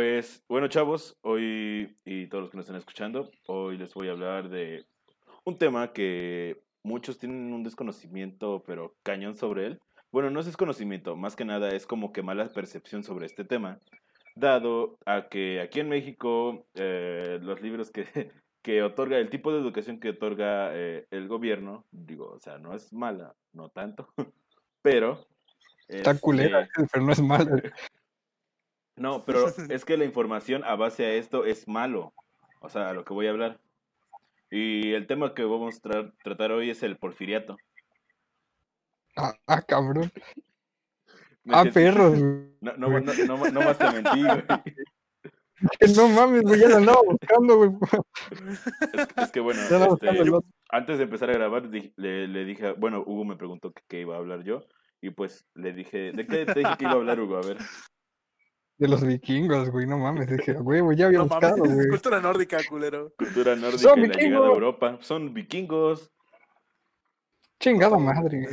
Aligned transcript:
Pues 0.00 0.42
bueno, 0.48 0.66
chavos, 0.68 1.18
hoy 1.20 1.94
y 2.06 2.26
todos 2.28 2.40
los 2.40 2.50
que 2.50 2.56
nos 2.56 2.64
están 2.64 2.78
escuchando, 2.78 3.30
hoy 3.46 3.76
les 3.76 3.92
voy 3.92 4.08
a 4.08 4.12
hablar 4.12 4.48
de 4.48 4.86
un 5.44 5.58
tema 5.58 5.92
que 5.92 6.62
muchos 6.82 7.18
tienen 7.18 7.52
un 7.52 7.62
desconocimiento, 7.62 8.64
pero 8.66 8.94
cañón 9.02 9.36
sobre 9.36 9.66
él. 9.66 9.80
Bueno, 10.10 10.30
no 10.30 10.40
es 10.40 10.46
desconocimiento, 10.46 11.16
más 11.16 11.36
que 11.36 11.44
nada 11.44 11.68
es 11.76 11.86
como 11.86 12.14
que 12.14 12.22
mala 12.22 12.48
percepción 12.48 13.04
sobre 13.04 13.26
este 13.26 13.44
tema, 13.44 13.78
dado 14.36 14.96
a 15.04 15.28
que 15.28 15.60
aquí 15.60 15.80
en 15.80 15.90
México 15.90 16.66
eh, 16.76 17.38
los 17.42 17.60
libros 17.60 17.90
que, 17.90 18.06
que 18.62 18.82
otorga, 18.82 19.18
el 19.18 19.28
tipo 19.28 19.52
de 19.52 19.60
educación 19.60 20.00
que 20.00 20.08
otorga 20.08 20.70
eh, 20.72 21.08
el 21.10 21.28
gobierno, 21.28 21.84
digo, 21.90 22.30
o 22.30 22.40
sea, 22.40 22.56
no 22.56 22.74
es 22.74 22.90
mala, 22.94 23.34
no 23.52 23.68
tanto, 23.68 24.08
pero... 24.80 25.26
Está 25.88 26.18
culera, 26.18 26.62
este, 26.62 26.86
pero 26.90 27.04
no 27.04 27.12
es 27.12 27.20
mala. 27.20 27.62
No, 29.00 29.24
pero 29.26 29.46
es 29.48 29.84
que 29.86 29.96
la 29.96 30.04
información 30.04 30.62
a 30.64 30.76
base 30.76 31.06
a 31.06 31.14
esto 31.14 31.44
es 31.46 31.66
malo. 31.66 32.12
O 32.60 32.68
sea, 32.68 32.90
a 32.90 32.92
lo 32.92 33.04
que 33.04 33.14
voy 33.14 33.26
a 33.26 33.30
hablar. 33.30 33.58
Y 34.50 34.92
el 34.92 35.06
tema 35.06 35.32
que 35.34 35.42
vamos 35.44 35.76
a 35.76 35.80
tra- 35.88 36.12
tratar 36.22 36.52
hoy 36.52 36.68
es 36.70 36.82
el 36.82 36.98
porfiriato. 36.98 37.56
Ah, 39.16 39.34
ah, 39.46 39.62
cabrón. 39.62 40.12
¿Me 41.44 41.54
Ah, 41.56 41.64
perros. 41.64 42.18
No, 42.60 42.76
no, 42.76 42.88
no, 43.00 43.00
no, 43.00 43.50
no 43.50 43.60
más 43.62 43.78
te 43.78 43.90
mentí, 43.90 44.22
güey. 44.22 44.42
No 45.96 46.08
mames, 46.08 46.42
güey, 46.42 46.60
ya 46.60 46.68
lo 46.68 46.76
andaba 46.76 47.00
buscando, 47.02 47.56
güey. 47.56 47.70
Es, 48.92 49.08
es 49.24 49.30
que 49.30 49.40
bueno, 49.40 49.60
este, 49.62 50.30
antes 50.70 50.98
de 50.98 51.04
empezar 51.04 51.30
a 51.30 51.34
grabar, 51.34 51.64
le, 51.64 52.28
le 52.28 52.44
dije, 52.44 52.72
bueno, 52.72 53.02
Hugo 53.06 53.24
me 53.24 53.36
preguntó 53.36 53.72
qué 53.88 54.00
iba 54.00 54.14
a 54.14 54.18
hablar 54.18 54.42
yo. 54.42 54.66
Y 55.02 55.10
pues 55.10 55.46
le 55.54 55.72
dije, 55.72 56.12
¿de 56.12 56.26
qué 56.26 56.44
te 56.46 56.60
dije 56.60 56.76
que 56.78 56.84
iba 56.84 56.92
a 56.92 56.96
hablar, 56.96 57.20
Hugo? 57.20 57.36
A 57.38 57.42
ver. 57.46 57.58
De 58.80 58.88
los 58.88 59.04
vikingos, 59.04 59.68
güey, 59.70 59.86
no 59.86 59.98
mames. 59.98 60.26
Dije, 60.26 60.54
güey, 60.54 60.80
güey, 60.80 60.96
ya 60.96 61.06
había 61.06 61.18
No 61.18 61.26
buscado, 61.26 61.56
mames, 61.58 61.74
güey. 61.74 61.88
cultura 61.88 62.18
nórdica, 62.20 62.58
culero. 62.68 63.12
Cultura 63.16 63.54
nórdica 63.54 63.78
Son 63.82 63.98
y 63.98 64.06
la 64.06 64.14
llegada 64.14 64.16
a 64.16 64.40
vikingos. 64.40 64.54
Europa. 64.54 64.98
Son 65.02 65.34
vikingos. 65.34 66.10
Chingada 67.60 67.98
madre. 67.98 68.48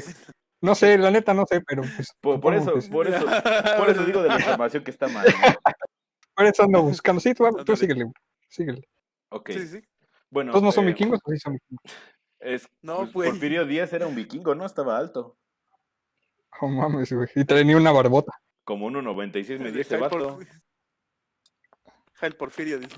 No 0.60 0.76
sé, 0.76 0.98
la 0.98 1.12
neta 1.12 1.34
no 1.34 1.46
sé, 1.46 1.62
pero 1.62 1.82
pues. 1.84 2.12
Por, 2.20 2.54
eso, 2.56 2.82
sí. 2.82 2.90
por 2.90 3.08
eso, 3.08 3.26
por 3.78 3.90
eso 3.90 4.04
digo 4.04 4.22
de 4.22 4.28
la 4.28 4.36
información 4.38 4.84
que 4.84 4.92
está 4.92 5.08
mal. 5.08 5.26
¿no? 5.26 5.74
Por 6.36 6.46
eso 6.46 6.64
ando 6.64 6.82
buscando. 6.84 7.22
Sí, 7.22 7.34
tú, 7.34 7.46
tú 7.64 7.76
síguele, 7.78 8.04
güey. 8.04 8.14
Síguele. 8.50 8.82
Ok. 9.30 9.52
Sí, 9.52 9.66
sí. 9.68 9.82
Bueno. 10.30 10.52
¿Todos 10.52 10.64
no 10.64 10.72
son 10.74 10.84
eh, 10.86 10.88
vikingos 10.90 11.22
o 11.24 11.32
sí 11.32 11.38
son 11.40 11.54
vikingos? 11.54 11.84
Es, 12.40 12.68
No, 12.82 13.10
pues. 13.14 13.30
Porfirio 13.30 13.66
Díaz 13.66 13.94
era 13.94 14.08
un 14.08 14.16
vikingo, 14.16 14.56
¿no? 14.56 14.66
Estaba 14.66 14.98
alto. 14.98 15.38
Oh 16.60 16.68
mames, 16.68 17.14
güey. 17.14 17.30
Y 17.36 17.46
tenía 17.46 17.78
una 17.78 17.94
barbota. 17.94 18.34
Como 18.68 18.92
1.96 18.92 19.60
me 19.60 19.72
dio 19.72 19.80
ese 19.80 19.98
Jael 19.98 20.02
vato. 20.02 20.40
Jael 22.16 22.36
Porfirio 22.36 22.80
dice. 22.80 22.98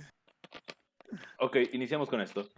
Ok, 1.37 1.57
iniciamos 1.73 2.09
con 2.09 2.21
esto. 2.21 2.49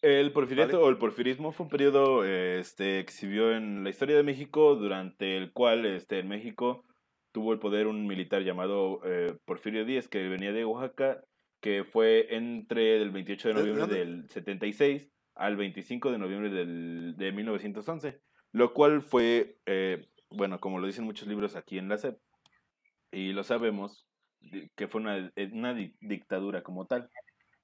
El 0.00 0.30
porfiriato 0.32 0.74
Vale. 0.74 0.84
o 0.84 0.90
el 0.90 0.96
porfirismo 0.96 1.50
fue 1.50 1.64
un 1.64 1.70
periodo 1.70 2.24
este, 2.24 3.04
que 3.04 3.10
se 3.10 3.26
vio 3.26 3.52
en 3.52 3.82
la 3.82 3.90
historia 3.90 4.14
de 4.16 4.22
México, 4.22 4.76
durante 4.76 5.36
el 5.36 5.52
cual 5.52 5.84
este, 5.86 6.20
en 6.20 6.28
México 6.28 6.84
tuvo 7.32 7.52
el 7.52 7.58
poder 7.58 7.88
un 7.88 8.06
militar 8.06 8.42
llamado 8.42 9.00
eh, 9.04 9.36
Porfirio 9.44 9.84
Díaz, 9.84 10.06
que 10.06 10.28
venía 10.28 10.52
de 10.52 10.64
Oaxaca, 10.64 11.24
que 11.60 11.82
fue 11.82 12.28
entre 12.32 12.96
el 13.02 13.10
28 13.10 13.48
de 13.48 13.54
¿De- 13.54 13.60
de 13.60 13.66
noviembre 13.72 13.98
dónde? 13.98 14.12
del 14.18 14.28
76 14.30 15.10
al 15.34 15.56
25 15.56 16.12
de 16.12 16.18
noviembre 16.18 16.50
del, 16.50 17.14
de 17.16 17.32
1911, 17.32 18.20
lo 18.52 18.72
cual 18.72 19.02
fue, 19.02 19.58
eh, 19.66 20.06
bueno, 20.30 20.60
como 20.60 20.78
lo 20.78 20.86
dicen 20.86 21.04
muchos 21.04 21.28
libros 21.28 21.56
aquí 21.56 21.78
en 21.78 21.88
la 21.88 21.96
SEP, 21.96 22.18
y 23.12 23.32
lo 23.32 23.42
sabemos, 23.42 24.06
que 24.76 24.88
fue 24.88 25.00
una, 25.00 25.30
eh, 25.36 25.50
una 25.52 25.74
di- 25.74 25.94
dictadura 26.00 26.62
como 26.62 26.86
tal. 26.86 27.10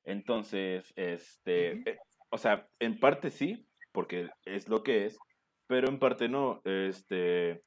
Entonces, 0.04 0.92
este, 0.96 1.72
eh, 1.88 1.98
o 2.30 2.38
sea, 2.38 2.68
en 2.80 2.98
parte 2.98 3.30
sí, 3.30 3.66
porque 3.92 4.28
es 4.44 4.68
lo 4.68 4.82
que 4.82 5.06
es, 5.06 5.18
pero 5.66 5.88
en 5.88 5.98
parte 5.98 6.28
no. 6.28 6.60
Este, 6.64 7.62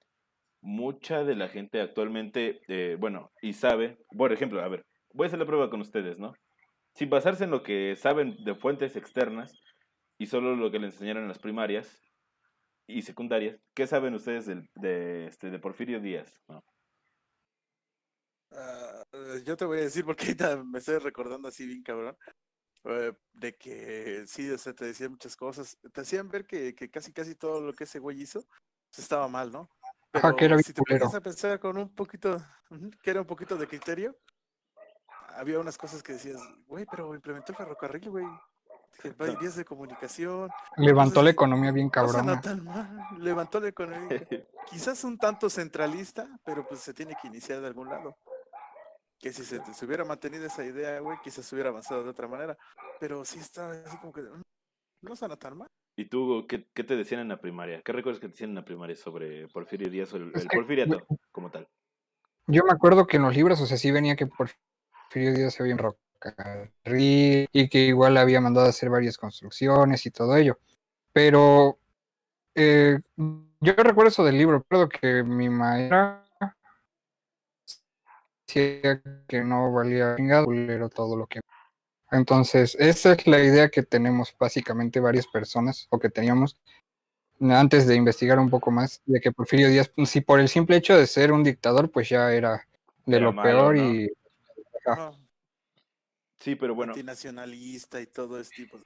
mucha 0.61 1.23
de 1.23 1.35
la 1.35 1.47
gente 1.47 1.81
actualmente, 1.81 2.59
eh, 2.67 2.97
bueno, 2.99 3.31
y 3.41 3.53
sabe, 3.53 3.97
por 4.16 4.33
ejemplo, 4.33 4.61
a 4.61 4.67
ver, 4.67 4.85
voy 5.13 5.25
a 5.25 5.27
hacer 5.27 5.39
la 5.39 5.45
prueba 5.45 5.69
con 5.69 5.81
ustedes, 5.81 6.19
¿no? 6.19 6.33
Sin 6.93 7.09
basarse 7.09 7.45
en 7.45 7.51
lo 7.51 7.63
que 7.63 7.95
saben 7.95 8.35
de 8.43 8.55
fuentes 8.55 8.95
externas 8.95 9.53
y 10.17 10.25
solo 10.25 10.55
lo 10.55 10.69
que 10.69 10.79
les 10.79 10.93
enseñaron 10.95 11.23
en 11.23 11.29
las 11.29 11.39
primarias 11.39 12.01
y 12.89 13.01
secundarias, 13.03 13.59
¿qué 13.75 13.85
saben 13.85 14.16
ustedes 14.16 14.47
del- 14.47 14.69
de, 14.75 15.27
este, 15.27 15.51
de 15.51 15.59
Porfirio 15.59 16.00
Díaz? 16.00 16.41
¿no? 16.47 16.63
Ah, 18.51 19.03
eh, 19.11 19.44
yo 19.45 19.55
te 19.55 19.66
voy 19.66 19.77
a 19.77 19.81
decir 19.81 20.03
porque 20.03 20.25
ahorita 20.25 20.63
me 20.63 20.79
estoy 20.79 20.97
recordando 20.97 21.47
así 21.47 21.66
bien 21.67 21.83
cabrón. 21.83 22.17
eh, 22.85 23.13
de 23.33 23.55
que 23.57 24.23
sí, 24.25 24.49
o 24.49 24.57
sea, 24.57 24.73
te 24.73 24.85
decían 24.85 25.11
muchas 25.11 25.35
cosas. 25.35 25.78
Te 25.94 26.01
hacían 26.01 26.29
ver 26.29 26.45
que, 26.47 26.73
que 26.73 26.89
casi 26.89 27.11
casi 27.11 27.35
todo 27.35 27.61
lo 27.61 27.73
que 27.73 27.83
ese 27.83 27.99
güey 27.99 28.22
hizo 28.22 28.41
pues, 28.89 28.99
estaba 28.99 29.28
mal, 29.28 29.51
¿no? 29.51 29.69
Ajá, 30.13 30.35
que 30.35 30.45
era 30.45 30.55
bien 30.55 30.63
si 30.63 30.73
te 30.73 30.81
pones 30.81 31.13
a 31.13 31.22
pensar 31.22 31.59
con 31.59 31.78
un 31.78 31.94
poquito, 31.94 32.41
que 33.03 33.11
era 33.11 33.22
un 33.22 33.28
poquito 33.28 33.57
de 33.57 33.67
criterio, 33.67 34.17
había 35.35 35.59
unas 35.59 35.78
cosas 35.78 36.01
que 36.01 36.13
decías, 36.13 36.41
güey, 36.67 36.85
pero 36.85 37.13
implementó 37.13 37.51
el 37.51 37.57
ferrocarril, 37.57 38.09
güey. 38.09 38.25
Vías 39.39 39.55
de 39.55 39.63
comunicación, 39.63 40.50
Levantó 40.75 41.23
la 41.23 41.29
economía 41.29 41.72
bien 41.72 41.89
no 41.94 42.41
tan 42.41 42.63
mal, 42.66 43.07
levantó 43.17 43.59
la 43.59 43.69
economía. 43.69 44.27
Quizás 44.69 45.03
un 45.03 45.17
tanto 45.17 45.50
centralista, 45.50 46.27
pero 46.44 46.67
pues 46.67 46.81
se 46.81 46.94
tiene 46.94 47.16
que 47.22 47.28
iniciar 47.28 47.61
de 47.61 47.67
algún 47.67 47.88
lado. 47.88 48.17
Que 49.17 49.31
si 49.31 49.44
se, 49.44 49.61
se 49.73 49.85
hubiera 49.85 50.03
mantenido 50.03 50.45
esa 50.45 50.66
idea, 50.66 50.99
güey, 50.99 51.17
quizás 51.23 51.45
se 51.45 51.55
hubiera 51.55 51.69
avanzado 51.69 52.03
de 52.03 52.09
otra 52.09 52.28
manera. 52.28 52.57
Pero 52.99 53.23
sí 53.23 53.39
está 53.39 53.72
así 53.72 53.97
como 53.97 54.11
que 54.11 54.23
no 55.01 55.16
suena 55.16 55.38
tan 55.38 55.57
mal. 55.57 55.69
¿Y 55.95 56.05
tú 56.05 56.45
qué, 56.47 56.67
qué 56.73 56.83
te 56.83 56.95
decían 56.95 57.22
en 57.22 57.29
la 57.29 57.39
primaria? 57.39 57.81
¿Qué 57.81 57.91
recuerdas 57.91 58.19
que 58.19 58.28
te 58.28 58.33
decían 58.33 58.51
en 58.51 58.55
la 58.57 58.66
primaria 58.66 58.95
sobre 58.95 59.47
Porfirio 59.49 59.90
Díaz 59.90 60.14
o 60.14 60.17
el, 60.17 60.31
porfiriato 60.31 61.05
como 61.31 61.52
tal? 61.52 61.67
Yo 62.47 62.64
me 62.64 62.72
acuerdo 62.72 63.05
que 63.05 63.17
en 63.17 63.23
los 63.23 63.35
libros, 63.35 63.61
o 63.61 63.66
sea, 63.66 63.78
sí 63.78 63.91
venía 63.91 64.16
que 64.16 64.28
Porfirio 64.28 65.34
Díaz 65.34 65.53
se 65.53 65.64
había 65.64 65.73
enrocado 65.73 66.09
y 66.85 67.69
que 67.69 67.79
igual 67.79 68.17
había 68.17 68.41
mandado 68.41 68.67
a 68.67 68.69
hacer 68.69 68.89
varias 68.89 69.17
construcciones 69.17 70.05
y 70.05 70.11
todo 70.11 70.35
ello. 70.35 70.59
Pero 71.13 71.79
eh, 72.55 72.99
yo 73.16 73.73
recuerdo 73.73 74.09
eso 74.09 74.23
del 74.23 74.37
libro, 74.37 74.59
recuerdo 74.59 74.89
que 74.89 75.23
mi 75.23 75.49
maestra 75.49 76.25
decía 78.47 79.01
que 79.27 79.43
no 79.43 79.71
valía 79.71 80.16
chingado 80.16 80.45
culero 80.45 80.89
todo 80.89 81.16
lo 81.16 81.27
que. 81.27 81.39
Entonces, 82.11 82.75
esa 82.79 83.13
es 83.13 83.27
la 83.27 83.39
idea 83.39 83.69
que 83.69 83.83
tenemos 83.83 84.35
básicamente 84.39 84.99
varias 84.99 85.27
personas, 85.27 85.87
o 85.91 85.99
que 85.99 86.09
teníamos 86.09 86.59
antes 87.39 87.87
de 87.87 87.95
investigar 87.95 88.39
un 88.39 88.49
poco 88.49 88.71
más, 88.71 89.01
de 89.05 89.21
que 89.21 89.31
Porfirio 89.31 89.69
Díaz, 89.69 89.91
si 90.05 90.21
por 90.21 90.39
el 90.39 90.49
simple 90.49 90.75
hecho 90.75 90.97
de 90.97 91.07
ser 91.07 91.31
un 91.31 91.43
dictador, 91.43 91.89
pues 91.91 92.09
ya 92.09 92.33
era 92.33 92.66
de 93.05 93.17
Era 93.17 93.25
lo 93.25 93.33
malo, 93.33 93.49
peor 93.49 93.75
¿no? 93.77 93.93
y 93.93 94.09
Ah. 94.85 95.11
Sí, 96.40 96.56
pero 96.56 96.74
bueno, 96.76 96.94
Antinacionalista 96.94 98.02
y 98.02 98.08
todo 98.08 98.40
ese 98.40 98.52
tipo. 98.56 98.80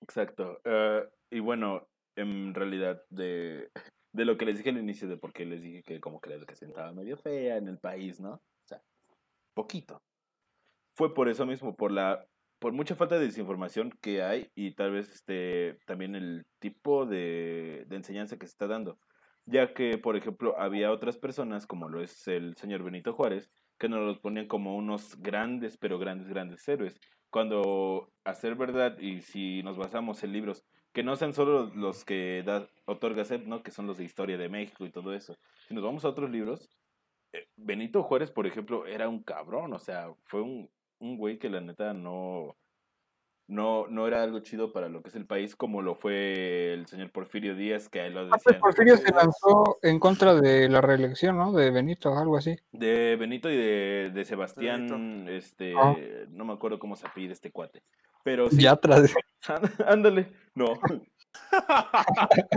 exacto. 0.00 0.60
Eh, 0.64 1.08
y 1.30 1.40
bueno, 1.40 1.88
en 2.16 2.54
realidad, 2.54 3.02
de, 3.10 3.70
de 4.12 4.24
lo 4.24 4.36
que 4.36 4.44
les 4.44 4.58
dije 4.58 4.70
al 4.70 4.78
inicio, 4.78 5.08
de 5.08 5.16
por 5.16 5.32
qué 5.32 5.44
les 5.44 5.62
dije 5.62 5.82
que 5.82 6.00
como 6.00 6.20
que 6.20 6.30
la 6.30 6.36
educación 6.36 6.70
estaba 6.70 6.92
medio 6.92 7.16
fea 7.16 7.56
en 7.56 7.68
el 7.68 7.78
país, 7.78 8.20
¿no? 8.20 8.34
O 8.34 8.66
sea, 8.66 8.82
poquito. 9.54 10.02
Fue 10.94 11.14
por 11.14 11.28
eso 11.28 11.46
mismo, 11.46 11.74
por 11.74 11.90
la 11.90 12.24
por 12.62 12.72
mucha 12.72 12.94
falta 12.94 13.18
de 13.18 13.24
desinformación 13.24 13.90
que 14.00 14.22
hay 14.22 14.48
y 14.54 14.76
tal 14.76 14.92
vez 14.92 15.12
este 15.12 15.80
también 15.84 16.14
el 16.14 16.46
tipo 16.60 17.06
de, 17.06 17.84
de 17.88 17.96
enseñanza 17.96 18.36
que 18.36 18.46
se 18.46 18.52
está 18.52 18.68
dando. 18.68 19.00
Ya 19.46 19.74
que, 19.74 19.98
por 19.98 20.16
ejemplo, 20.16 20.56
había 20.56 20.92
otras 20.92 21.18
personas, 21.18 21.66
como 21.66 21.88
lo 21.88 22.00
es 22.00 22.28
el 22.28 22.54
señor 22.56 22.84
Benito 22.84 23.14
Juárez, 23.14 23.50
que 23.82 23.88
nos 23.88 24.06
los 24.06 24.20
ponían 24.20 24.46
como 24.46 24.76
unos 24.76 25.20
grandes, 25.20 25.76
pero 25.76 25.98
grandes, 25.98 26.28
grandes 26.28 26.68
héroes. 26.68 27.00
Cuando, 27.30 28.12
a 28.22 28.32
ser 28.32 28.54
verdad, 28.54 28.96
y 29.00 29.22
si 29.22 29.60
nos 29.64 29.76
basamos 29.76 30.22
en 30.22 30.32
libros 30.32 30.64
que 30.92 31.02
no 31.02 31.16
sean 31.16 31.34
solo 31.34 31.72
los 31.74 32.04
que 32.04 32.44
da, 32.46 32.68
otorga 32.84 33.24
SEP, 33.24 33.44
¿no? 33.44 33.64
que 33.64 33.72
son 33.72 33.88
los 33.88 33.98
de 33.98 34.04
historia 34.04 34.38
de 34.38 34.48
México 34.48 34.86
y 34.86 34.92
todo 34.92 35.12
eso, 35.12 35.36
si 35.66 35.74
nos 35.74 35.82
vamos 35.82 36.04
a 36.04 36.10
otros 36.10 36.30
libros, 36.30 36.70
eh, 37.32 37.48
Benito 37.56 38.04
Juárez, 38.04 38.30
por 38.30 38.46
ejemplo, 38.46 38.86
era 38.86 39.08
un 39.08 39.24
cabrón, 39.24 39.72
o 39.72 39.80
sea, 39.80 40.14
fue 40.26 40.42
un, 40.42 40.70
un 41.00 41.16
güey 41.16 41.40
que 41.40 41.50
la 41.50 41.60
neta 41.60 41.92
no, 41.92 42.56
no, 43.52 43.86
no 43.88 44.06
era 44.08 44.22
algo 44.22 44.40
chido 44.40 44.72
para 44.72 44.88
lo 44.88 45.02
que 45.02 45.10
es 45.10 45.14
el 45.14 45.26
país, 45.26 45.54
como 45.54 45.82
lo 45.82 45.94
fue 45.94 46.72
el 46.72 46.86
señor 46.86 47.10
Porfirio 47.10 47.54
Díaz, 47.54 47.88
que 47.88 48.00
a 48.00 48.06
él 48.06 48.14
lo 48.14 48.20
Aparte, 48.22 48.44
decían. 48.46 48.60
Porfirio 48.60 48.96
se 48.96 49.12
lanzó 49.12 49.78
en 49.82 49.98
contra 50.00 50.34
de 50.34 50.68
la 50.68 50.80
reelección, 50.80 51.36
¿no? 51.36 51.52
De 51.52 51.70
Benito, 51.70 52.16
algo 52.16 52.36
así. 52.36 52.56
De 52.72 53.16
Benito 53.16 53.50
y 53.50 53.56
de, 53.56 54.10
de 54.12 54.24
Sebastián, 54.24 55.26
este, 55.28 55.74
Ah. 55.76 55.94
no 56.30 56.44
me 56.44 56.52
acuerdo 56.54 56.78
cómo 56.78 56.96
se 56.96 57.06
pide 57.14 57.32
este 57.32 57.50
cuate. 57.52 57.82
Pero 58.24 58.48
sí, 58.50 58.62
Ya 58.62 58.76
tras 58.76 59.12
ándale, 59.86 60.32
no. 60.54 60.74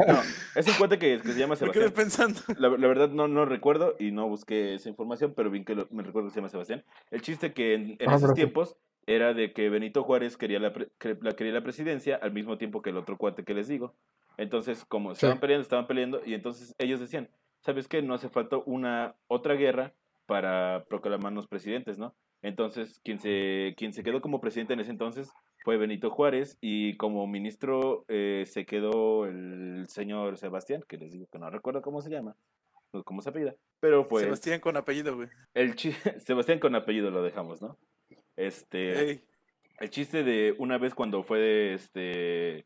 No, 0.07 0.19
es 0.55 0.67
un 0.67 0.73
cuate 0.75 0.99
que, 0.99 1.19
que 1.21 1.31
se 1.31 1.39
llama 1.39 1.55
Me 1.59 1.71
quedé 1.71 1.89
Sebastián. 1.89 1.93
pensando. 1.93 2.41
La, 2.57 2.69
la 2.69 2.87
verdad 2.87 3.09
no, 3.09 3.27
no 3.27 3.45
recuerdo 3.45 3.95
y 3.99 4.11
no 4.11 4.27
busqué 4.27 4.75
esa 4.75 4.89
información, 4.89 5.33
pero 5.35 5.49
bien 5.49 5.63
que 5.65 5.75
lo- 5.75 5.87
me 5.91 6.03
recuerdo 6.03 6.27
que 6.29 6.33
se 6.33 6.39
llama 6.39 6.49
Sebastián. 6.49 6.83
El 7.11 7.21
chiste 7.21 7.53
que 7.53 7.73
en, 7.73 7.95
en 7.99 8.09
Ah, 8.09 8.15
esos 8.15 8.33
tiempos 8.33 8.75
era 9.07 9.33
de 9.33 9.53
que 9.53 9.69
Benito 9.69 10.03
Juárez 10.03 10.37
quería 10.37 10.59
la, 10.59 10.73
pre- 10.73 10.89
la- 11.21 11.33
quería 11.33 11.53
la 11.53 11.63
presidencia 11.63 12.15
al 12.15 12.31
mismo 12.33 12.57
tiempo 12.57 12.81
que 12.81 12.89
el 12.89 12.97
otro 12.97 13.17
cuate 13.17 13.43
que 13.43 13.53
les 13.53 13.67
digo. 13.67 13.93
Entonces, 14.37 14.83
como 14.85 15.09
Sí. 15.13 15.19
estaban 15.19 15.39
peleando, 15.39 15.61
estaban 15.61 15.87
peleando, 15.87 16.21
y 16.25 16.33
entonces 16.33 16.75
ellos 16.77 16.99
decían, 16.99 17.29
¿sabes 17.61 17.87
qué? 17.87 18.01
No 18.01 18.13
hace 18.15 18.29
falta 18.29 18.57
una 18.65 19.15
otra 19.27 19.53
guerra 19.55 19.93
para 20.25 20.85
proclamarnos 20.89 21.47
presidentes, 21.47 21.97
¿no? 21.97 22.15
Entonces, 22.41 22.99
quien 23.03 23.19
se, 23.19 23.73
quien 23.77 23.93
se 23.93 24.03
quedó 24.03 24.21
como 24.21 24.41
presidente 24.41 24.73
en 24.73 24.79
ese 24.79 24.91
entonces 24.91 25.31
fue 25.63 25.77
Benito 25.77 26.11
Juárez 26.11 26.57
y 26.61 26.95
como 26.97 27.25
ministro 27.27 28.05
eh, 28.07 28.43
se 28.45 28.65
quedó 28.65 29.25
el 29.25 29.85
señor 29.87 30.37
Sebastián, 30.37 30.83
que 30.87 30.97
les 30.97 31.11
digo 31.11 31.27
que 31.31 31.39
no 31.39 31.49
recuerdo 31.49 31.81
cómo 31.81 32.01
se 32.01 32.11
llama, 32.11 32.35
no 32.93 33.03
cómo 33.03 33.21
se 33.21 33.29
apellida, 33.29 33.55
pero 33.79 34.03
fue 34.03 34.23
Sebastián 34.23 34.59
con 34.59 34.77
apellido, 34.77 35.15
güey. 35.15 35.29
el 35.55 35.75
Sebastián 36.19 36.59
con 36.59 36.75
apellido 36.75 37.09
lo 37.09 37.23
dejamos, 37.23 37.61
¿no? 37.63 37.77
Este, 38.35 39.23
el 39.79 39.89
chiste 39.89 40.23
de 40.23 40.55
una 40.57 40.77
vez 40.77 40.93
cuando 40.93 41.23
fue 41.23 41.73
este 41.73 42.65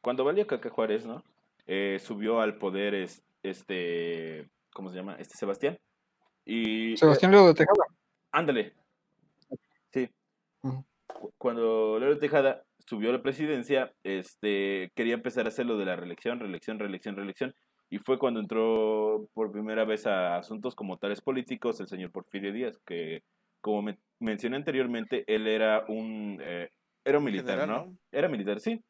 cuando 0.00 0.24
valía 0.24 0.46
Caca 0.46 0.70
Juárez, 0.70 1.06
¿no? 1.06 1.22
Eh, 1.66 1.98
subió 2.00 2.40
al 2.40 2.58
poder 2.58 2.94
es- 2.94 3.22
este 3.42 4.48
¿cómo 4.72 4.90
se 4.90 4.96
llama? 4.96 5.16
Este 5.18 5.36
Sebastián. 5.36 5.78
Y 6.44 6.96
Sebastián 6.96 7.32
Leo 7.32 7.46
de 7.48 7.54
Tejada. 7.54 7.86
Ándale. 8.30 8.72
Sí. 9.92 10.08
Cuando 11.38 11.98
Leo 11.98 12.18
Tejada 12.18 12.62
subió 12.86 13.10
a 13.10 13.14
la 13.14 13.22
presidencia, 13.22 13.92
este, 14.04 14.92
quería 14.94 15.14
empezar 15.14 15.46
a 15.46 15.48
hacer 15.48 15.66
lo 15.66 15.76
de 15.76 15.86
la 15.86 15.96
reelección, 15.96 16.38
reelección, 16.38 16.78
reelección, 16.78 17.16
reelección. 17.16 17.54
Y 17.88 17.98
fue 17.98 18.18
cuando 18.18 18.40
entró 18.40 19.28
por 19.32 19.50
primera 19.50 19.84
vez 19.84 20.06
a 20.06 20.36
asuntos 20.36 20.74
como 20.74 20.98
tales 20.98 21.20
políticos 21.20 21.80
el 21.80 21.88
señor 21.88 22.10
Porfirio 22.12 22.52
Díaz, 22.52 22.78
que 22.84 23.22
como 23.66 23.82
me- 23.82 23.98
mencioné 24.20 24.54
anteriormente, 24.56 25.24
él 25.26 25.48
era 25.48 25.84
un, 25.88 26.38
eh, 26.40 26.70
era 27.04 27.18
un 27.18 27.24
militar, 27.24 27.58
general, 27.58 27.86
¿no? 27.88 27.98
Era 28.12 28.28
militar, 28.28 28.60
sí. 28.60 28.80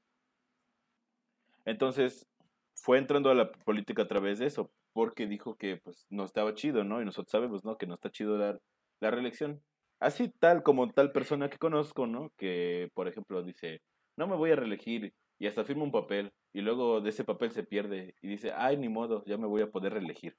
Entonces, 1.64 2.26
fue 2.74 2.98
entrando 2.98 3.30
a 3.30 3.34
la 3.34 3.50
política 3.50 4.02
a 4.02 4.08
través 4.08 4.38
de 4.38 4.44
eso, 4.46 4.70
porque 4.92 5.26
dijo 5.26 5.56
que 5.56 5.78
pues 5.78 6.04
no 6.10 6.24
estaba 6.24 6.52
chido, 6.54 6.84
¿no? 6.84 7.00
Y 7.00 7.06
nosotros 7.06 7.30
sabemos, 7.30 7.64
¿no? 7.64 7.78
Que 7.78 7.86
no 7.86 7.94
está 7.94 8.10
chido 8.10 8.36
la, 8.36 8.58
la 9.00 9.10
reelección. 9.10 9.62
Así 9.98 10.28
tal 10.38 10.62
como 10.62 10.90
tal 10.92 11.10
persona 11.10 11.48
que 11.48 11.56
conozco, 11.58 12.06
¿no? 12.06 12.30
Que, 12.36 12.90
por 12.94 13.08
ejemplo, 13.08 13.42
dice, 13.42 13.80
no 14.18 14.26
me 14.26 14.36
voy 14.36 14.50
a 14.50 14.56
reelegir 14.56 15.14
y 15.38 15.46
hasta 15.46 15.64
firma 15.64 15.84
un 15.84 15.90
papel 15.90 16.32
y 16.52 16.60
luego 16.60 17.00
de 17.00 17.08
ese 17.10 17.24
papel 17.24 17.50
se 17.50 17.64
pierde 17.64 18.14
y 18.20 18.28
dice, 18.28 18.52
ay, 18.54 18.76
ni 18.76 18.90
modo, 18.90 19.24
ya 19.24 19.38
me 19.38 19.46
voy 19.46 19.62
a 19.62 19.70
poder 19.70 19.94
reelegir. 19.94 20.34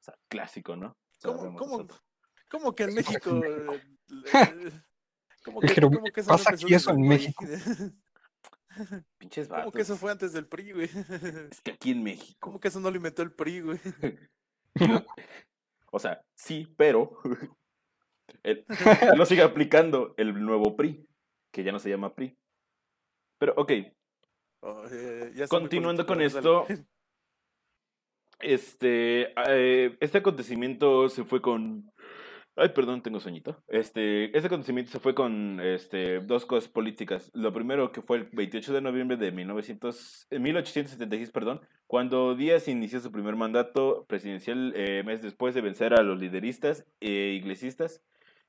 O 0.00 0.04
sea, 0.04 0.14
clásico, 0.28 0.76
¿no? 0.76 0.98
¿Cómo. 1.56 1.86
Cómo 2.50 2.74
que 2.74 2.82
en 2.84 2.94
México... 2.94 3.40
eh, 3.44 3.80
eh, 4.34 4.72
¿Cómo 5.44 5.60
que, 5.60 5.68
Pero, 5.74 5.90
cómo 5.90 6.04
que 6.04 6.20
eso 6.20 6.28
¿pasa 6.30 6.50
aquí 6.52 6.74
eso 6.74 6.90
en? 6.90 7.00
México? 7.00 7.44
Pinches 9.18 9.48
¿Cómo 9.48 9.58
vatos. 9.58 9.72
que 9.74 9.82
eso 9.82 9.96
fue 9.96 10.12
antes 10.12 10.32
del 10.32 10.46
PRI, 10.46 10.72
güey? 10.72 10.90
Es 11.50 11.60
que 11.62 11.72
aquí 11.72 11.90
en 11.92 12.02
México. 12.02 12.38
¿Cómo 12.40 12.60
que 12.60 12.68
eso 12.68 12.78
no 12.80 12.90
lo 12.90 12.96
inventó 12.96 13.22
el 13.22 13.32
PRI, 13.32 13.60
güey? 13.62 13.78
O 15.92 15.98
sea, 15.98 16.22
sí, 16.36 16.72
pero 16.76 17.18
el- 18.44 18.64
lo 19.16 19.26
sigue 19.26 19.42
aplicando 19.42 20.14
el 20.18 20.40
nuevo 20.44 20.76
PRI, 20.76 21.04
que 21.52 21.64
ya 21.64 21.72
no 21.72 21.80
se 21.80 21.90
llama 21.90 22.14
PRI. 22.14 22.38
Pero, 23.38 23.54
ok, 23.56 23.72
Oh, 24.62 24.84
eh, 24.92 25.32
ya 25.34 25.48
continuando 25.48 26.04
con 26.06 26.20
esto, 26.20 26.66
dale. 26.68 26.84
este, 28.40 29.32
eh, 29.48 29.96
este 30.00 30.18
acontecimiento 30.18 31.08
se 31.08 31.24
fue 31.24 31.40
con... 31.40 31.90
Ay, 32.62 32.68
perdón, 32.74 33.00
tengo 33.02 33.20
sueñito. 33.20 33.56
Este, 33.68 34.36
este 34.36 34.48
acontecimiento 34.48 34.90
se 34.90 35.00
fue 35.00 35.14
con 35.14 35.60
este, 35.62 36.20
dos 36.20 36.44
cosas 36.44 36.68
políticas. 36.68 37.30
Lo 37.32 37.54
primero 37.54 37.90
que 37.90 38.02
fue 38.02 38.18
el 38.18 38.24
28 38.32 38.74
de 38.74 38.82
noviembre 38.82 39.16
de 39.16 39.32
1900, 39.32 40.26
eh, 40.28 40.38
1876, 40.38 41.30
perdón, 41.30 41.62
cuando 41.86 42.34
Díaz 42.34 42.68
inició 42.68 43.00
su 43.00 43.10
primer 43.10 43.34
mandato 43.34 44.04
presidencial 44.06 44.74
eh, 44.76 45.02
mes 45.06 45.22
después 45.22 45.54
de 45.54 45.62
vencer 45.62 45.94
a 45.94 46.02
los 46.02 46.20
lideristas 46.20 46.84
e 47.00 47.32
iglesistas. 47.40 48.02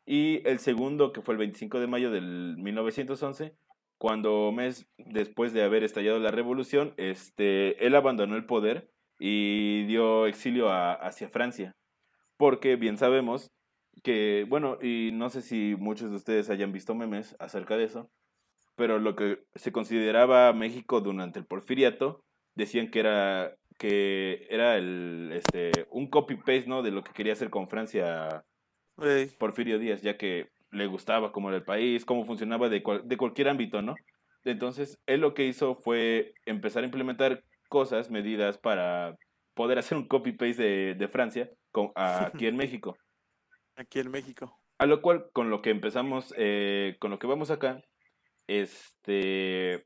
Y 0.05 0.45
el 0.45 0.59
segundo, 0.59 1.13
que 1.13 1.21
fue 1.21 1.35
el 1.35 1.37
25 1.39 1.79
de 1.79 1.87
mayo 1.87 2.11
del 2.11 2.57
1911, 2.57 3.55
cuando 3.97 4.51
mes 4.51 4.89
después 4.97 5.53
de 5.53 5.63
haber 5.63 5.85
estallado 5.85 6.19
la 6.19 6.31
revolución, 6.31 6.93
este, 6.97 7.85
él 7.85 7.95
abandonó 7.95 8.35
el 8.35 8.45
poder 8.45 8.89
y 9.19 9.85
dio 9.85 10.25
exilio 10.27 10.69
a- 10.69 10.95
hacia 10.95 11.29
Francia. 11.29 11.77
Porque 12.35 12.75
bien 12.75 12.97
sabemos 12.97 13.51
que, 14.03 14.45
bueno, 14.49 14.77
y 14.81 15.11
no 15.13 15.29
sé 15.29 15.41
si 15.41 15.75
muchos 15.77 16.09
de 16.11 16.17
ustedes 16.17 16.49
hayan 16.49 16.71
visto 16.71 16.95
memes 16.95 17.35
acerca 17.39 17.77
de 17.77 17.85
eso, 17.85 18.09
pero 18.75 18.99
lo 18.99 19.15
que 19.15 19.39
se 19.55 19.71
consideraba 19.71 20.53
México 20.53 21.01
durante 21.01 21.39
el 21.39 21.45
porfiriato, 21.45 22.23
decían 22.55 22.91
que 22.91 22.99
era 23.01 23.55
que 23.77 24.47
era 24.49 24.77
el 24.77 25.31
este 25.33 25.87
un 25.91 26.07
copy 26.09 26.35
paste 26.37 26.65
no 26.67 26.83
de 26.83 26.91
lo 26.91 27.03
que 27.03 27.13
quería 27.13 27.33
hacer 27.33 27.49
con 27.49 27.67
Francia 27.69 28.45
Porfirio 29.39 29.79
Díaz, 29.79 30.01
ya 30.01 30.17
que 30.17 30.49
le 30.71 30.87
gustaba 30.87 31.31
cómo 31.31 31.49
era 31.49 31.57
el 31.57 31.63
país, 31.65 32.05
cómo 32.05 32.25
funcionaba 32.25 32.69
de, 32.69 32.83
cual- 32.83 33.07
de 33.07 33.17
cualquier 33.17 33.49
ámbito, 33.49 33.81
¿no? 33.81 33.95
Entonces, 34.43 34.99
él 35.05 35.21
lo 35.21 35.33
que 35.33 35.45
hizo 35.45 35.75
fue 35.75 36.33
empezar 36.45 36.83
a 36.83 36.85
implementar 36.85 37.43
cosas, 37.69 38.09
medidas 38.09 38.57
para 38.57 39.15
poder 39.53 39.77
hacer 39.79 39.97
un 39.97 40.07
copy-paste 40.07 40.63
de, 40.63 40.95
de 40.95 41.07
Francia 41.07 41.49
con, 41.71 41.91
aquí 41.95 42.47
en 42.47 42.55
México. 42.57 42.97
Aquí 43.75 43.99
en 43.99 44.11
México. 44.11 44.59
A 44.77 44.85
lo 44.85 45.01
cual, 45.01 45.29
con 45.33 45.49
lo 45.49 45.61
que 45.61 45.69
empezamos, 45.69 46.33
eh, 46.37 46.97
con 46.99 47.11
lo 47.11 47.19
que 47.19 47.27
vamos 47.27 47.51
acá, 47.51 47.81
este, 48.47 49.85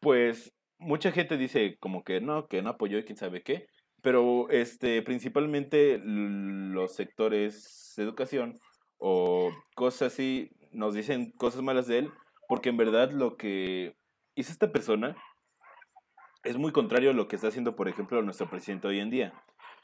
pues 0.00 0.52
mucha 0.78 1.12
gente 1.12 1.36
dice 1.36 1.76
como 1.78 2.02
que 2.04 2.20
no, 2.20 2.46
que 2.46 2.62
no 2.62 2.70
apoyó 2.70 2.98
y 2.98 3.04
quién 3.04 3.16
sabe 3.16 3.42
qué, 3.42 3.66
pero 4.02 4.48
este, 4.50 5.02
principalmente 5.02 6.00
los 6.04 6.94
sectores 6.94 7.94
de 7.96 8.02
educación 8.02 8.58
o 8.98 9.50
cosas 9.74 10.12
así 10.12 10.50
nos 10.72 10.94
dicen 10.94 11.32
cosas 11.32 11.62
malas 11.62 11.86
de 11.86 11.98
él, 11.98 12.10
porque 12.48 12.70
en 12.70 12.76
verdad 12.76 13.12
lo 13.12 13.36
que 13.36 13.96
hizo 14.34 14.52
esta 14.52 14.72
persona 14.72 15.16
es 16.42 16.58
muy 16.58 16.72
contrario 16.72 17.10
a 17.10 17.14
lo 17.14 17.28
que 17.28 17.36
está 17.36 17.48
haciendo, 17.48 17.76
por 17.76 17.88
ejemplo, 17.88 18.20
nuestro 18.22 18.50
presidente 18.50 18.86
hoy 18.86 19.00
en 19.00 19.10
día. 19.10 19.32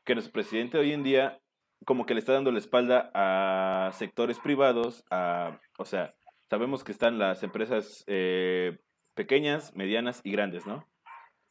Que 0.05 0.15
nuestro 0.15 0.33
presidente 0.33 0.79
hoy 0.79 0.93
en 0.93 1.03
día 1.03 1.41
como 1.85 2.07
que 2.07 2.15
le 2.15 2.21
está 2.21 2.33
dando 2.33 2.53
la 2.53 2.59
espalda 2.59 3.11
a 3.15 3.91
sectores 3.93 4.39
privados, 4.39 5.05
a, 5.11 5.59
o 5.79 5.85
sea, 5.85 6.15
sabemos 6.49 6.85
que 6.85 6.93
están 6.93 7.19
las 7.19 7.43
empresas 7.43 8.05
eh, 8.07 8.79
pequeñas, 9.15 9.75
medianas 9.75 10.21
y 10.25 10.33
grandes, 10.33 10.67
¿no? 10.67 10.87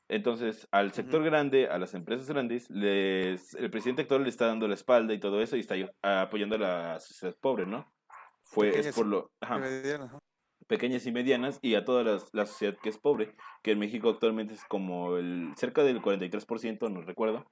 Entonces, 0.07 0.67
al 0.71 0.91
sector 0.91 1.23
grande, 1.23 1.67
a 1.67 1.77
las 1.77 1.93
empresas 1.93 2.27
grandes, 2.27 2.67
les, 2.71 3.53
el 3.53 3.69
presidente 3.69 4.01
actual 4.01 4.23
le 4.23 4.29
está 4.29 4.47
dando 4.47 4.67
la 4.67 4.73
espalda 4.73 5.13
y 5.13 5.19
todo 5.19 5.39
eso 5.41 5.55
y 5.55 5.59
está 5.59 5.75
apoyando 6.01 6.55
a 6.55 6.59
la 6.59 6.99
sociedad 6.99 7.35
pobre, 7.39 7.67
¿no? 7.67 7.93
Fue, 8.41 8.77
es 8.77 8.95
por 8.95 9.05
lo... 9.05 9.31
ajá 9.39 9.59
Mediana, 9.59 10.05
ajá. 10.05 10.19
pequeñas 10.65 11.05
y 11.05 11.11
medianas 11.11 11.59
y 11.61 11.75
a 11.75 11.85
toda 11.85 12.03
la, 12.03 12.17
la 12.33 12.47
sociedad 12.47 12.75
que 12.81 12.89
es 12.89 12.97
pobre, 12.97 13.35
que 13.61 13.71
en 13.71 13.79
México 13.79 14.09
actualmente 14.09 14.55
es 14.55 14.65
como 14.65 15.17
el 15.17 15.53
cerca 15.55 15.83
del 15.83 16.01
43%, 16.01 16.91
no 16.91 17.01
recuerdo, 17.01 17.45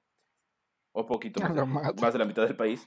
o 0.98 1.06
poquito 1.06 1.40
más, 1.66 1.94
más 2.00 2.12
de 2.12 2.18
la 2.18 2.24
mitad 2.24 2.46
del 2.46 2.56
país. 2.56 2.86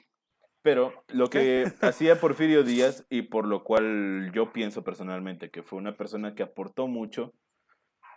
Pero 0.62 0.94
lo 1.08 1.30
que 1.30 1.66
hacía 1.82 2.20
Porfirio 2.20 2.64
Díaz 2.64 3.06
y 3.10 3.24
por 3.24 3.48
lo 3.48 3.64
cual 3.64 4.32
yo 4.34 4.52
pienso 4.52 4.84
personalmente 4.84 5.50
que 5.50 5.64
fue 5.64 5.80
una 5.80 5.96
persona 5.96 6.36
que 6.36 6.44
aportó 6.44 6.88
mucho 6.88 7.34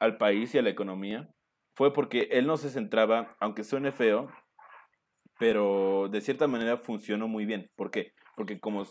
al 0.00 0.18
país 0.18 0.54
y 0.54 0.58
a 0.58 0.62
la 0.62 0.70
economía, 0.70 1.30
fue 1.74 1.92
porque 1.92 2.28
él 2.32 2.46
no 2.46 2.56
se 2.56 2.70
centraba, 2.70 3.36
aunque 3.40 3.64
suene 3.64 3.92
feo, 3.92 4.28
pero 5.38 6.08
de 6.10 6.20
cierta 6.20 6.46
manera 6.46 6.76
funcionó 6.76 7.28
muy 7.28 7.46
bien. 7.46 7.70
¿Por 7.76 7.90
qué? 7.90 8.12
Porque 8.36 8.60
como 8.60 8.84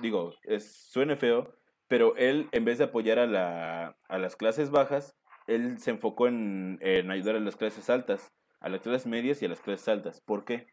digo, 0.00 0.32
es, 0.44 0.88
suene 0.90 1.16
feo, 1.16 1.54
pero 1.88 2.16
él 2.16 2.48
en 2.52 2.64
vez 2.64 2.78
de 2.78 2.84
apoyar 2.84 3.18
a, 3.18 3.26
la, 3.26 3.96
a 4.08 4.18
las 4.18 4.36
clases 4.36 4.70
bajas, 4.70 5.16
él 5.46 5.78
se 5.78 5.90
enfocó 5.90 6.28
en, 6.28 6.78
en 6.80 7.10
ayudar 7.10 7.36
a 7.36 7.40
las 7.40 7.56
clases 7.56 7.90
altas, 7.90 8.32
a 8.60 8.68
las 8.68 8.80
clases 8.80 9.06
medias 9.06 9.42
y 9.42 9.46
a 9.46 9.48
las 9.48 9.60
clases 9.60 9.88
altas. 9.88 10.20
¿Por 10.20 10.44
qué? 10.44 10.66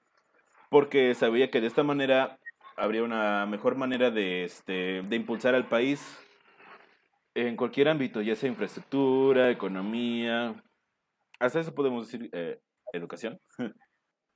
Porque 0.70 1.14
sabía 1.16 1.52
que 1.52 1.62
de 1.62 1.68
esta 1.68 1.84
manera 1.84 2.40
habría 2.76 3.04
una 3.04 3.46
mejor 3.46 3.76
manera 3.76 4.12
de, 4.12 4.44
este, 4.44 5.02
de 5.04 5.16
impulsar 5.16 5.56
al 5.56 5.68
país 5.68 6.20
en 7.34 7.56
cualquier 7.56 7.90
ámbito, 7.90 8.22
ya 8.22 8.36
sea 8.36 8.50
infraestructura, 8.50 9.52
economía, 9.52 10.56
hasta 11.40 11.60
eso 11.60 11.76
podemos 11.76 12.10
decir 12.10 12.30
eh, 12.34 12.60
educación. 12.94 13.40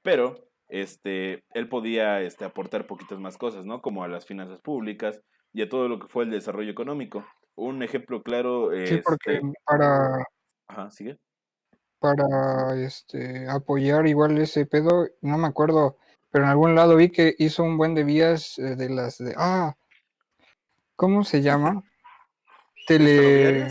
Pero 0.04 0.36
este, 0.68 1.44
él 1.54 1.68
podía 1.70 2.22
este, 2.22 2.46
aportar 2.46 2.88
poquitas 2.88 3.20
más 3.20 3.38
cosas, 3.38 3.66
¿no? 3.66 3.82
Como 3.82 4.04
a 4.04 4.08
las 4.08 4.26
finanzas 4.26 4.62
públicas 4.62 5.22
y 5.54 5.62
a 5.62 5.70
todo 5.70 5.88
lo 5.88 6.00
que 6.00 6.08
fue 6.08 6.26
el 6.26 6.30
desarrollo 6.30 6.72
económico. 6.72 7.26
Un 7.56 7.84
ejemplo 7.84 8.22
claro 8.22 8.70
Sí, 8.86 9.02
porque 9.04 9.34
este, 9.36 9.54
para, 9.66 10.24
Ajá, 10.68 10.92
sigue. 10.92 11.18
Para 12.00 12.76
este 12.76 13.48
apoyar 13.50 14.08
igual 14.08 14.38
ese 14.38 14.66
pedo, 14.66 15.08
no 15.22 15.38
me 15.38 15.48
acuerdo, 15.48 15.98
pero 16.32 16.46
en 16.46 16.52
algún 16.52 16.76
lado 16.76 16.96
vi 16.96 17.10
que 17.10 17.36
hizo 17.38 17.64
un 17.64 17.78
buen 17.78 17.94
de 17.94 18.04
vías 18.04 18.58
eh, 18.58 18.76
de 18.76 18.90
las 18.90 19.18
de 19.18 19.34
ah, 19.38 19.76
¿cómo 20.96 21.24
se 21.24 21.42
llama? 21.42 21.84
Tele. 22.88 23.68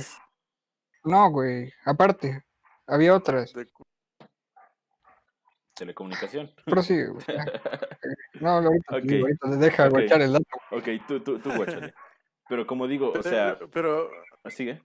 No, 1.05 1.31
güey, 1.31 1.73
aparte, 1.85 2.45
había 2.87 3.15
otras. 3.15 3.53
De- 3.53 3.67
Telecomunicación. 5.75 6.51
Prosigue, 6.65 7.09
güey. 7.09 7.25
No, 8.41 8.51
ahorita, 8.51 8.85
te 8.93 8.97
Ok, 8.99 9.03
digo, 9.03 9.27
ahorita 9.27 9.51
te 9.51 9.57
deja 9.57 9.85
ok. 9.87 9.91
guachar 9.91 10.23
el 10.23 10.33
dato. 10.33 10.45
ok, 10.71 10.89
tú, 11.09 11.21
tú, 11.21 11.39
tú, 11.41 11.53
guáchale. 11.53 11.93
Pero 12.49 12.67
como 12.67 12.87
digo, 12.87 13.13
o 13.13 13.23
sea, 13.23 13.59
pero, 13.73 14.11
sigue. 14.49 14.81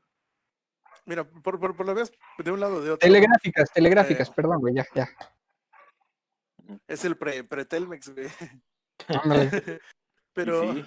Mira, 1.05 1.23
por, 1.23 1.59
por, 1.59 1.75
por 1.75 1.85
lo 1.85 1.93
menos 1.93 2.11
de 2.37 2.51
un 2.51 2.59
lado 2.59 2.75
o 2.77 2.81
de 2.81 2.91
otro. 2.91 2.99
Telegráficas, 3.07 3.71
telegráficas, 3.71 4.29
Eh. 4.29 4.33
perdón, 4.35 4.59
güey, 4.59 4.75
ya, 4.75 4.85
ya. 4.95 5.09
Es 6.87 7.03
el 7.05 7.17
pre, 7.17 7.43
pre-Telmex, 7.43 8.09
güey. 8.13 8.29
Ándale, 9.07 9.49
Pero. 10.33 10.73
sí, 10.73 10.85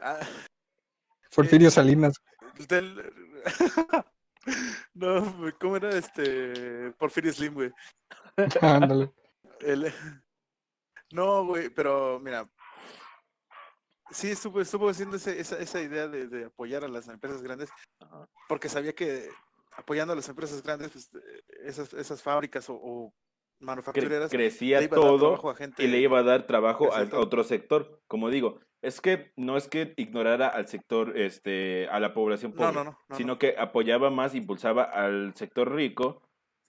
ah, 0.00 0.20
Porfirio 1.34 1.70
Salinas. 1.70 2.14
del- 2.68 3.12
no, 4.94 5.32
güey, 5.34 5.52
¿cómo 5.60 5.76
era 5.76 5.90
este? 5.90 6.92
Porfirio 6.98 7.32
Slim, 7.32 7.54
güey. 7.54 7.72
Ándale. 8.60 9.12
El- 9.60 9.92
No, 11.12 11.44
güey, 11.46 11.68
pero 11.70 12.18
mira. 12.20 12.48
Sí, 14.10 14.30
estuvo, 14.30 14.60
estuvo 14.60 14.88
haciendo 14.88 15.16
ese- 15.16 15.40
esa, 15.40 15.58
esa 15.58 15.80
idea 15.82 16.06
de, 16.08 16.28
de 16.28 16.44
apoyar 16.46 16.84
a 16.84 16.88
las 16.88 17.08
empresas 17.08 17.42
grandes, 17.42 17.70
Ajá. 18.00 18.28
porque 18.48 18.68
sabía 18.68 18.92
que 18.94 19.28
apoyando 19.76 20.12
a 20.12 20.16
las 20.16 20.28
empresas 20.28 20.62
grandes, 20.62 20.90
pues, 20.92 21.10
eh, 21.14 21.42
esas, 21.64 21.92
esas 21.94 22.22
fábricas 22.22 22.66
o, 22.68 23.12
manufactureras, 23.58 24.30
crecía 24.30 24.78
a 24.80 24.88
todo 24.88 25.48
a 25.50 25.54
gente. 25.54 25.82
y 25.82 25.86
le 25.88 25.98
iba 25.98 26.18
a 26.18 26.22
dar 26.22 26.46
trabajo 26.46 26.92
a 26.94 27.02
otro 27.18 27.42
sector. 27.42 28.00
Como 28.06 28.28
digo, 28.30 28.60
es 28.82 29.00
que 29.00 29.32
no 29.36 29.56
es 29.56 29.66
que 29.66 29.94
ignorara 29.96 30.46
al 30.48 30.68
sector, 30.68 31.16
este, 31.18 31.88
a 31.88 31.98
la 31.98 32.12
población 32.12 32.52
pobre, 32.52 32.72
no, 32.74 32.84
no. 32.84 32.98
no, 33.08 33.16
sino 33.16 33.34
no. 33.34 33.38
que 33.38 33.54
apoyaba 33.58 34.10
más, 34.10 34.34
impulsaba 34.34 34.82
al 34.84 35.34
sector 35.36 35.74
rico 35.74 36.22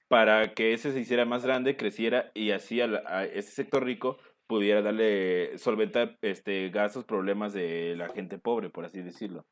para 0.08 0.54
que 0.54 0.74
ese 0.74 0.94
se 0.94 1.00
hiciera 1.02 1.26
más 1.26 1.44
grande, 1.44 1.76
creciera 1.76 2.32
y 2.34 2.52
así 2.52 2.80
a, 2.80 2.88
la- 2.88 3.04
a 3.06 3.26
ese 3.26 3.52
sector 3.52 3.84
rico 3.84 4.18
pudiera 4.48 4.82
darle, 4.82 5.58
solventar 5.58 6.18
este, 6.22 6.70
gastos, 6.70 7.04
problemas 7.06 7.54
de 7.54 7.96
la 7.98 8.10
gente 8.10 8.38
pobre, 8.40 8.70
por 8.70 8.86
así 8.86 9.02
decirlo. 9.02 9.46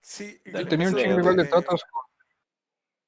Sí, 0.00 0.40
Dale, 0.44 0.66
Tenía 0.66 0.88
un 0.88 0.94
chingo 0.96 1.16
eh, 1.16 1.20
igual 1.20 1.36
de 1.36 1.44
tratos 1.46 1.84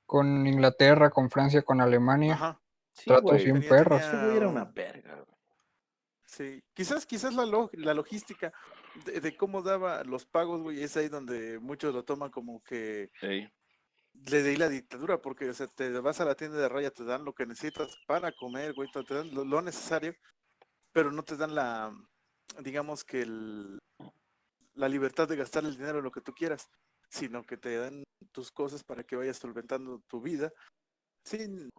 con, 0.06 0.46
Inglaterra, 0.46 1.10
con 1.10 1.30
Francia, 1.30 1.62
con 1.62 1.80
Alemania. 1.80 2.34
Ajá, 2.34 2.60
Sí, 2.92 3.04
Tratos 3.06 3.36
bien 3.44 3.54
tenía- 3.60 3.68
perros. 3.68 4.00
güey 4.00 4.14
era 4.22 4.32
tenía- 4.32 4.48
una 4.48 4.64
verga. 4.64 5.24
Sí, 6.24 6.62
quizás, 6.74 7.06
quizás 7.06 7.34
la, 7.34 7.46
lo- 7.46 7.70
la 7.74 7.94
logística 7.94 8.52
de, 9.04 9.20
de 9.20 9.36
cómo 9.36 9.62
daba 9.62 10.02
los 10.04 10.26
pagos, 10.26 10.60
güey, 10.62 10.82
es 10.82 10.96
ahí 10.96 11.08
donde 11.08 11.58
muchos 11.60 11.94
lo 11.94 12.04
toman 12.04 12.30
como 12.30 12.62
que 12.64 13.10
Ey, 13.22 13.48
le 14.30 14.42
di 14.42 14.56
la 14.56 14.68
dictadura, 14.68 15.22
porque, 15.22 15.48
o 15.48 15.54
sea, 15.54 15.68
te 15.68 15.90
vas 16.00 16.20
a 16.20 16.24
la 16.24 16.34
tienda 16.34 16.58
de 16.58 16.68
raya, 16.68 16.90
te 16.90 17.04
dan 17.04 17.24
lo 17.24 17.32
que 17.34 17.46
necesitas 17.46 17.96
para 18.06 18.32
comer, 18.32 18.74
güey, 18.74 18.90
te 18.90 19.02
te 19.04 19.14
dan 19.14 19.32
lo, 19.34 19.44
lo 19.44 19.62
necesario, 19.62 20.14
pero 20.92 21.10
no 21.12 21.22
te 21.22 21.36
dan 21.36 21.54
la, 21.54 21.92
digamos 22.60 23.04
que 23.04 23.22
el, 23.22 23.78
la 24.74 24.88
libertad 24.88 25.28
de 25.28 25.36
gastar 25.36 25.64
el 25.64 25.76
dinero 25.76 25.98
en 25.98 26.04
lo 26.04 26.10
que 26.10 26.20
tú 26.20 26.32
quieras, 26.32 26.68
sino 27.08 27.42
que 27.42 27.56
te 27.56 27.76
dan 27.76 28.04
tus 28.32 28.50
cosas 28.52 28.84
para 28.84 29.02
que 29.04 29.16
vayas 29.16 29.38
solventando 29.38 30.00
tu 30.08 30.20
vida 30.20 30.52
sin, 31.24 31.70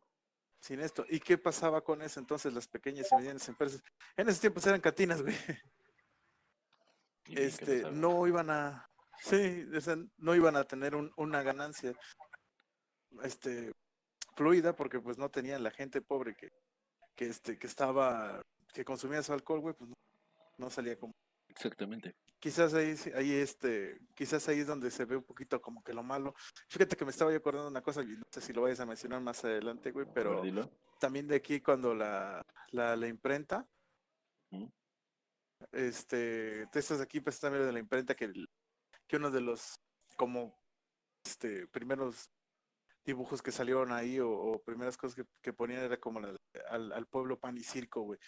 sin 0.61 0.79
esto. 0.79 1.05
¿Y 1.09 1.19
qué 1.19 1.37
pasaba 1.37 1.83
con 1.83 2.01
eso 2.01 2.19
entonces 2.19 2.53
las 2.53 2.67
pequeñas 2.67 3.07
y 3.11 3.15
medianas 3.15 3.47
empresas? 3.47 3.81
En 4.17 4.27
esos 4.29 4.41
tiempos 4.41 4.65
eran 4.67 4.81
cantinas, 4.81 5.21
güey. 5.21 5.35
Este, 7.25 7.83
no 7.91 8.25
iban 8.25 8.49
a, 8.49 8.89
sí, 9.21 9.65
no 10.17 10.33
iban 10.35 10.55
a 10.55 10.63
tener 10.63 10.95
un- 10.95 11.13
una 11.15 11.43
ganancia, 11.43 11.93
este, 13.21 13.71
fluida, 14.35 14.75
porque 14.75 14.99
pues 14.99 15.17
no 15.17 15.29
tenían 15.29 15.63
la 15.63 15.71
gente 15.71 16.01
pobre 16.01 16.35
que, 16.35 16.49
que 17.15 17.27
este, 17.27 17.59
que 17.59 17.67
estaba, 17.67 18.41
que 18.73 18.85
consumía 18.85 19.23
su 19.23 19.33
alcohol, 19.33 19.59
güey, 19.61 19.75
pues 19.75 19.89
no, 19.89 19.95
no 20.57 20.69
salía 20.69 20.97
como 20.97 21.13
Exactamente. 21.47 22.13
quizás 22.39 22.73
ahí, 22.73 22.95
ahí 23.15 23.31
este, 23.33 23.99
quizás 24.15 24.47
ahí 24.47 24.59
es 24.59 24.67
donde 24.67 24.91
se 24.91 25.05
ve 25.05 25.17
un 25.17 25.23
poquito 25.23 25.59
como 25.61 25.83
que 25.83 25.93
lo 25.93 26.03
malo. 26.03 26.33
Fíjate 26.67 26.95
que 26.95 27.05
me 27.05 27.11
estaba 27.11 27.31
yo 27.31 27.37
acordando 27.37 27.67
una 27.69 27.81
cosa, 27.81 28.01
y 28.03 28.07
no 28.07 28.23
sé 28.31 28.41
si 28.41 28.53
lo 28.53 28.61
vayas 28.61 28.79
a 28.79 28.85
mencionar 28.85 29.21
más 29.21 29.43
adelante, 29.43 29.91
güey, 29.91 30.05
ver, 30.05 30.13
pero 30.13 30.43
también 30.99 31.27
de 31.27 31.35
aquí 31.37 31.59
cuando 31.61 31.95
la, 31.95 32.41
la, 32.71 32.95
la 32.95 33.07
imprenta, 33.07 33.67
este, 35.71 36.67
textos 36.67 36.99
de 36.99 37.03
aquí 37.03 37.19
pues 37.19 37.39
también 37.39 37.65
de 37.65 37.73
la 37.73 37.79
imprenta 37.79 38.15
que, 38.15 38.31
que 39.07 39.17
uno 39.17 39.29
de 39.31 39.41
los 39.41 39.75
como 40.15 40.57
este 41.25 41.67
primeros 41.67 42.29
dibujos 43.05 43.41
que 43.41 43.51
salieron 43.51 43.91
ahí 43.91 44.19
o, 44.19 44.29
o 44.29 44.61
primeras 44.61 44.97
cosas 44.97 45.15
que, 45.15 45.25
que 45.41 45.53
ponían 45.53 45.83
era 45.83 45.97
como 45.99 46.19
la- 46.19 46.35
al, 46.69 46.91
al 46.91 47.05
pueblo 47.07 47.39
pan 47.39 47.57
y 47.57 47.63
circo, 47.63 48.01
güey. 48.01 48.19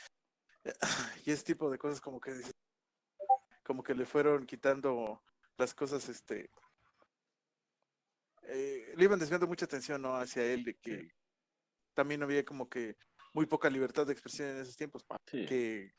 Y 1.26 1.32
ese 1.32 1.44
tipo 1.44 1.70
de 1.70 1.78
cosas 1.78 2.02
como 2.02 2.20
que 2.20 2.34
como 3.64 3.84
que 3.84 3.94
le 3.96 4.06
fueron 4.06 4.46
quitando 4.46 5.22
las 5.58 5.74
cosas, 5.74 6.10
este, 6.10 6.50
eh, 8.44 8.94
le 8.96 9.04
iban 9.04 9.20
desviando 9.20 9.48
mucha 9.48 9.66
atención, 9.66 10.02
¿no? 10.02 10.16
Hacia 10.16 10.44
él, 10.44 10.64
de 10.64 10.76
que 10.76 11.10
también 11.94 12.24
había 12.24 12.44
como 12.44 12.68
que 12.70 12.98
muy 13.34 13.46
poca 13.46 13.70
libertad 13.70 14.06
de 14.06 14.14
expresión 14.14 14.50
en 14.50 14.58
esos 14.58 14.76
tiempos, 14.76 15.04
pa, 15.04 15.18
Sí. 15.28 15.46
que 15.46 15.94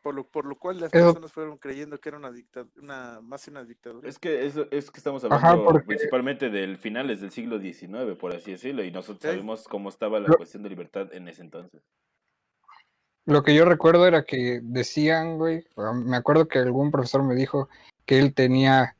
por 0.00 0.14
lo, 0.14 0.26
por 0.28 0.46
lo 0.46 0.56
cual 0.56 0.80
las 0.80 0.92
Eso- 0.94 1.08
personas 1.08 1.32
fueron 1.32 1.58
creyendo 1.58 2.00
que 2.00 2.08
era 2.08 2.18
una 2.18 2.32
dictadura, 2.32 2.72
una, 2.82 3.20
más 3.20 3.46
una 3.48 3.64
dictadura. 3.64 4.08
Es 4.08 4.18
que, 4.18 4.46
eso, 4.46 4.66
es 4.70 4.90
que 4.90 4.96
estamos 4.98 5.22
Ajá, 5.24 5.50
hablando 5.50 5.70
porque- 5.72 5.86
principalmente 5.86 6.48
del 6.48 6.78
finales 6.78 7.20
del 7.20 7.30
siglo 7.30 7.58
XIX, 7.60 8.16
por 8.16 8.34
así 8.34 8.52
decirlo, 8.52 8.82
y 8.82 8.90
nosotros 8.90 9.20
Sí. 9.20 9.28
sabemos 9.28 9.68
cómo 9.68 9.90
estaba 9.90 10.18
la 10.20 10.34
cuestión 10.34 10.62
de 10.62 10.70
libertad 10.70 11.12
en 11.12 11.28
ese 11.28 11.42
entonces. 11.42 11.82
Lo 13.26 13.42
que 13.42 13.54
yo 13.54 13.64
recuerdo 13.64 14.06
era 14.06 14.24
que 14.24 14.60
decían, 14.62 15.38
güey, 15.38 15.64
me 16.04 16.16
acuerdo 16.16 16.46
que 16.46 16.58
algún 16.58 16.90
profesor 16.90 17.22
me 17.22 17.34
dijo 17.34 17.68
que 18.04 18.18
él 18.18 18.34
tenía, 18.34 18.96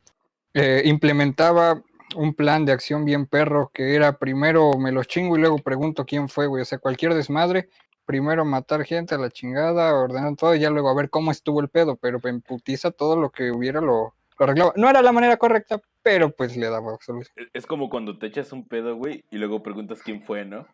eh, 0.54 0.83
implementaba 0.87 1.83
un 2.16 2.33
plan 2.35 2.64
de 2.64 2.73
acción 2.73 3.04
bien 3.04 3.26
perro, 3.26 3.71
que 3.75 3.95
era 3.95 4.19
primero 4.19 4.73
me 4.78 4.93
los 4.93 5.09
chingo 5.09 5.37
y 5.37 5.40
luego 5.40 5.59
pregunto 5.59 6.07
quién 6.07 6.28
fue, 6.28 6.47
güey. 6.47 6.62
O 6.62 6.64
sea, 6.64 6.78
cualquier 6.78 7.12
desmadre, 7.12 7.69
primero 8.07 8.45
matar 8.45 8.85
gente 8.85 9.14
a 9.14 9.19
la 9.19 9.31
chingada, 9.31 9.95
ordenar 9.95 10.37
todo, 10.37 10.54
y 10.54 10.61
ya 10.61 10.71
luego 10.71 10.88
a 10.88 10.95
ver 10.95 11.11
cómo 11.11 11.31
estuvo 11.31 11.61
el 11.61 11.69
pedo, 11.69 11.97
pero 11.97 12.19
en 12.25 12.40
putiza 12.40 12.90
todo 12.93 13.16
lo 13.16 13.31
que 13.31 13.50
hubiera 13.50 13.81
lo, 13.81 14.14
lo 14.38 14.45
arreglaba. 14.45 14.73
No 14.76 14.88
era 14.88 15.02
la 15.02 15.12
manera 15.12 15.37
correcta, 15.37 15.81
pero 16.02 16.31
pues 16.31 16.57
le 16.57 16.69
daba 16.71 16.97
solución. 17.00 17.35
E- 17.37 17.49
Es 17.52 17.66
como 17.66 17.90
cuando 17.90 18.19
te 18.19 18.26
echas 18.26 18.52
un 18.52 18.66
pedo, 18.66 18.97
güey, 18.97 19.25
y 19.31 19.37
luego 19.37 19.62
preguntas 19.62 20.00
quién 20.02 20.23
fue, 20.23 20.45
¿no? 20.45 20.66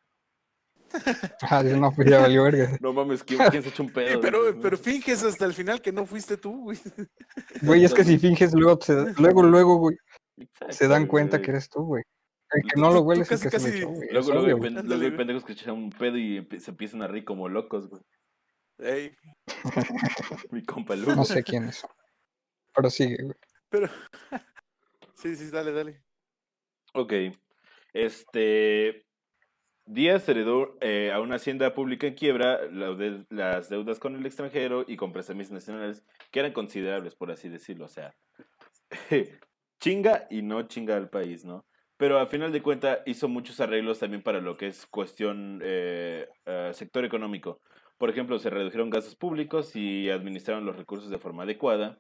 Ah, 1.43 1.63
dice, 1.63 1.77
no, 1.77 1.93
pues 1.93 2.09
ya 2.11 2.21
valió 2.21 2.43
verga. 2.45 2.77
No 2.81 2.93
mames, 2.93 3.23
¿quién, 3.25 3.41
quién 3.51 3.63
se 3.63 3.69
echó 3.71 3.83
un 3.83 3.91
pedo? 3.93 4.21
pero, 4.21 4.53
¿no? 4.53 4.61
pero 4.61 4.77
finges 4.77 5.23
hasta 5.23 5.45
el 5.45 5.53
final 5.55 5.81
que 5.81 5.93
no 5.93 6.05
fuiste 6.07 6.37
tú, 6.37 6.63
güey. 6.65 6.79
Güey, 7.63 7.85
es 7.85 7.95
que 7.95 8.05
si 8.05 8.19
finges 8.19 8.53
luego, 8.55 8.81
se- 8.83 9.13
luego, 9.21 9.43
luego, 9.43 9.77
güey, 9.77 9.97
se 10.71 10.89
dan 10.89 11.07
cuenta 11.07 11.37
güey. 11.37 11.45
que 11.45 11.51
eres 11.53 11.69
tú, 11.69 11.83
güey. 11.85 12.03
El 12.53 12.63
que 12.65 12.81
no 12.81 12.93
lo 12.93 13.03
hueles 13.03 13.31
es 13.31 13.41
casi- 13.43 13.47
el 13.47 13.51
que 13.53 13.59
se 13.61 13.67
lo 13.69 13.71
casi- 13.73 13.79
echó, 13.79 13.89
güey. 13.91 14.09
Luego, 14.11 14.29
luego, 14.33 14.45
obvio, 14.45 14.59
pen- 14.61 14.87
luego 14.89 15.03
hay 15.05 15.11
pendejos 15.13 15.45
que 15.45 15.53
echan 15.53 15.75
un 15.75 15.91
pedo 15.91 16.17
y 16.19 16.47
se 16.59 16.71
empiezan 16.73 17.03
a 17.03 17.07
reír 17.07 17.25
como 17.25 17.49
locos, 17.49 17.89
güey. 17.89 18.03
Ey, 18.79 19.15
Mi 20.51 20.63
compa 20.65 20.97
No 20.97 21.07
Lugo. 21.11 21.25
sé 21.25 21.43
quién 21.45 21.65
es. 21.65 21.85
Pero 22.75 22.91
sigue, 22.91 23.17
güey. 23.23 23.37
pero 23.69 23.89
sí, 25.15 25.37
sí, 25.37 25.51
dale, 25.51 25.73
dale. 25.73 26.03
Ok. 26.95 27.13
Este. 27.93 29.05
Díaz 29.91 30.29
heredó 30.29 30.77
eh, 30.81 31.11
a 31.13 31.19
una 31.19 31.35
hacienda 31.35 31.75
pública 31.75 32.07
en 32.07 32.15
quiebra 32.15 32.61
la 32.71 33.25
las 33.29 33.69
deudas 33.69 33.99
con 33.99 34.15
el 34.15 34.25
extranjero 34.25 34.85
y 34.87 34.97
con 34.97 35.13
prestamistas 35.13 35.55
nacionales 35.55 36.05
que 36.31 36.39
eran 36.39 36.53
considerables, 36.53 37.17
por 37.17 37.33
así 37.33 37.49
decirlo. 37.49 37.87
O 37.87 37.89
sea, 37.89 38.15
chinga 39.81 40.29
y 40.31 40.43
no 40.43 40.63
chinga 40.69 40.97
al 40.97 41.11
país, 41.11 41.45
¿no? 41.45 41.67
Pero 41.97 42.21
al 42.21 42.29
final 42.29 42.53
de 42.53 42.63
cuentas 42.63 43.01
hizo 43.05 43.29
muchos 43.29 43.59
arreglos 43.59 43.99
también 43.99 44.23
para 44.23 44.41
lo 44.41 44.57
que 44.57 44.69
es 44.69 44.87
cuestión 44.87 45.61
eh, 45.65 46.29
eh, 46.47 46.71
sector 46.73 47.05
económico. 47.05 47.61
Por 47.99 48.11
ejemplo, 48.11 48.39
se 48.39 48.49
redujeron 48.49 48.91
gastos 48.91 49.17
públicos 49.17 49.75
y 49.75 50.09
administraron 50.09 50.65
los 50.67 50.77
recursos 50.77 51.11
de 51.11 51.19
forma 51.19 51.43
adecuada, 51.43 51.99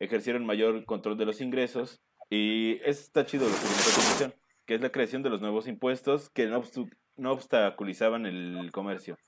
ejercieron 0.00 0.44
mayor 0.44 0.84
control 0.86 1.16
de 1.16 1.26
los 1.26 1.40
ingresos 1.40 2.02
y 2.30 2.80
está 2.84 3.24
chido 3.24 3.48
lo 3.48 3.54
que 3.54 4.24
a 4.24 4.32
que 4.66 4.74
es 4.74 4.80
la 4.82 4.90
creación 4.90 5.22
de 5.22 5.30
los 5.30 5.40
nuevos 5.40 5.66
impuestos 5.66 6.28
que 6.28 6.46
no, 6.46 6.62
no 7.18 7.32
obstaculizaban 7.32 8.26
el 8.26 8.70
comercio. 8.72 9.18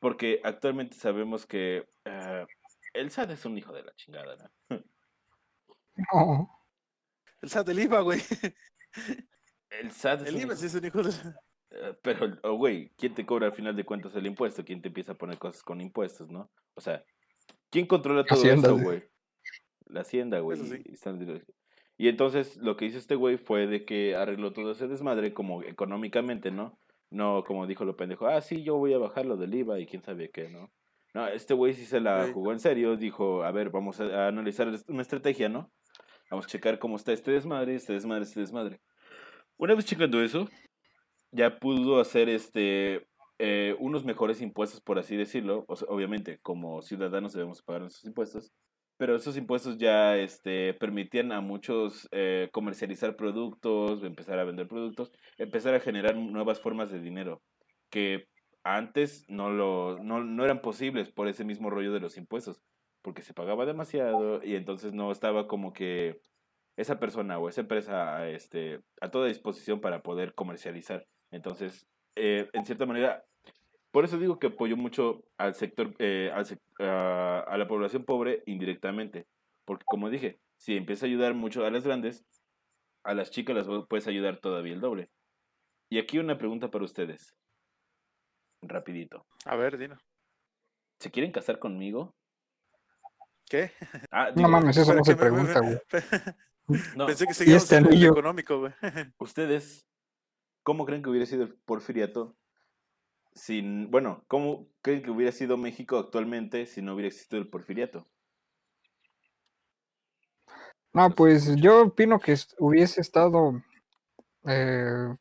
Porque 0.00 0.40
actualmente 0.44 0.96
sabemos 0.96 1.44
que 1.46 1.88
eh, 2.04 2.46
el 2.94 3.10
SAT 3.10 3.30
es 3.30 3.44
un 3.44 3.58
hijo 3.58 3.72
de 3.72 3.82
la 3.82 3.92
chingada, 3.96 4.36
¿no? 4.70 4.84
No. 6.12 6.50
El 7.42 7.48
SAT 7.50 7.66
del 7.66 7.80
IVA, 7.80 8.00
güey. 8.00 8.20
El 9.70 9.90
SAT 9.90 10.22
es 10.22 10.28
El 10.28 10.34
un 10.36 10.40
IVA 10.42 10.52
hijo- 10.52 10.60
sí 10.60 10.66
es 10.66 10.74
un 10.74 10.84
hijo 10.84 11.02
de... 11.02 11.10
Eh, 11.70 11.98
Pero, 12.02 12.38
oh, 12.44 12.54
güey, 12.54 12.90
¿quién 12.96 13.14
te 13.14 13.26
cobra 13.26 13.46
al 13.48 13.52
final 13.52 13.76
de 13.76 13.84
cuentas 13.84 14.14
el 14.14 14.26
impuesto? 14.26 14.64
¿Quién 14.64 14.80
te 14.80 14.88
empieza 14.88 15.12
a 15.12 15.18
poner 15.18 15.36
cosas 15.38 15.62
con 15.62 15.80
impuestos, 15.80 16.30
no? 16.30 16.50
O 16.74 16.80
sea, 16.80 17.04
¿quién 17.70 17.86
controla 17.86 18.24
todo 18.24 18.38
Hacienda, 18.38 18.68
eso, 18.68 18.78
güey? 18.78 19.02
La 19.86 20.00
hacienda, 20.02 20.38
güey. 20.40 20.58
Sí. 20.58 20.82
Y 21.98 22.08
entonces 22.08 22.56
lo 22.56 22.76
que 22.76 22.84
hizo 22.86 22.98
este 22.98 23.16
güey 23.16 23.36
fue 23.36 23.66
de 23.66 23.84
que 23.84 24.14
arregló 24.16 24.52
todo 24.52 24.72
ese 24.72 24.86
desmadre 24.86 25.34
como 25.34 25.62
económicamente, 25.62 26.50
¿no? 26.50 26.78
No 27.10 27.44
como 27.44 27.66
dijo 27.66 27.84
lo 27.84 27.96
pendejo, 27.96 28.26
ah, 28.26 28.40
sí, 28.40 28.62
yo 28.62 28.76
voy 28.76 28.92
a 28.92 28.98
bajar 28.98 29.26
lo 29.26 29.36
del 29.36 29.54
IVA 29.54 29.80
y 29.80 29.86
quién 29.86 30.02
sabe 30.02 30.30
qué, 30.30 30.48
¿no? 30.48 30.70
No, 31.14 31.26
este 31.26 31.54
güey 31.54 31.72
sí 31.72 31.86
se 31.86 32.00
la 32.00 32.30
jugó 32.32 32.52
en 32.52 32.60
serio, 32.60 32.96
dijo, 32.96 33.42
a 33.42 33.50
ver, 33.50 33.70
vamos 33.70 34.00
a, 34.00 34.04
a 34.04 34.28
analizar 34.28 34.68
una 34.88 35.02
estrategia, 35.02 35.48
¿no? 35.48 35.70
Vamos 36.30 36.46
a 36.46 36.48
checar 36.48 36.78
cómo 36.78 36.96
está 36.96 37.12
este 37.12 37.30
desmadre, 37.30 37.74
este 37.74 37.94
desmadre, 37.94 38.24
este 38.24 38.40
desmadre. 38.40 38.80
Una 39.56 39.74
vez 39.74 39.86
checando 39.86 40.22
eso, 40.22 40.46
ya 41.32 41.58
pudo 41.58 42.00
hacer 42.00 42.28
este 42.28 43.08
eh, 43.38 43.76
unos 43.78 44.04
mejores 44.04 44.40
impuestos, 44.40 44.80
por 44.80 44.98
así 44.98 45.16
decirlo. 45.16 45.64
O 45.68 45.76
sea, 45.76 45.88
obviamente, 45.88 46.38
como 46.40 46.82
ciudadanos 46.82 47.32
debemos 47.32 47.62
pagar 47.62 47.82
nuestros 47.82 48.04
impuestos. 48.04 48.52
Pero 48.98 49.16
esos 49.16 49.36
impuestos 49.36 49.78
ya 49.78 50.16
este, 50.16 50.74
permitían 50.74 51.32
a 51.32 51.40
muchos 51.40 52.08
eh, 52.10 52.50
comercializar 52.52 53.16
productos, 53.16 54.02
empezar 54.02 54.38
a 54.38 54.44
vender 54.44 54.68
productos, 54.68 55.12
empezar 55.38 55.74
a 55.74 55.80
generar 55.80 56.16
nuevas 56.16 56.60
formas 56.60 56.90
de 56.90 57.00
dinero 57.00 57.40
que 57.90 58.28
antes 58.64 59.24
no, 59.28 59.50
lo, 59.50 59.98
no, 60.02 60.22
no 60.24 60.44
eran 60.44 60.60
posibles 60.60 61.10
por 61.10 61.28
ese 61.28 61.44
mismo 61.44 61.70
rollo 61.70 61.92
de 61.92 62.00
los 62.00 62.16
impuestos, 62.16 62.60
porque 63.02 63.22
se 63.22 63.34
pagaba 63.34 63.66
demasiado 63.66 64.44
y 64.44 64.56
entonces 64.56 64.92
no 64.92 65.10
estaba 65.10 65.46
como 65.46 65.72
que 65.72 66.20
esa 66.76 67.00
persona 67.00 67.38
o 67.38 67.48
esa 67.48 67.62
empresa 67.62 68.28
este, 68.28 68.80
a 69.00 69.10
toda 69.10 69.28
disposición 69.28 69.80
para 69.80 70.02
poder 70.02 70.34
comercializar. 70.34 71.06
Entonces, 71.30 71.86
eh, 72.14 72.48
en 72.52 72.64
cierta 72.66 72.86
manera, 72.86 73.24
por 73.98 74.04
eso 74.04 74.16
digo 74.16 74.38
que 74.38 74.46
apoyo 74.46 74.76
mucho 74.76 75.24
al 75.38 75.56
sector, 75.56 75.92
eh, 75.98 76.30
al 76.32 76.46
sec- 76.46 76.60
a, 76.78 77.40
a 77.40 77.58
la 77.58 77.66
población 77.66 78.04
pobre 78.04 78.44
indirectamente. 78.46 79.26
Porque 79.64 79.84
como 79.84 80.08
dije, 80.08 80.38
si 80.56 80.76
empieza 80.76 81.04
a 81.04 81.08
ayudar 81.08 81.34
mucho 81.34 81.66
a 81.66 81.70
las 81.72 81.82
grandes, 81.82 82.24
a 83.02 83.12
las 83.14 83.32
chicas 83.32 83.56
las 83.56 83.66
puedes 83.88 84.06
ayudar 84.06 84.38
todavía 84.38 84.72
el 84.72 84.80
doble. 84.80 85.10
Y 85.90 85.98
aquí 85.98 86.18
una 86.20 86.38
pregunta 86.38 86.70
para 86.70 86.84
ustedes. 86.84 87.34
Rapidito. 88.62 89.26
A 89.46 89.56
ver, 89.56 89.78
Dino. 89.78 89.98
¿Se 91.00 91.10
quieren 91.10 91.32
casar 91.32 91.58
conmigo? 91.58 92.14
¿Qué? 93.50 93.72
Ah, 94.12 94.30
No 94.36 94.48
mames, 94.48 94.76
eso 94.76 94.94
no 94.94 95.02
se 95.02 95.16
pregunta, 95.16 95.58
güey. 95.58 95.76
no, 96.94 97.06
Pensé 97.06 97.26
que 97.26 97.34
seguíamos 97.34 97.64
este 97.64 97.76
en 97.78 97.86
el 97.86 98.04
económico, 98.06 98.60
güey. 98.60 98.72
¿Ustedes 99.18 99.88
cómo 100.62 100.86
creen 100.86 101.02
que 101.02 101.10
hubiera 101.10 101.26
sido 101.26 101.42
el 101.42 101.58
porfiriato 101.64 102.36
sin, 103.38 103.90
bueno, 103.90 104.24
cómo 104.28 104.68
creen 104.82 105.02
que 105.02 105.10
hubiera 105.10 105.32
sido 105.32 105.56
México 105.56 105.98
actualmente 105.98 106.66
si 106.66 106.82
no 106.82 106.94
hubiera 106.94 107.08
existido 107.08 107.40
el 107.40 107.48
porfiriato? 107.48 108.06
No, 110.92 111.10
pues 111.14 111.54
yo 111.56 111.82
opino 111.82 112.18
que 112.18 112.32
es- 112.32 112.54
hubiese 112.58 113.00
estado 113.00 113.62
eh, 114.46 115.14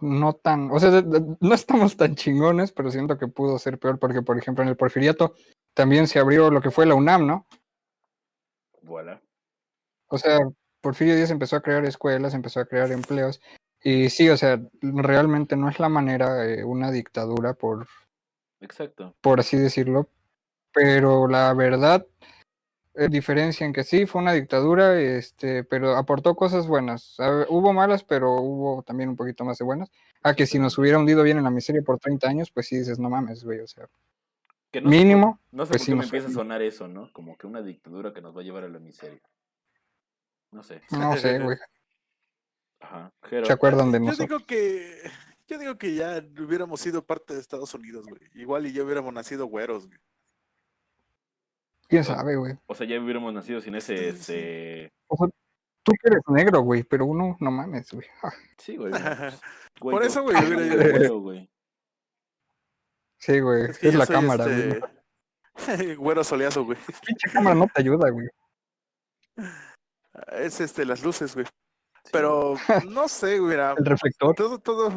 no 0.00 0.32
tan, 0.34 0.70
o 0.70 0.78
sea, 0.78 0.90
de- 0.90 1.02
de- 1.02 1.36
no 1.40 1.54
estamos 1.54 1.96
tan 1.96 2.14
chingones, 2.14 2.72
pero 2.72 2.90
siento 2.90 3.18
que 3.18 3.26
pudo 3.26 3.58
ser 3.58 3.78
peor 3.78 3.98
porque, 3.98 4.22
por 4.22 4.38
ejemplo, 4.38 4.62
en 4.62 4.68
el 4.68 4.76
Porfiriato 4.76 5.34
también 5.74 6.06
se 6.06 6.18
abrió 6.18 6.50
lo 6.50 6.60
que 6.60 6.70
fue 6.70 6.86
la 6.86 6.94
UNAM, 6.94 7.26
¿no? 7.26 7.46
Voilà. 8.82 9.20
O 10.08 10.18
sea, 10.18 10.38
Porfirio 10.80 11.14
Díaz 11.16 11.30
empezó 11.30 11.56
a 11.56 11.62
crear 11.62 11.84
escuelas, 11.84 12.34
empezó 12.34 12.60
a 12.60 12.66
crear 12.66 12.90
empleos 12.92 13.40
y 13.82 14.10
sí, 14.10 14.28
o 14.28 14.36
sea, 14.36 14.60
realmente 14.82 15.56
no 15.56 15.68
es 15.68 15.78
la 15.78 15.88
manera 15.88 16.46
eh, 16.46 16.64
una 16.64 16.90
dictadura 16.90 17.54
por 17.54 17.86
Exacto. 18.60 19.14
por 19.20 19.40
así 19.40 19.56
decirlo, 19.56 20.08
pero 20.72 21.26
la 21.28 21.52
verdad 21.54 22.06
eh, 22.94 23.08
diferencia 23.08 23.64
en 23.64 23.72
que 23.72 23.84
sí 23.84 24.04
fue 24.04 24.20
una 24.20 24.32
dictadura, 24.32 25.00
este, 25.00 25.62
pero 25.62 25.96
aportó 25.96 26.34
cosas 26.34 26.66
buenas. 26.66 27.14
Ver, 27.18 27.46
hubo 27.48 27.72
malas, 27.72 28.02
pero 28.02 28.34
hubo 28.34 28.82
también 28.82 29.08
un 29.08 29.16
poquito 29.16 29.44
más 29.44 29.58
de 29.58 29.64
buenas. 29.64 29.90
A 30.22 30.34
que 30.34 30.44
si 30.44 30.58
nos 30.58 30.76
hubiera 30.76 30.98
hundido 30.98 31.22
bien 31.22 31.38
en 31.38 31.44
la 31.44 31.50
miseria 31.50 31.82
por 31.82 31.98
30 31.98 32.28
años, 32.28 32.50
pues 32.50 32.66
sí 32.66 32.76
dices, 32.76 32.98
no 32.98 33.08
mames, 33.08 33.44
güey, 33.44 33.60
o 33.60 33.66
sea, 33.66 33.86
Que 34.72 34.80
no 34.80 34.90
mínimo, 34.90 35.38
no 35.52 35.64
sé 35.66 35.70
pues 35.70 35.82
por 35.82 35.86
sí 35.86 35.92
qué 35.92 35.96
me 35.96 36.04
empieza 36.04 36.28
a 36.28 36.32
sonar 36.32 36.62
eso, 36.62 36.88
¿no? 36.88 37.12
Como 37.12 37.38
que 37.38 37.46
una 37.46 37.62
dictadura 37.62 38.12
que 38.12 38.20
nos 38.20 38.36
va 38.36 38.40
a 38.40 38.44
llevar 38.44 38.64
a 38.64 38.68
la 38.68 38.80
miseria. 38.80 39.20
No 40.50 40.64
sé. 40.64 40.82
no 40.90 41.16
sé, 41.16 41.38
güey, 41.38 41.56
Ajá. 42.80 43.12
Jero, 43.24 43.46
se 43.46 43.52
acuerdan 43.52 43.92
de 43.92 43.98
Yo 43.98 44.04
nosotros. 44.06 44.28
digo 44.28 44.46
que. 44.46 45.10
Yo 45.46 45.58
digo 45.58 45.76
que 45.78 45.94
ya 45.94 46.24
hubiéramos 46.38 46.80
sido 46.80 47.04
parte 47.04 47.34
de 47.34 47.40
Estados 47.40 47.74
Unidos, 47.74 48.06
güey. 48.06 48.20
Igual 48.34 48.66
y 48.66 48.72
ya 48.72 48.84
hubiéramos 48.84 49.12
nacido 49.12 49.46
güeros, 49.46 49.86
güey. 49.88 49.98
¿Quién 51.88 52.04
sabe, 52.04 52.36
güey? 52.36 52.56
O 52.66 52.74
sea, 52.74 52.86
ya 52.86 53.00
hubiéramos 53.00 53.34
nacido 53.34 53.60
sin 53.60 53.74
ese, 53.74 53.96
Sí, 53.96 54.18
sí. 54.18 54.32
este... 54.32 54.92
O 55.08 55.16
sea, 55.16 55.26
tú 55.82 55.92
que 56.00 56.06
eres 56.08 56.22
negro, 56.28 56.60
güey, 56.60 56.84
pero 56.84 57.04
uno, 57.04 57.36
no 57.40 57.50
mames, 57.50 57.90
güey. 57.92 58.06
Ah, 58.22 58.32
Sí, 58.58 58.76
güey. 58.76 58.92
güey, 59.80 59.94
Por 59.96 60.02
yo- 60.02 60.08
eso, 60.08 60.22
güey, 60.22 60.36
yo 60.40 60.46
hubiera 60.56 60.66
yo 60.66 60.74
ido- 60.74 60.90
güero, 60.98 61.20
güey. 61.20 61.50
sí, 63.18 63.40
güey, 63.40 63.70
es, 63.70 63.78
que 63.78 63.90
yo 63.90 63.98
la 63.98 64.06
cámara, 64.06 64.44
güey. 64.44 64.80
este, 65.56 65.94
güero 65.96 66.22
soleazo, 66.22 66.64
güey. 66.64 66.78
Pinche 67.04 67.28
cámara 67.32 67.56
no 67.56 67.66
te 67.66 67.80
ayuda, 67.80 68.08
güey. 68.10 68.28
Es 70.32 70.60
este, 70.60 70.84
las 70.84 71.02
luces, 71.02 71.34
güey. 71.34 71.46
Pero 72.12 72.54
no 72.88 73.08
sé, 73.08 73.38
güey. 73.38 73.52
mira, 73.52 73.74
El 73.76 73.84
reflector. 73.84 74.34
todo, 74.34 74.58
todo. 74.58 74.92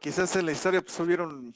Quizás 0.00 0.34
en 0.36 0.46
la 0.46 0.52
historia 0.52 0.80
pues 0.80 0.98
hubieron 1.00 1.54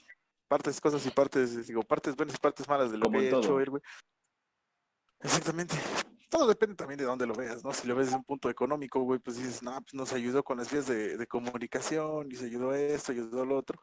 partes, 0.48 0.80
cosas 0.80 1.04
y 1.06 1.11
partes, 1.11 1.66
digo, 1.66 1.82
partes 1.82 2.16
buenas 2.16 2.35
y 2.35 2.38
partes 2.38 2.68
malas 2.68 2.90
de 2.90 2.98
lo 2.98 3.04
Como 3.04 3.18
que 3.20 3.30
ha 3.30 3.38
hecho 3.38 3.61
él, 3.61 3.70
güey. 3.70 3.82
Exactamente. 5.20 5.76
Todo 6.28 6.46
depende 6.46 6.74
también 6.74 6.98
de 6.98 7.04
dónde 7.04 7.26
lo 7.26 7.35
veas, 7.35 7.62
¿no? 7.62 7.72
Si 7.72 7.87
lo 7.87 7.94
ves 7.94 8.06
desde 8.06 8.16
un 8.16 8.24
punto 8.24 8.50
económico, 8.50 9.00
güey, 9.00 9.20
pues 9.20 9.37
dices, 9.37 9.62
no, 9.62 9.72
pues 9.80 9.94
nos 9.94 10.12
ayudó 10.12 10.42
con 10.42 10.58
las 10.58 10.70
vías 10.70 10.87
de, 10.87 11.16
de 11.16 11.26
comunicación, 11.26 12.30
y 12.32 12.37
se 12.37 12.46
ayudó 12.46 12.70
a 12.70 12.78
esto, 12.78 13.12
ayudó 13.12 13.42
a 13.42 13.46
lo 13.46 13.56
otro. 13.56 13.78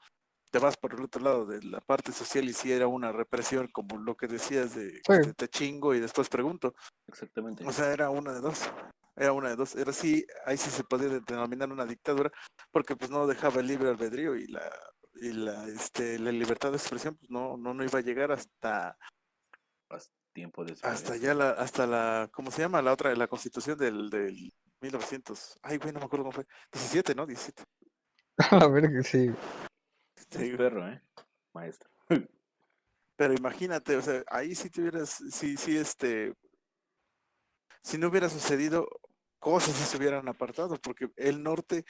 Te 0.51 0.59
vas 0.59 0.77
por 0.77 0.93
el 0.95 1.01
otro 1.03 1.21
lado 1.21 1.45
de 1.45 1.61
la 1.63 1.79
parte 1.81 2.11
social 2.11 2.47
y 2.49 2.53
si 2.53 2.71
era 2.71 2.87
una 2.87 3.11
represión, 3.11 3.67
como 3.71 3.97
lo 3.97 4.15
que 4.15 4.27
decías 4.27 4.75
de 4.75 4.89
Sí. 4.91 5.01
este, 5.07 5.33
te 5.33 5.47
chingo 5.47 5.93
y 5.93 5.99
después 5.99 6.27
pregunto. 6.29 6.73
Exactamente. 7.07 7.65
O 7.67 7.71
sea, 7.71 7.91
era 7.93 8.09
una 8.09 8.33
de 8.33 8.41
dos. 8.41 8.61
Era 9.15 9.33
una 9.33 9.49
de 9.49 9.55
dos. 9.55 9.75
Era 9.75 9.91
sí, 9.93 10.25
ahí 10.45 10.57
sí 10.57 10.69
se 10.69 10.83
podía 10.83 11.09
de- 11.09 11.19
denominar 11.21 11.71
una 11.71 11.85
dictadura, 11.85 12.31
porque 12.71 12.95
pues 12.95 13.11
no 13.11 13.27
dejaba 13.27 13.59
el 13.61 13.67
libre 13.67 13.89
albedrío 13.89 14.35
y 14.35 14.47
la 14.47 14.61
y 15.21 15.33
la 15.33 15.65
este 15.67 16.17
la 16.19 16.31
libertad 16.31 16.69
de 16.71 16.77
expresión 16.77 17.15
pues 17.17 17.29
no 17.29 17.57
no 17.57 17.73
no 17.73 17.83
iba 17.83 17.99
a 17.99 18.01
llegar 18.01 18.31
hasta 18.31 18.97
Hasta 19.89 20.11
tiempo 20.33 20.63
después. 20.63 20.91
hasta 20.93 21.17
ya 21.17 21.33
la 21.33 21.49
hasta 21.51 21.85
la 21.85 22.29
¿cómo 22.31 22.51
se 22.51 22.61
llama? 22.61 22.81
La 22.81 22.93
otra 22.93 23.13
la 23.15 23.27
Constitución 23.27 23.77
del 23.77 24.09
del 24.09 24.53
1900. 24.81 25.59
Ay, 25.61 25.77
güey, 25.77 25.91
no 25.91 25.99
me 25.99 26.05
acuerdo 26.05 26.23
cómo 26.23 26.31
fue. 26.31 26.45
17, 26.71 27.13
¿no? 27.15 27.25
17. 27.25 27.63
A 28.65 28.67
ver, 28.69 28.89
que 28.89 29.03
sí. 29.03 29.29
Perro, 30.57 30.87
¿eh? 30.87 31.01
Maestro. 31.53 31.89
Pero 33.15 33.33
imagínate, 33.33 33.97
o 33.97 34.01
sea, 34.01 34.23
ahí 34.27 34.55
sí 34.55 34.69
te 34.69 34.81
hubieras, 34.81 35.21
sí, 35.31 35.57
sí, 35.57 35.77
este, 35.77 36.33
si 37.83 37.97
no 37.97 38.07
hubiera 38.07 38.29
sucedido, 38.29 38.87
cosas 39.39 39.75
sí 39.75 39.83
se 39.83 39.97
hubieran 39.97 40.27
apartado, 40.27 40.77
porque 40.77 41.09
el 41.17 41.43
norte, 41.43 41.85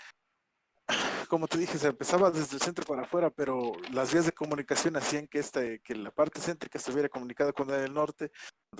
como 1.28 1.48
te 1.48 1.60
dije, 1.60 1.78
se 1.78 1.88
empezaba 1.88 2.32
desde 2.32 2.56
el 2.56 2.62
centro 2.62 2.86
para 2.86 3.04
afuera, 3.04 3.30
pero 3.30 3.74
las 3.92 4.12
vías 4.12 4.26
de 4.26 4.32
comunicación 4.32 4.96
hacían 4.96 5.28
que 5.28 5.40
este, 5.40 5.82
que 5.82 5.96
la 5.96 6.10
parte 6.10 6.42
céntrica 6.42 6.80
estuviera 6.80 7.10
comunicada 7.10 7.54
con 7.54 7.68
la 7.68 7.78
del 7.78 7.94
norte, 7.94 8.32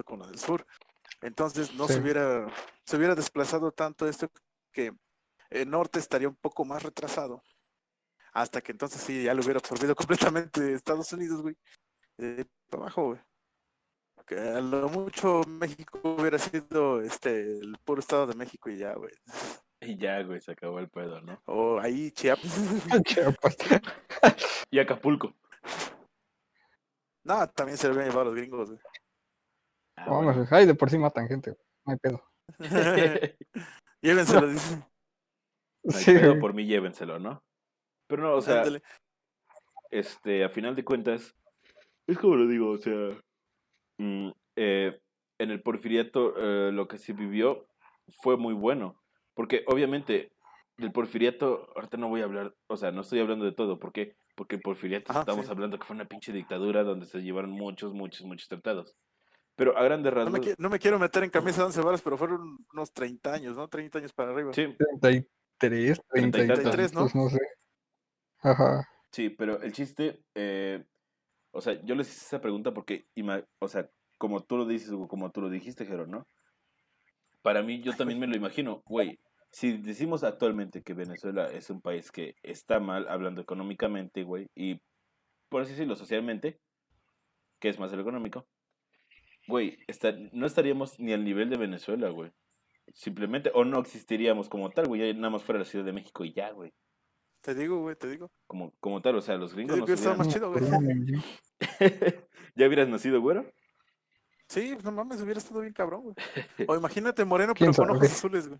con 0.04 0.20
la 0.20 0.28
del 0.28 0.40
sur. 0.40 0.66
Entonces 1.22 1.74
no 1.74 1.88
se 1.88 2.00
hubiera, 2.00 2.48
se 2.86 2.98
hubiera 2.98 3.14
desplazado 3.14 3.72
tanto 3.72 4.08
esto 4.08 4.32
que 4.72 4.92
el 5.50 5.70
norte 5.70 6.00
estaría 6.00 6.30
un 6.30 6.36
poco 6.36 6.66
más 6.66 6.84
retrasado. 6.84 7.44
Hasta 8.34 8.62
que 8.62 8.72
entonces 8.72 9.02
sí 9.02 9.24
ya 9.24 9.34
lo 9.34 9.42
hubiera 9.42 9.60
absorbido 9.60 9.96
completamente 10.44 10.74
Estados 10.74 11.12
Unidos, 11.14 11.42
güey 11.42 11.56
de 12.18 12.46
para 12.70 12.84
abajo, 12.84 13.06
güey. 13.08 13.20
Que 14.28 14.36
a 14.38 14.60
lo 14.62 14.90
mucho 14.90 15.42
México 15.48 16.00
hubiera 16.04 16.38
sido 16.38 17.02
este 17.02 17.58
el 17.60 17.78
puro 17.84 18.00
estado 18.02 18.28
de 18.28 18.36
México 18.36 18.70
y 18.70 18.78
ya, 18.78 18.94
güey. 18.94 19.12
Y 19.82 19.96
ya, 19.98 20.22
güey, 20.24 20.42
se 20.42 20.52
acabó 20.52 20.80
el 20.80 20.90
pedo, 20.90 21.22
¿no? 21.22 21.42
O 21.46 21.80
ahí 21.80 22.12
Chiapas. 22.12 22.44
Chiapas. 23.06 23.56
Y 24.70 24.78
Acapulco. 24.78 25.34
no, 27.24 27.48
también 27.52 27.78
se 27.78 27.88
lo 27.88 27.94
habían 27.94 28.08
llevado 28.10 28.24
a 28.24 28.26
los 28.26 28.36
gringos, 28.36 28.70
güey. 28.72 28.82
Ah, 29.96 30.06
Vamos, 30.10 30.36
bueno. 30.36 30.48
ay, 30.52 30.66
de 30.66 30.76
por 30.76 30.90
sí 30.90 30.98
matan 30.98 31.30
gente, 31.30 31.52
güey. 31.52 31.64
No 31.86 31.94
hay 31.94 31.98
pedo. 31.98 32.24
Llévenselo, 34.02 34.48
dice. 34.50 34.76
No 35.84 35.96
hay 35.98 36.04
Sí, 36.04 36.12
pedo, 36.12 36.30
güey. 36.32 36.42
por 36.42 36.54
mí 36.54 36.66
llévenselo, 36.66 37.18
¿no? 37.20 37.42
Pero 38.10 38.24
no, 38.24 38.34
o 38.36 38.42
sea, 38.42 38.62
Ándale. 38.62 38.82
este, 39.92 40.44
a 40.44 40.50
final 40.50 40.76
de 40.76 40.84
cuentas, 40.84 41.36
es 42.08 42.18
como 42.18 42.36
lo 42.36 42.48
digo, 42.48 42.72
o 42.72 42.78
sea, 42.80 43.16
mm, 44.00 44.30
eh, 44.56 45.00
en 45.38 45.52
el 45.52 45.62
porfiriato 45.62 46.34
eh, 46.38 46.72
lo 46.72 46.88
que 46.88 46.98
se 46.98 47.14
vivió 47.14 47.68
fue 48.22 48.36
muy 48.36 48.56
bueno, 48.56 49.00
porque 49.36 49.64
obviamente 49.68 50.32
del 50.78 50.92
porfiriato, 50.92 51.72
ahorita 51.76 51.98
no 51.98 52.10
voy 52.10 52.22
a 52.22 52.24
hablar, 52.24 52.56
o 52.68 52.78
sea, 52.78 52.92
no 52.92 53.02
estoy 53.02 53.20
hablando 53.20 53.46
de 53.46 53.52
todo. 53.52 53.78
¿Por 53.78 53.92
qué? 53.92 54.16
Porque 54.36 54.56
el 54.56 54.62
porfiriato 54.62 55.12
Ajá, 55.12 55.20
estamos 55.20 55.46
sí. 55.46 55.52
hablando 55.52 55.78
que 55.78 55.86
fue 55.86 55.96
una 55.96 56.06
pinche 56.06 56.32
dictadura 56.32 56.84
donde 56.84 57.06
se 57.06 57.22
llevaron 57.22 57.52
muchos, 57.52 57.94
muchos, 57.94 58.26
muchos 58.26 58.48
tratados. 58.48 58.96
Pero 59.56 59.78
a 59.78 59.84
grandes 59.84 60.12
No 60.14 60.20
rasgos, 60.20 60.40
me, 60.40 60.40
qui- 60.40 60.56
no 60.58 60.70
me 60.70 60.80
quiero 60.80 60.98
meter 60.98 61.24
en 61.26 61.30
camisa 61.30 61.60
de 61.60 61.66
once 61.66 61.82
varas, 61.82 62.02
pero 62.02 62.18
fueron 62.18 62.58
unos 62.74 62.92
30 62.92 63.34
años, 63.34 63.56
¿no? 63.56 63.68
30 63.68 64.00
años 64.00 64.14
para 64.14 64.32
arriba. 64.32 64.52
sí, 64.54 64.76
33, 65.60 66.02
30 66.10 66.28
y 66.28 66.48
33, 66.48 66.94
¿no? 66.94 67.00
tantos, 67.02 67.16
no 67.16 67.30
sé. 67.30 67.40
Ajá. 68.42 68.88
Sí, 69.12 69.30
pero 69.30 69.62
el 69.62 69.72
chiste, 69.74 70.20
eh, 70.36 70.84
o 71.52 71.62
sea, 71.62 71.82
yo 71.84 71.96
les 71.96 72.08
hice 72.10 72.26
esa 72.26 72.42
pregunta 72.42 72.74
porque, 72.74 73.08
o 73.60 73.68
sea, 73.68 73.90
como 74.18 74.44
tú 74.44 74.58
lo 74.58 74.66
dices, 74.66 74.92
como 75.08 75.32
tú 75.32 75.42
lo 75.42 75.50
dijiste, 75.50 75.86
Jero, 75.86 76.06
¿no? 76.06 76.28
Para 77.42 77.64
mí, 77.64 77.82
yo 77.82 77.94
también 77.96 78.20
me 78.20 78.28
lo 78.28 78.36
imagino, 78.36 78.84
güey, 78.86 79.20
si 79.52 79.78
decimos 79.78 80.24
actualmente 80.24 80.84
que 80.84 80.94
Venezuela 80.94 81.46
es 81.52 81.70
un 81.70 81.82
país 81.82 82.12
que 82.12 82.36
está 82.44 82.80
mal, 82.80 83.08
hablando 83.10 83.42
económicamente, 83.42 84.24
güey, 84.24 84.48
y 84.56 84.80
por 85.50 85.62
así 85.64 85.72
decirlo, 85.72 85.96
socialmente, 85.96 86.60
que 87.60 87.70
es 87.70 87.80
más 87.80 87.92
el 87.94 88.00
económico, 88.02 88.46
güey, 89.48 89.80
está- 89.88 90.14
no 90.32 90.46
estaríamos 90.46 91.00
ni 91.00 91.14
al 91.14 91.24
nivel 91.24 91.50
de 91.50 91.58
Venezuela, 91.58 92.10
güey. 92.10 92.32
Simplemente, 92.94 93.52
o 93.54 93.64
no 93.66 93.80
existiríamos 93.80 94.50
como 94.50 94.70
tal, 94.70 94.88
güey, 94.88 95.02
ya 95.02 95.14
nada 95.14 95.32
más 95.32 95.44
fuera 95.44 95.60
la 95.60 95.66
Ciudad 95.66 95.86
de 95.86 95.94
México 95.94 96.24
y 96.26 96.34
ya, 96.34 96.52
güey. 96.52 96.72
Te 97.42 97.56
digo, 97.56 97.80
güey, 97.80 97.96
te 97.96 98.08
digo. 98.08 98.30
Como, 98.48 98.74
como 98.80 99.02
tal, 99.02 99.16
o 99.16 99.22
sea, 99.22 99.36
los 99.36 99.54
gringos 99.54 99.80
más 100.18 100.28
chido, 100.28 100.52
güey. 100.52 100.64
¿Ya 102.56 102.68
hubieras 102.68 102.90
nacido 102.90 103.22
güero? 103.22 103.46
Sí, 104.48 104.76
no 104.84 104.92
mames, 104.92 105.22
hubiera 105.22 105.40
estado 105.40 105.62
bien 105.62 105.74
cabrón, 105.74 106.02
güey. 106.04 106.16
O 106.68 106.76
imagínate 106.76 107.24
moreno, 107.24 107.54
¿Quién 107.54 107.72
pero 107.72 107.88
con 107.88 107.96
ojos 107.96 108.12
azules, 108.12 108.48
güey. 108.48 108.60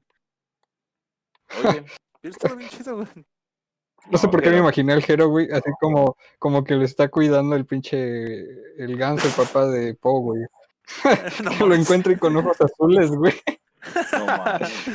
Oye. 1.64 1.84
Hubiera 2.22 2.36
estado 2.36 2.56
bien 2.58 2.70
chido, 2.70 2.96
güey. 2.98 3.08
No 4.10 4.18
sé 4.18 4.28
por 4.28 4.42
qué 4.42 4.50
me 4.50 4.58
imaginé 4.60 4.94
al 4.94 5.04
Hero, 5.06 5.28
güey, 5.30 5.50
así 5.52 5.70
como, 5.80 6.16
como 6.38 6.64
que 6.64 6.76
le 6.76 6.86
está 6.86 7.10
cuidando 7.10 7.56
el 7.56 7.66
pinche, 7.66 8.44
el 8.78 8.98
ganso, 8.98 9.28
el 9.28 9.34
papá 9.34 9.68
de 9.68 9.94
Po, 9.94 10.20
güey. 10.22 10.42
No 11.44 11.52
Que 11.52 11.66
lo 11.66 11.76
encuentre 11.76 12.18
con 12.18 12.36
ojos 12.38 12.60
azules, 12.62 13.12
güey. 13.12 13.34
No 14.14 14.26
mames. 14.26 14.86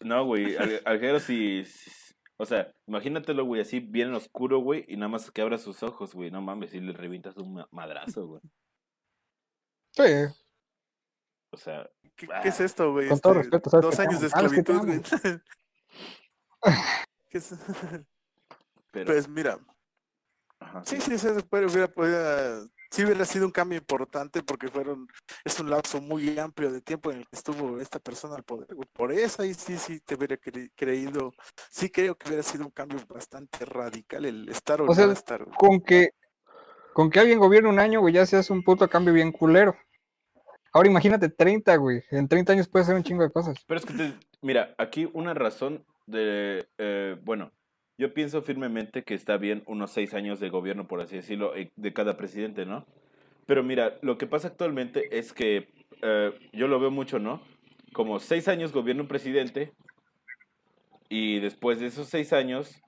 No, 0.00 0.24
güey. 0.26 0.56
Al, 0.56 0.80
al 0.84 1.00
Jero 1.00 1.20
sí, 1.20 1.64
sí- 1.64 2.14
O 2.36 2.46
sea, 2.46 2.72
imagínatelo, 2.86 3.44
güey, 3.44 3.60
así 3.62 3.80
bien 3.80 4.14
oscuro, 4.14 4.58
güey, 4.60 4.84
y 4.88 4.96
nada 4.96 5.08
más 5.08 5.30
que 5.30 5.42
abra 5.42 5.58
sus 5.58 5.82
ojos, 5.82 6.14
güey. 6.14 6.30
No 6.30 6.40
mames, 6.40 6.72
y 6.74 6.80
le 6.80 6.92
revientas 6.92 7.36
un 7.36 7.54
ma- 7.54 7.68
madrazo, 7.72 8.26
güey. 8.26 8.40
Sí, 9.92 10.02
O 11.50 11.56
sea, 11.56 11.88
¿Qué, 12.14 12.28
qué 12.42 12.48
es 12.48 12.60
esto, 12.60 12.92
güey? 12.92 13.08
Con 13.08 13.18
todo 13.20 13.32
Este, 13.34 13.42
respeto, 13.44 13.70
sabes 13.70 13.84
Dos 13.86 13.98
años 14.00 14.20
de 14.20 14.28
te 14.28 14.34
esclavitud, 14.34 14.78
güey. 14.86 15.00
¿Qué 17.30 17.38
es? 17.38 17.54
pero. 18.90 19.06
Pues 19.06 19.28
mira, 19.28 19.58
ajá, 20.60 20.82
sí, 20.84 21.00
sí, 21.00 21.18
sí, 21.18 21.28
puede- 21.48 21.66
hubiera, 21.66 21.88
podido- 21.88 22.68
sí 22.90 23.04
hubiera 23.04 23.24
sido 23.24 23.46
un 23.46 23.52
cambio 23.52 23.78
importante 23.78 24.42
porque 24.42 24.68
fueron, 24.68 25.08
es 25.44 25.58
un 25.60 25.70
lapso 25.70 26.00
muy 26.00 26.38
amplio 26.38 26.72
de 26.72 26.80
tiempo 26.80 27.10
en 27.10 27.18
el 27.18 27.28
que 27.28 27.36
estuvo 27.36 27.80
esta 27.80 27.98
persona 27.98 28.36
al 28.36 28.42
poder. 28.44 28.68
Por 28.92 29.12
eso 29.12 29.42
ahí 29.42 29.54
sí, 29.54 29.76
sí 29.76 30.00
te 30.00 30.14
hubiera 30.14 30.36
cre- 30.36 30.70
creído, 30.74 31.32
sí 31.70 31.90
creo 31.90 32.14
que 32.16 32.28
hubiera 32.28 32.42
sido 32.42 32.64
un 32.64 32.70
cambio 32.70 32.98
bastante 33.08 33.64
radical 33.64 34.24
el 34.24 34.48
estar 34.48 34.80
o, 34.80 34.86
O 34.90 34.94
sea, 34.94 35.06
no 35.06 35.12
estar, 35.12 35.44
con 35.56 35.80
que, 35.80 36.10
con 36.92 37.10
que 37.10 37.20
alguien 37.20 37.38
gobierne 37.38 37.68
un 37.68 37.78
año, 37.78 38.00
güey, 38.00 38.14
ya 38.14 38.26
se 38.26 38.36
hace 38.36 38.52
un 38.52 38.62
puto 38.62 38.88
cambio 38.88 39.12
bien 39.12 39.32
culero. 39.32 39.76
Ahora 40.72 40.88
imagínate 40.88 41.28
30, 41.30 41.76
güey. 41.76 42.02
En 42.10 42.28
30 42.28 42.52
años 42.52 42.68
puede 42.68 42.82
hacer 42.84 42.94
un 42.94 43.02
chingo 43.02 43.22
de 43.22 43.30
cosas. 43.30 43.56
Pero 43.66 43.80
es 43.80 43.86
que, 43.86 43.94
te- 43.94 44.14
mira, 44.42 44.74
aquí 44.78 45.08
una 45.14 45.32
razón 45.34 45.84
de, 46.06 46.68
eh, 46.78 47.16
bueno, 47.22 47.52
yo 47.98 48.14
pienso 48.14 48.42
firmemente 48.42 49.02
que 49.02 49.14
está 49.14 49.36
bien 49.36 49.64
unos 49.66 49.90
seis 49.90 50.14
años 50.14 50.38
de 50.38 50.48
gobierno, 50.48 50.86
por 50.86 51.00
así 51.00 51.16
decirlo, 51.16 51.54
eh, 51.56 51.72
de 51.76 51.92
cada 51.92 52.16
presidente, 52.16 52.64
¿no? 52.64 52.86
Pero 53.46 53.64
mira, 53.64 53.98
lo 54.02 54.16
que 54.18 54.26
pasa 54.26 54.48
actualmente 54.48 55.18
es 55.18 55.32
que 55.32 55.68
eh, 56.02 56.32
yo 56.52 56.68
lo 56.68 56.78
veo 56.78 56.92
mucho, 56.92 57.18
¿no? 57.18 57.42
Como 57.92 58.20
seis 58.20 58.46
años 58.46 58.72
gobierna 58.72 59.02
un 59.02 59.08
presidente 59.08 59.72
y 61.08 61.40
después 61.40 61.80
de 61.80 61.86
esos 61.86 62.06
seis 62.06 62.32
años 62.32 62.80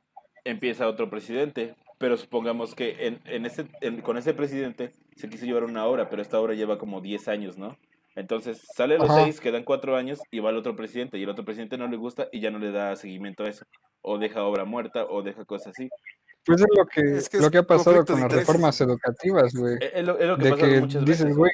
empieza 0.45 0.89
otro 0.89 1.11
presidente. 1.11 1.75
Pero 1.99 2.17
supongamos 2.17 2.75
que 2.75 3.07
en, 3.07 3.21
en 3.27 4.01
con 4.01 4.17
ese 4.17 4.33
presidente 4.33 4.93
se 5.17 5.29
quiso 5.29 5.45
llevar 5.45 5.65
una 5.65 5.85
hora, 5.85 6.09
pero 6.09 6.23
esta 6.23 6.41
hora 6.41 6.55
lleva 6.55 6.79
como 6.79 7.03
10 7.03 7.29
años, 7.29 7.59
¿no? 7.59 7.77
Entonces 8.17 8.61
sale 8.75 8.99
los 8.99 9.09
Ajá. 9.09 9.25
seis, 9.25 9.41
quedan 9.41 9.63
cuatro 9.65 9.97
años 9.97 10.21
y 10.31 10.41
va 10.41 10.51
el 10.51 10.57
otro 10.57 10.75
presidente 10.77 11.17
y 11.19 11.23
el 11.23 11.29
otro 11.31 11.45
presidente 11.45 11.79
no 11.79 11.87
le 11.89 11.97
gusta 11.97 12.29
y 12.33 12.41
ya 12.41 12.51
no 12.51 12.59
le 12.59 12.71
da 12.73 12.97
seguimiento 12.97 13.45
a 13.45 13.49
eso. 13.49 13.65
O 14.03 14.19
deja 14.19 14.43
obra 14.43 14.65
muerta 14.65 15.05
o 15.09 15.23
deja 15.23 15.45
cosas 15.45 15.69
así. 15.69 15.89
Pues 16.45 16.61
es 16.61 16.67
lo 16.77 16.87
que, 16.87 17.01
Es 17.19 17.29
que 17.29 17.39
lo 17.39 17.51
que 17.51 17.59
ha 17.59 17.63
pasado 17.63 18.05
con 18.05 18.21
las 18.21 18.33
reformas 18.33 18.81
educativas, 18.81 19.55
güey. 19.55 19.77
Es, 19.81 19.91
es 19.95 20.05
lo, 20.07 20.19
es 20.19 20.27
lo 20.27 20.37
que 20.39 20.45
De 20.45 20.51
pasa 20.51 20.67
que 20.67 20.81
muchas 20.81 21.05
dices, 21.05 21.25
veces. 21.25 21.37
güey, 21.37 21.53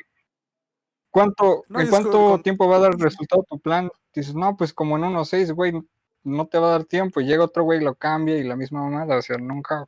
¿cuánto, 1.11 1.65
No, 1.69 1.81
y 1.81 1.85
¿en 1.85 1.91
cuánto 1.91 2.11
con- 2.13 2.43
tiempo 2.43 2.69
va 2.69 2.77
a 2.77 2.81
dar 2.81 2.93
resultado 2.99 3.45
tu 3.49 3.59
plan? 3.59 3.91
Dices, 4.15 4.35
no, 4.35 4.57
pues 4.57 4.73
como 4.73 4.97
en 4.97 5.05
unos 5.05 5.29
seis, 5.29 5.51
güey, 5.53 5.73
no 6.25 6.47
te 6.47 6.59
va 6.59 6.69
a 6.69 6.71
dar 6.73 6.85
tiempo. 6.85 7.21
Y 7.21 7.27
llega 7.27 7.45
otro 7.45 7.65
güey, 7.65 7.81
lo 7.81 7.95
cambia 7.95 8.37
y 8.39 8.45
la 8.45 8.57
misma 8.57 8.81
mamada, 8.83 9.17
o 9.19 9.23
sea, 9.23 9.37
nunca. 9.39 9.87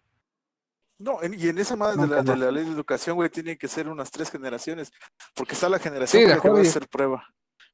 No, 0.98 1.22
en- 1.22 1.34
y 1.34 1.48
en 1.48 1.58
esa 1.58 1.76
madre 1.76 2.00
de 2.02 2.08
la, 2.08 2.22
de 2.22 2.36
la 2.36 2.50
ley 2.50 2.64
de 2.64 2.72
educación, 2.72 3.16
güey, 3.16 3.30
tiene 3.30 3.56
que 3.56 3.68
ser 3.68 3.88
unas 3.88 4.10
tres 4.10 4.30
generaciones, 4.30 4.90
porque 5.34 5.54
está 5.54 5.68
la 5.68 5.78
generación 5.78 6.22
Sí, 6.22 6.40
que 6.40 6.48
va 6.48 6.58
a 6.58 6.62
hacer 6.62 6.88
prueba. 6.88 7.24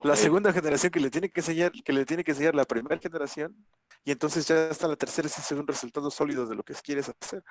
La 0.00 0.14
Sí. 0.16 0.24
segunda 0.24 0.52
generación 0.52 0.92
que 0.92 1.00
le 1.00 1.10
tiene 1.10 1.30
que 1.30 1.40
enseñar, 1.40 1.72
que 1.72 1.92
le 1.92 2.04
tiene 2.04 2.22
que 2.22 2.32
enseñar 2.32 2.54
la 2.54 2.66
primera 2.66 2.98
generación, 2.98 3.56
y 4.04 4.10
entonces 4.10 4.46
ya 4.46 4.68
está 4.68 4.86
la 4.86 4.96
tercera 4.96 5.28
si 5.28 5.40
según 5.40 5.66
resultados 5.66 6.12
sólidos 6.14 6.48
de 6.50 6.54
lo 6.56 6.62
que 6.62 6.74
quieres 6.74 7.08
hacer. 7.08 7.42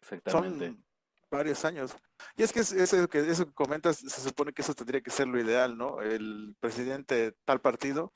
Exactamente. 0.00 0.66
Son 0.68 0.84
varios 1.30 1.64
años. 1.66 1.94
Y 2.36 2.42
es 2.42 2.52
que 2.52 2.60
es- 2.60 2.72
eso 2.72 3.06
que 3.08 3.18
eso 3.20 3.44
que 3.46 3.52
comentas, 3.52 3.98
se 3.98 4.20
supone 4.22 4.52
que 4.52 4.62
eso 4.62 4.72
tendría 4.74 5.02
que 5.02 5.10
ser 5.10 5.28
lo 5.28 5.38
ideal, 5.38 5.76
¿no? 5.76 6.00
El 6.00 6.56
presidente 6.58 7.14
de 7.14 7.32
tal 7.44 7.60
partido 7.60 8.12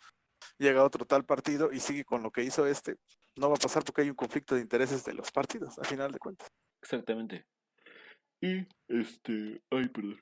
llega 0.58 0.84
otro 0.84 1.04
tal 1.04 1.24
partido 1.24 1.72
y 1.72 1.80
sigue 1.80 2.04
con 2.04 2.22
lo 2.22 2.30
que 2.30 2.42
hizo 2.42 2.66
este. 2.66 2.96
No 3.36 3.48
va 3.48 3.56
a 3.56 3.58
pasar 3.58 3.84
porque 3.84 4.02
hay 4.02 4.10
un 4.10 4.16
conflicto 4.16 4.54
de 4.54 4.60
intereses 4.60 5.04
de 5.04 5.14
los 5.14 5.30
partidos, 5.30 5.78
a 5.78 5.84
final 5.84 6.12
de 6.12 6.18
cuentas. 6.18 6.48
Exactamente. 6.82 7.46
Y 8.40 8.66
este. 8.88 9.62
Ay, 9.70 9.88
perdón. 9.88 10.20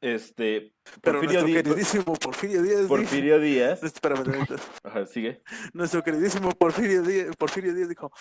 Este. 0.00 0.72
Pero 1.02 1.20
Porfirio 1.20 1.40
nuestro 1.40 1.46
Díaz. 1.46 1.62
queridísimo 1.62 2.14
Porfirio 2.14 2.62
Díaz. 2.62 2.86
Porfirio 2.86 3.40
Díaz. 3.40 3.82
Espérame. 3.82 4.46
Ajá, 4.84 5.06
sigue. 5.06 5.42
nuestro 5.72 6.02
queridísimo 6.02 6.50
Porfirio 6.52 7.02
Díaz, 7.02 7.34
Porfirio 7.36 7.74
Díaz 7.74 7.88
dijo, 7.88 8.12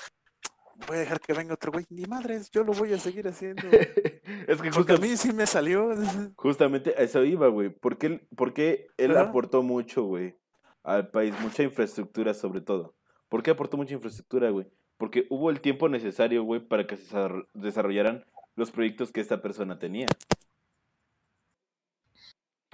voy 0.88 0.98
a 0.98 1.00
dejar 1.02 1.20
que 1.20 1.34
venga 1.34 1.54
otro 1.54 1.72
güey. 1.72 1.86
Ni 1.90 2.06
madres, 2.06 2.50
yo 2.52 2.64
lo 2.64 2.74
voy 2.74 2.94
a 2.94 3.00
seguir 3.00 3.28
haciendo. 3.28 3.62
es 4.48 4.62
que 4.62 4.72
Porque 4.72 4.94
a 4.94 4.98
mí 4.98 5.16
sí 5.18 5.34
me 5.34 5.46
salió. 5.46 5.90
justamente 6.36 6.96
a 6.98 7.02
eso 7.02 7.24
iba, 7.24 7.48
güey. 7.48 7.70
Porque 7.70 8.26
porque 8.36 8.88
él 8.98 9.16
aportó 9.18 9.64
mucho, 9.64 10.04
güey, 10.04 10.38
al 10.86 11.10
país, 11.10 11.34
mucha 11.42 11.64
infraestructura 11.64 12.34
sobre 12.34 12.62
todo. 12.62 12.96
¿Por 13.30 13.44
qué 13.44 13.52
aportó 13.52 13.78
mucha 13.78 13.94
infraestructura, 13.94 14.50
güey? 14.50 14.68
Porque 14.98 15.26
hubo 15.30 15.50
el 15.50 15.60
tiempo 15.62 15.90
necesario, 15.90 16.44
güey, 16.44 16.62
para 16.62 16.88
que 16.88 16.96
se 16.98 17.04
desarro- 17.04 17.48
desarrollaran 17.54 18.26
los 18.56 18.72
proyectos 18.72 19.12
que 19.12 19.20
esta 19.22 19.42
persona 19.42 19.78
tenía. 19.80 20.08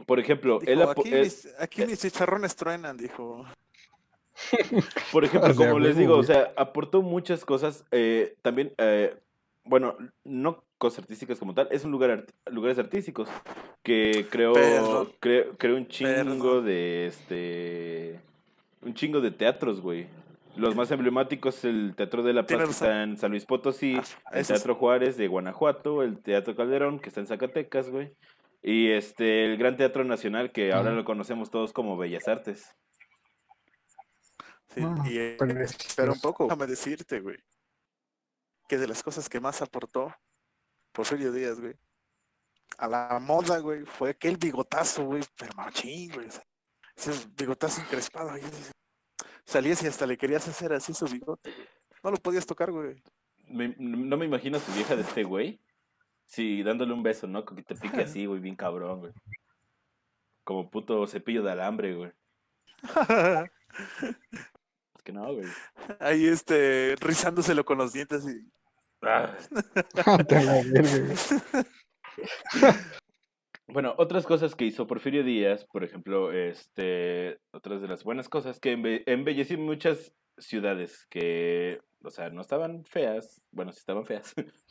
Por 0.05 0.19
ejemplo, 0.19 0.59
él, 0.65 0.79
Dijo, 0.79 0.89
aquí, 0.89 1.09
él- 1.13 1.21
mis, 1.23 1.47
aquí 1.59 1.85
mis 1.85 1.99
chicharrones 2.01 2.55
truenan, 2.55 2.97
dijo. 2.97 3.45
Por 5.11 5.23
ejemplo, 5.23 5.49
O 5.51 5.53
sea, 5.53 5.67
como 5.67 5.79
les 5.79 5.95
digo, 5.97 6.17
o 6.17 6.23
sea, 6.23 6.53
aportó 6.57 7.01
muchas 7.01 7.45
cosas. 7.45 7.85
eh, 7.91 8.35
también, 8.41 8.73
eh, 8.77 9.15
bueno, 9.63 9.95
no 10.23 10.63
cosas 10.77 10.99
artísticas 11.03 11.37
como 11.39 11.53
tal, 11.53 11.67
es 11.71 11.83
un 11.85 11.91
lugar 11.91 12.11
art- 12.11 12.31
lugares 12.51 12.79
artísticos 12.79 13.29
que 13.83 14.25
creó, 14.29 14.53
Perdón. 14.53 15.11
creó, 15.19 15.75
un 15.75 15.87
chingo 15.87 16.11
Perdón. 16.13 16.65
de 16.65 17.05
este, 17.07 18.19
un 18.81 18.93
chingo 18.93 19.21
de 19.21 19.31
teatros, 19.31 19.81
güey. 19.81 20.07
Los 20.57 20.75
más 20.75 20.91
emblemáticos, 20.91 21.63
el 21.63 21.93
Teatro 21.95 22.23
de 22.23 22.33
la 22.33 22.45
Paz, 22.45 22.57
que 22.65 22.71
está 22.71 23.03
en 23.03 23.17
San 23.17 23.31
Luis 23.31 23.45
Potosí, 23.45 23.95
Ah, 24.25 24.31
el 24.39 24.45
Teatro 24.45 24.75
Juárez 24.75 25.15
de 25.15 25.29
Guanajuato, 25.29 26.03
el 26.03 26.19
Teatro 26.21 26.55
Calderón, 26.57 26.99
que 26.99 27.07
está 27.07 27.21
en 27.21 27.27
Zacatecas, 27.27 27.89
güey. 27.89 28.11
Y 28.61 28.89
este, 28.89 29.45
el 29.45 29.57
Gran 29.57 29.77
Teatro 29.77 30.03
Nacional, 30.03 30.51
que 30.51 30.73
ahora 30.73 30.91
lo 30.91 31.05
conocemos 31.05 31.51
todos 31.51 31.71
como 31.71 31.95
Bellas 31.97 32.27
Artes. 32.27 32.75
Sí, 34.75 34.81
Ah, 34.83 35.03
y, 35.09 35.17
eh, 35.17 35.37
espera 35.61 36.11
un 36.11 36.19
poco, 36.19 36.43
déjame 36.45 36.67
decirte, 36.67 37.19
güey, 37.21 37.37
que 38.71 38.77
de 38.77 38.87
las 38.87 39.03
cosas 39.03 39.27
que 39.27 39.41
más 39.41 39.61
aportó 39.61 40.15
Porfirio 40.93 41.33
Díaz, 41.33 41.59
güey, 41.59 41.75
a 42.77 42.87
la 42.87 43.19
moda, 43.21 43.59
güey, 43.59 43.83
fue 43.83 44.11
aquel 44.11 44.37
bigotazo, 44.37 45.03
güey, 45.03 45.21
pero 45.37 45.53
machín, 45.57 46.09
güey. 46.13 46.29
Ese 46.95 47.11
bigotazo 47.35 47.81
encrespado, 47.81 48.29
ahí, 48.31 48.41
salías 49.43 49.83
y 49.83 49.87
hasta 49.87 50.07
le 50.07 50.17
querías 50.17 50.47
hacer 50.47 50.71
así 50.71 50.93
su 50.93 51.05
bigote, 51.05 51.51
güey. 51.51 51.67
No 52.01 52.11
lo 52.11 52.17
podías 52.17 52.45
tocar, 52.45 52.71
güey. 52.71 53.03
Me- 53.49 53.75
no 53.77 54.15
me 54.15 54.25
imagino 54.25 54.55
a 54.55 54.61
su 54.61 54.71
vieja 54.71 54.95
de 54.95 55.01
este 55.01 55.25
güey. 55.25 55.59
Sí, 56.25 56.63
dándole 56.63 56.93
un 56.93 57.03
beso, 57.03 57.27
¿no? 57.27 57.43
Que 57.43 57.61
te 57.63 57.75
pique 57.75 58.01
así, 58.03 58.25
güey, 58.25 58.39
bien 58.39 58.55
cabrón, 58.55 59.01
güey. 59.01 59.11
Como 60.45 60.71
puto 60.71 61.05
cepillo 61.07 61.43
de 61.43 61.51
alambre, 61.51 61.93
güey. 61.93 62.13
que 65.03 65.11
no, 65.11 65.33
güey. 65.33 65.45
Ahí, 65.99 66.25
este, 66.25 66.95
rizándoselo 67.01 67.65
con 67.65 67.77
los 67.77 67.91
dientes 67.91 68.23
y... 68.25 68.49
Ah. 69.01 69.35
Bueno, 73.67 73.95
otras 73.97 74.25
cosas 74.25 74.53
que 74.53 74.65
hizo 74.65 74.85
Porfirio 74.85 75.23
Díaz, 75.23 75.63
por 75.71 75.85
ejemplo, 75.85 76.33
este, 76.33 77.39
otras 77.51 77.81
de 77.81 77.87
las 77.87 78.03
buenas 78.03 78.27
cosas, 78.27 78.59
que 78.59 78.75
embe- 78.77 79.03
embelleció 79.05 79.57
muchas 79.57 80.11
ciudades 80.37 81.05
que, 81.09 81.79
o 82.03 82.09
sea, 82.09 82.29
no 82.31 82.41
estaban 82.41 82.83
feas, 82.83 83.41
bueno, 83.51 83.71
sí 83.71 83.79
estaban 83.79 84.05
feas, 84.05 84.33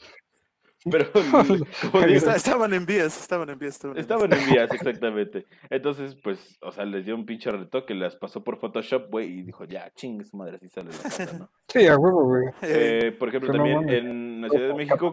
pero, 0.90 1.06
como 1.12 1.42
digo, 2.06 2.16
Está- 2.18 2.36
estaban 2.36 2.72
en 2.72 2.86
vías, 2.86 3.20
estaban 3.20 3.50
en 3.50 3.58
vías. 3.58 3.74
Estaban 3.74 3.90
en 3.90 3.98
vías. 3.98 4.02
estaban 4.02 4.32
en 4.32 4.50
vías, 4.50 4.70
exactamente. 4.72 5.46
Entonces, 5.68 6.14
pues, 6.22 6.58
o 6.62 6.70
sea, 6.72 6.84
les 6.84 7.04
dio 7.04 7.14
un 7.14 7.26
pinche 7.26 7.50
retoque, 7.50 7.94
las 7.94 8.16
pasó 8.16 8.44
por 8.44 8.58
Photoshop, 8.58 9.10
güey, 9.10 9.40
y 9.40 9.42
dijo, 9.42 9.64
ya, 9.64 9.90
ching, 9.94 10.24
su 10.24 10.36
madre, 10.36 10.56
así 10.56 10.68
sale 10.68 10.90
la 10.90 10.96
cosa, 10.98 11.38
¿no? 11.38 11.50
Sí, 11.68 11.86
a 11.86 11.96
huevo, 11.96 12.24
güey. 12.24 12.44
Eh, 12.62 13.16
por 13.18 13.28
ejemplo, 13.28 13.52
también 13.52 13.88
en 13.88 14.40
la 14.42 14.48
Ciudad 14.48 14.68
de 14.68 14.74
México 14.74 15.12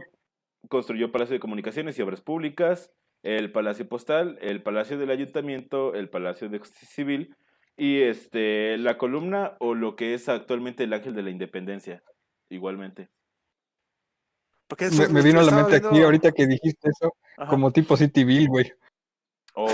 construyó 0.69 1.11
Palacio 1.11 1.33
de 1.33 1.39
Comunicaciones 1.39 1.97
y 1.97 2.01
Obras 2.01 2.21
Públicas, 2.21 2.91
el 3.23 3.51
Palacio 3.51 3.87
Postal, 3.87 4.37
el 4.41 4.61
Palacio 4.63 4.97
del 4.97 5.09
Ayuntamiento, 5.11 5.93
el 5.95 6.09
Palacio 6.09 6.49
de 6.49 6.59
Justicia 6.59 6.87
Civil 6.87 7.35
y 7.77 8.01
este 8.01 8.77
la 8.77 8.97
columna 8.97 9.55
o 9.59 9.75
lo 9.75 9.95
que 9.95 10.13
es 10.13 10.29
actualmente 10.29 10.83
el 10.83 10.93
Ángel 10.93 11.13
de 11.13 11.23
la 11.23 11.29
Independencia, 11.29 12.03
igualmente. 12.49 13.09
Porque 14.67 14.85
Me, 14.89 15.03
eso- 15.03 15.11
me 15.13 15.21
vino 15.21 15.39
a 15.39 15.43
la 15.43 15.51
mente 15.51 15.75
aquí 15.77 16.01
ahorita 16.01 16.31
que 16.31 16.47
dijiste 16.47 16.89
eso, 16.89 17.13
Ajá. 17.37 17.49
como 17.49 17.71
tipo 17.71 17.95
City 17.97 18.23
Bill, 18.23 18.47
güey. 18.47 18.71
O 19.59 19.67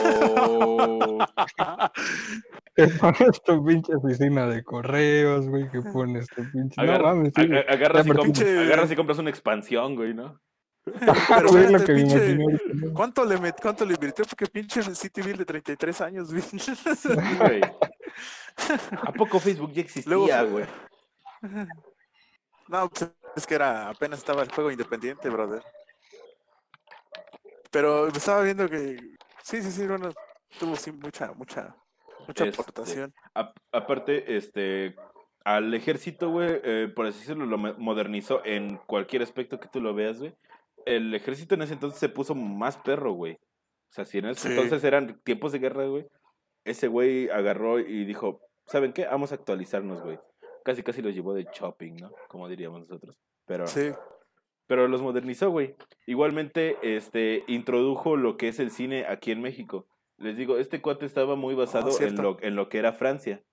Que 2.75 2.87
pones 2.87 3.41
tu 3.43 3.63
pinche 3.65 3.93
oficina 3.95 4.47
de 4.47 4.63
correos, 4.63 5.47
güey, 5.47 5.69
que 5.69 5.81
pones 5.81 6.25
tu 6.27 6.41
pinche... 6.51 6.81
No 6.83 6.99
mames, 6.99 7.33
ag- 7.33 7.49
ag- 7.51 7.65
agarras, 7.69 8.05
y 8.05 8.09
Ya, 8.09 8.15
pinche- 8.15 8.59
agarras 8.65 8.91
y 8.91 8.95
compras 8.95 9.19
una 9.19 9.29
expansión, 9.29 9.95
güey, 9.95 10.13
¿no? 10.13 10.39
Pero 10.85 11.03
Güey, 11.49 11.71
lo 11.71 11.83
que 11.83 11.93
me 11.93 11.99
pinche- 11.99 12.15
imaginé 12.15 12.43
ahorita, 12.43 12.63
¿no? 12.87 12.93
¿Cuánto 12.93 13.25
le, 13.25 13.37
met- 13.37 13.61
¿Cuánto 13.61 13.85
le 13.85 13.93
invirtió? 13.93 14.25
Porque 14.25 14.47
pinche 14.47 14.81
City 14.95 15.21
Bill 15.21 15.37
de 15.37 15.45
33 15.45 16.01
años, 16.01 16.31
güey. 16.31 16.41
Sí, 16.41 16.71
güey. 17.37 17.61
¿A 19.01 19.11
poco 19.13 19.39
Facebook 19.39 19.71
ya 19.73 19.83
Luego- 20.05 20.25
existía, 20.25 20.43
güey? 20.43 20.65
No, 22.69 22.89
pues, 22.89 23.11
es 23.35 23.45
que 23.47 23.55
era, 23.55 23.89
apenas 23.89 24.19
estaba 24.19 24.43
el 24.43 24.51
juego 24.51 24.71
independiente, 24.71 25.29
brother. 25.29 25.63
Pero 27.71 28.07
estaba 28.07 28.41
viendo 28.43 28.69
que, 28.69 28.97
sí, 29.43 29.61
sí, 29.61 29.71
sí, 29.71 29.87
bueno, 29.87 30.09
tuvo 30.59 30.75
sí 30.75 30.91
mucha, 30.91 31.31
mucha, 31.33 31.75
mucha 32.27 32.45
Este, 32.45 32.61
aportación. 32.61 33.13
A- 33.33 33.53
aparte, 33.71 34.35
este, 34.37 34.95
al 35.43 35.73
ejército, 35.73 36.29
güey, 36.29 36.61
eh, 36.63 36.91
por 36.95 37.07
así 37.07 37.19
decirlo, 37.19 37.45
lo 37.45 37.57
mo- 37.57 37.73
modernizó 37.77 38.45
en 38.45 38.77
cualquier 38.85 39.23
aspecto 39.23 39.59
que 39.59 39.67
tú 39.69 39.81
lo 39.81 39.93
veas, 39.95 40.19
güey. 40.19 40.35
El 40.85 41.13
ejército 41.15 41.55
en 41.55 41.63
ese 41.63 41.73
entonces 41.73 41.99
se 41.99 42.09
puso 42.09 42.35
más 42.35 42.77
perro, 42.77 43.13
güey. 43.13 43.33
O 43.33 43.93
sea, 43.95 44.05
si 44.05 44.19
en 44.19 44.25
ese 44.25 44.41
Sí. 44.49 44.53
entonces 44.53 44.83
eran 44.83 45.19
tiempos 45.23 45.51
de 45.51 45.59
guerra, 45.59 45.85
güey, 45.85 46.05
ese 46.65 46.87
güey 46.87 47.29
agarró 47.29 47.79
y 47.79 48.05
dijo, 48.05 48.39
¿saben 48.67 48.93
qué? 48.93 49.05
Vamos 49.05 49.31
a 49.31 49.35
actualizarnos, 49.35 50.01
güey. 50.01 50.19
Casi, 50.63 50.83
casi 50.83 51.01
los 51.01 51.13
llevó 51.13 51.33
de 51.33 51.45
shopping, 51.53 51.95
¿no? 52.01 52.11
Como 52.29 52.47
diríamos 52.47 52.81
nosotros. 52.81 53.19
Pero, 53.45 53.67
Sí, 53.67 53.91
pero 54.67 54.87
los 54.87 55.01
modernizó, 55.01 55.49
güey. 55.49 55.75
Igualmente, 56.07 56.77
este, 56.81 57.43
introdujo 57.47 58.15
lo 58.15 58.37
que 58.37 58.47
es 58.47 58.59
el 58.59 58.71
cine 58.71 59.05
aquí 59.07 59.31
en 59.31 59.41
México. 59.41 59.87
Les 60.17 60.37
digo, 60.37 60.57
este 60.57 60.81
cuate 60.81 61.05
estaba 61.05 61.35
muy 61.35 61.53
basado 61.55 61.87
en, 61.89 61.93
cierto. 61.95 62.21
lo, 62.21 62.37
en 62.41 62.55
lo 62.55 62.69
que 62.69 62.77
era 62.77 62.93
Francia. 62.93 63.43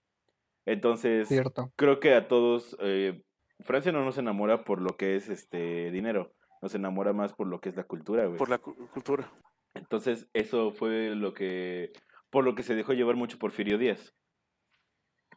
Entonces, 0.66 1.26
Cierto. 1.28 1.72
creo 1.76 1.98
que 2.00 2.14
a 2.14 2.28
todos, 2.28 2.76
eh, 2.80 3.22
Francia 3.60 3.90
no 3.92 4.04
nos 4.04 4.18
enamora 4.18 4.62
por 4.64 4.80
lo 4.80 4.96
que 4.96 5.16
es 5.16 5.28
este 5.28 5.90
dinero, 5.90 6.32
nos 6.62 6.74
enamora 6.74 7.12
más 7.12 7.32
por 7.32 7.46
lo 7.48 7.60
que 7.60 7.70
es 7.70 7.76
la 7.76 7.84
cultura, 7.84 8.26
güey. 8.26 8.38
por 8.38 8.50
la 8.50 8.58
cu- 8.58 8.76
cultura. 8.92 9.32
Entonces, 9.74 10.28
eso 10.34 10.70
fue 10.72 11.14
lo 11.16 11.32
que, 11.32 11.92
por 12.28 12.44
lo 12.44 12.54
que 12.54 12.62
se 12.62 12.74
dejó 12.74 12.92
llevar 12.92 13.16
mucho 13.16 13.38
Porfirio 13.38 13.78
Díaz. 13.78 14.14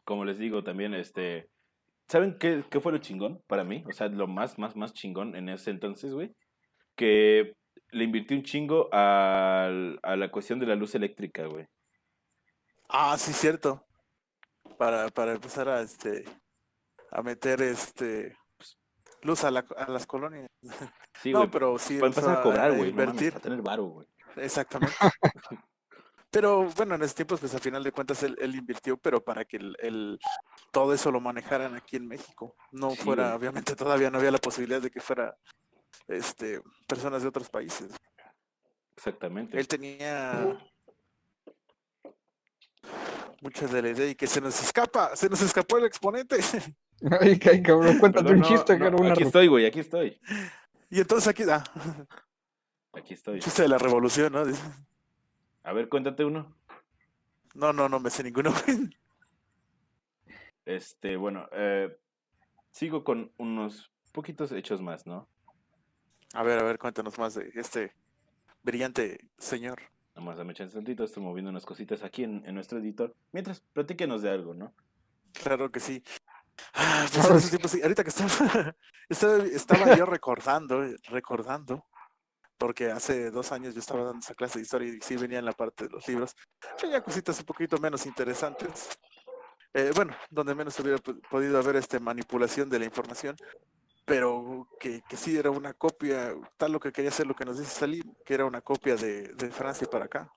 Como 0.04 0.24
les 0.24 0.38
digo, 0.38 0.62
también, 0.62 0.92
este, 0.94 1.48
¿saben 2.08 2.36
qué, 2.38 2.64
qué 2.70 2.80
fue 2.80 2.92
lo 2.92 2.98
chingón 2.98 3.42
para 3.46 3.64
mí? 3.64 3.84
O 3.88 3.92
sea, 3.92 4.08
lo 4.08 4.26
más, 4.26 4.58
más, 4.58 4.76
más 4.76 4.92
chingón 4.92 5.36
en 5.36 5.48
ese 5.48 5.70
entonces, 5.70 6.12
güey. 6.12 6.34
Que 6.96 7.54
le 7.90 8.04
invirtió 8.04 8.36
un 8.36 8.42
chingo 8.42 8.88
al- 8.92 9.98
a 10.02 10.16
la 10.16 10.30
cuestión 10.30 10.58
de 10.60 10.66
la 10.66 10.74
luz 10.74 10.94
eléctrica, 10.94 11.46
güey. 11.46 11.66
Ah, 12.88 13.16
sí, 13.18 13.32
cierto. 13.32 13.84
Para, 14.78 15.08
para 15.08 15.32
empezar 15.32 15.68
a, 15.68 15.80
este, 15.80 16.24
a 17.10 17.22
meter, 17.22 17.62
este, 17.62 18.36
pues, 18.56 18.76
luz 19.22 19.44
a, 19.44 19.50
la, 19.50 19.64
a 19.76 19.90
las 19.90 20.06
colonias. 20.06 20.46
Sí, 21.20 21.32
no, 21.32 21.40
güey. 21.40 21.50
pero 21.50 21.78
sí 21.78 21.94
para 21.96 22.08
empezar 22.08 22.38
a 22.38 22.42
cobrar, 22.42 22.72
güey. 22.76 22.90
no 22.90 22.96
mames, 22.96 23.10
invertir. 23.12 23.32
para 23.32 23.42
tener 23.42 23.62
varo, 23.62 23.84
güey. 23.84 24.06
Exactamente. 24.36 24.94
Pero 26.34 26.68
bueno, 26.76 26.96
en 26.96 27.02
ese 27.02 27.14
tiempos, 27.14 27.38
pues 27.38 27.54
a 27.54 27.60
final 27.60 27.84
de 27.84 27.92
cuentas 27.92 28.20
él, 28.24 28.36
él 28.40 28.56
invirtió, 28.56 28.96
pero 28.96 29.22
para 29.22 29.44
que 29.44 29.56
el, 29.56 29.76
el- 29.78 30.18
todo 30.72 30.92
eso 30.92 31.12
lo 31.12 31.20
manejaran 31.20 31.76
aquí 31.76 31.94
en 31.94 32.08
México. 32.08 32.56
No 32.72 32.90
Sí, 32.90 32.96
fuera, 33.02 33.36
obviamente 33.36 33.76
todavía 33.76 34.10
no 34.10 34.18
había 34.18 34.32
la 34.32 34.38
posibilidad 34.38 34.82
de 34.82 34.90
que 34.90 35.00
fuera 35.00 35.36
este 36.08 36.60
personas 36.88 37.22
de 37.22 37.28
otros 37.28 37.48
países. 37.48 37.92
Exactamente. 38.96 39.58
Él 39.58 39.68
tenía 39.68 40.58
mucha 43.40 43.66
de 43.68 43.82
la 43.82 43.88
idea 43.90 44.08
y 44.08 44.14
que 44.16 44.26
se 44.26 44.40
nos 44.40 44.60
escapa, 44.60 45.14
se 45.14 45.28
nos 45.28 45.40
escapó 45.40 45.78
el 45.78 45.84
exponente. 45.84 46.36
Ay, 47.20 47.38
ay, 47.50 47.62
cabrón, 47.62 47.98
cuéntate 47.98 48.24
Perdón, 48.24 48.34
un 48.36 48.40
no, 48.40 48.48
chiste, 48.48 48.78
no, 48.78 48.90
que 48.96 49.02
una 49.02 49.12
Aquí 49.12 49.22
estoy, 49.24 49.46
güey, 49.48 49.66
aquí 49.66 49.80
estoy. 49.80 50.18
y 50.90 51.00
entonces 51.00 51.28
aquí, 51.28 51.42
ah, 51.50 51.62
Aquí 52.92 53.14
estoy. 53.14 53.40
chiste 53.40 53.62
de 53.62 53.68
la 53.68 53.78
revolución, 53.78 54.32
¿no? 54.32 54.44
A 55.64 55.72
ver, 55.72 55.88
cuéntate 55.88 56.24
uno. 56.24 56.54
No, 57.54 57.72
no, 57.72 57.88
no 57.88 57.98
me 57.98 58.10
sé 58.10 58.22
ninguno. 58.22 58.52
Este, 60.66 61.18
bueno, 61.18 61.46
eh, 61.52 61.94
sigo 62.70 63.04
con 63.04 63.30
unos 63.36 63.92
poquitos 64.12 64.50
hechos 64.50 64.80
más, 64.80 65.06
¿no? 65.06 65.28
A 66.32 66.42
ver, 66.42 66.58
a 66.58 66.62
ver, 66.62 66.78
cuéntanos 66.78 67.18
más 67.18 67.34
de 67.34 67.50
este 67.54 67.92
brillante 68.62 69.28
señor. 69.36 69.82
Nomás 70.14 70.38
dame 70.38 70.54
chance 70.54 70.74
tantito, 70.74 71.04
estoy 71.04 71.22
moviendo 71.22 71.50
unas 71.50 71.66
cositas 71.66 72.02
aquí 72.02 72.24
en, 72.24 72.42
en 72.46 72.54
nuestro 72.54 72.78
editor. 72.78 73.14
Mientras, 73.32 73.60
platíquenos 73.60 74.22
de 74.22 74.30
algo, 74.30 74.54
¿no? 74.54 74.72
Claro 75.34 75.70
que 75.70 75.80
sí. 75.80 76.02
Ah, 76.72 77.06
pues 77.12 77.50
tiempos, 77.50 77.70
sí, 77.70 77.82
ahorita 77.82 78.02
que 78.02 78.10
estaba, 78.10 78.30
estaba, 79.10 79.44
estaba 79.44 79.96
yo 79.96 80.06
recordando, 80.06 80.82
recordando, 81.10 81.84
porque 82.58 82.90
hace 82.90 83.30
dos 83.30 83.52
años 83.52 83.74
yo 83.74 83.80
estaba 83.80 84.04
dando 84.04 84.20
esa 84.20 84.34
clase 84.34 84.58
de 84.58 84.62
historia 84.62 84.88
y 84.88 85.00
sí 85.00 85.16
venía 85.16 85.38
en 85.38 85.44
la 85.44 85.52
parte 85.52 85.84
de 85.84 85.90
los 85.90 86.06
libros. 86.08 86.34
Tenía 86.80 87.02
cositas 87.02 87.38
un 87.40 87.46
poquito 87.46 87.78
menos 87.78 88.06
interesantes. 88.06 88.88
Eh, 89.72 89.90
bueno, 89.94 90.14
donde 90.30 90.54
menos 90.54 90.78
hubiera 90.80 90.98
po- 90.98 91.18
podido 91.28 91.58
haber 91.58 91.76
este 91.76 91.98
manipulación 91.98 92.70
de 92.70 92.78
la 92.78 92.84
información, 92.84 93.36
pero 94.04 94.68
que, 94.78 95.02
que 95.08 95.16
sí 95.16 95.36
era 95.36 95.50
una 95.50 95.74
copia, 95.74 96.32
tal 96.56 96.72
lo 96.72 96.80
que 96.80 96.92
quería 96.92 97.10
hacer 97.10 97.26
lo 97.26 97.34
que 97.34 97.44
nos 97.44 97.58
dice 97.58 97.70
Salim, 97.70 98.14
que 98.24 98.34
era 98.34 98.44
una 98.44 98.60
copia 98.60 98.94
de, 98.96 99.28
de 99.34 99.50
Francia 99.50 99.88
para 99.90 100.04
acá. 100.04 100.30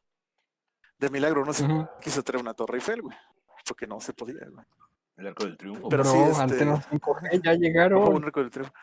De 0.98 1.10
milagro 1.12 1.46
no 1.46 1.54
se 1.54 1.68
quiso 2.02 2.24
traer 2.24 2.42
una 2.42 2.56
Torre 2.56 2.76
Eiffel, 2.78 3.02
güey, 3.04 3.16
porque 3.68 3.86
no 3.86 4.00
se 4.00 4.14
podía, 4.14 4.40
güey. 4.50 4.66
El 5.18 5.28
arco 5.28 5.44
del 5.46 5.58
triunfo. 5.58 5.90
Pero 5.90 6.04
Bro, 6.04 6.12
sí, 6.12 6.18
este- 6.20 6.42
Antenas 6.42 6.88
5G 6.90 7.42
ya 7.44 7.54
llegaron. 7.54 8.08
un 8.16 8.22
récord 8.24 8.44
del 8.44 8.52
triunfo. 8.52 8.74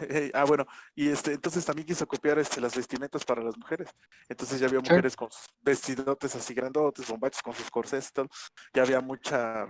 Eh, 0.00 0.30
ah, 0.34 0.44
bueno, 0.44 0.66
y 0.94 1.08
este, 1.10 1.32
entonces 1.32 1.64
también 1.64 1.86
quiso 1.86 2.06
copiar 2.06 2.38
este, 2.38 2.60
las 2.60 2.74
vestimentas 2.74 3.24
para 3.24 3.42
las 3.42 3.56
mujeres. 3.56 3.90
Entonces 4.28 4.58
ya 4.58 4.66
había 4.66 4.80
Sí. 4.80 4.90
mujeres 4.90 5.14
con 5.16 5.30
sus 5.30 5.46
vestidotes 5.60 6.34
así 6.34 6.54
grandotes, 6.54 7.06
bombachos 7.08 7.42
con 7.42 7.54
sus 7.54 7.70
corsés 7.70 8.08
y 8.08 8.12
todo. 8.12 8.28
Ya 8.72 8.82
había 8.82 9.00
mucha, 9.00 9.66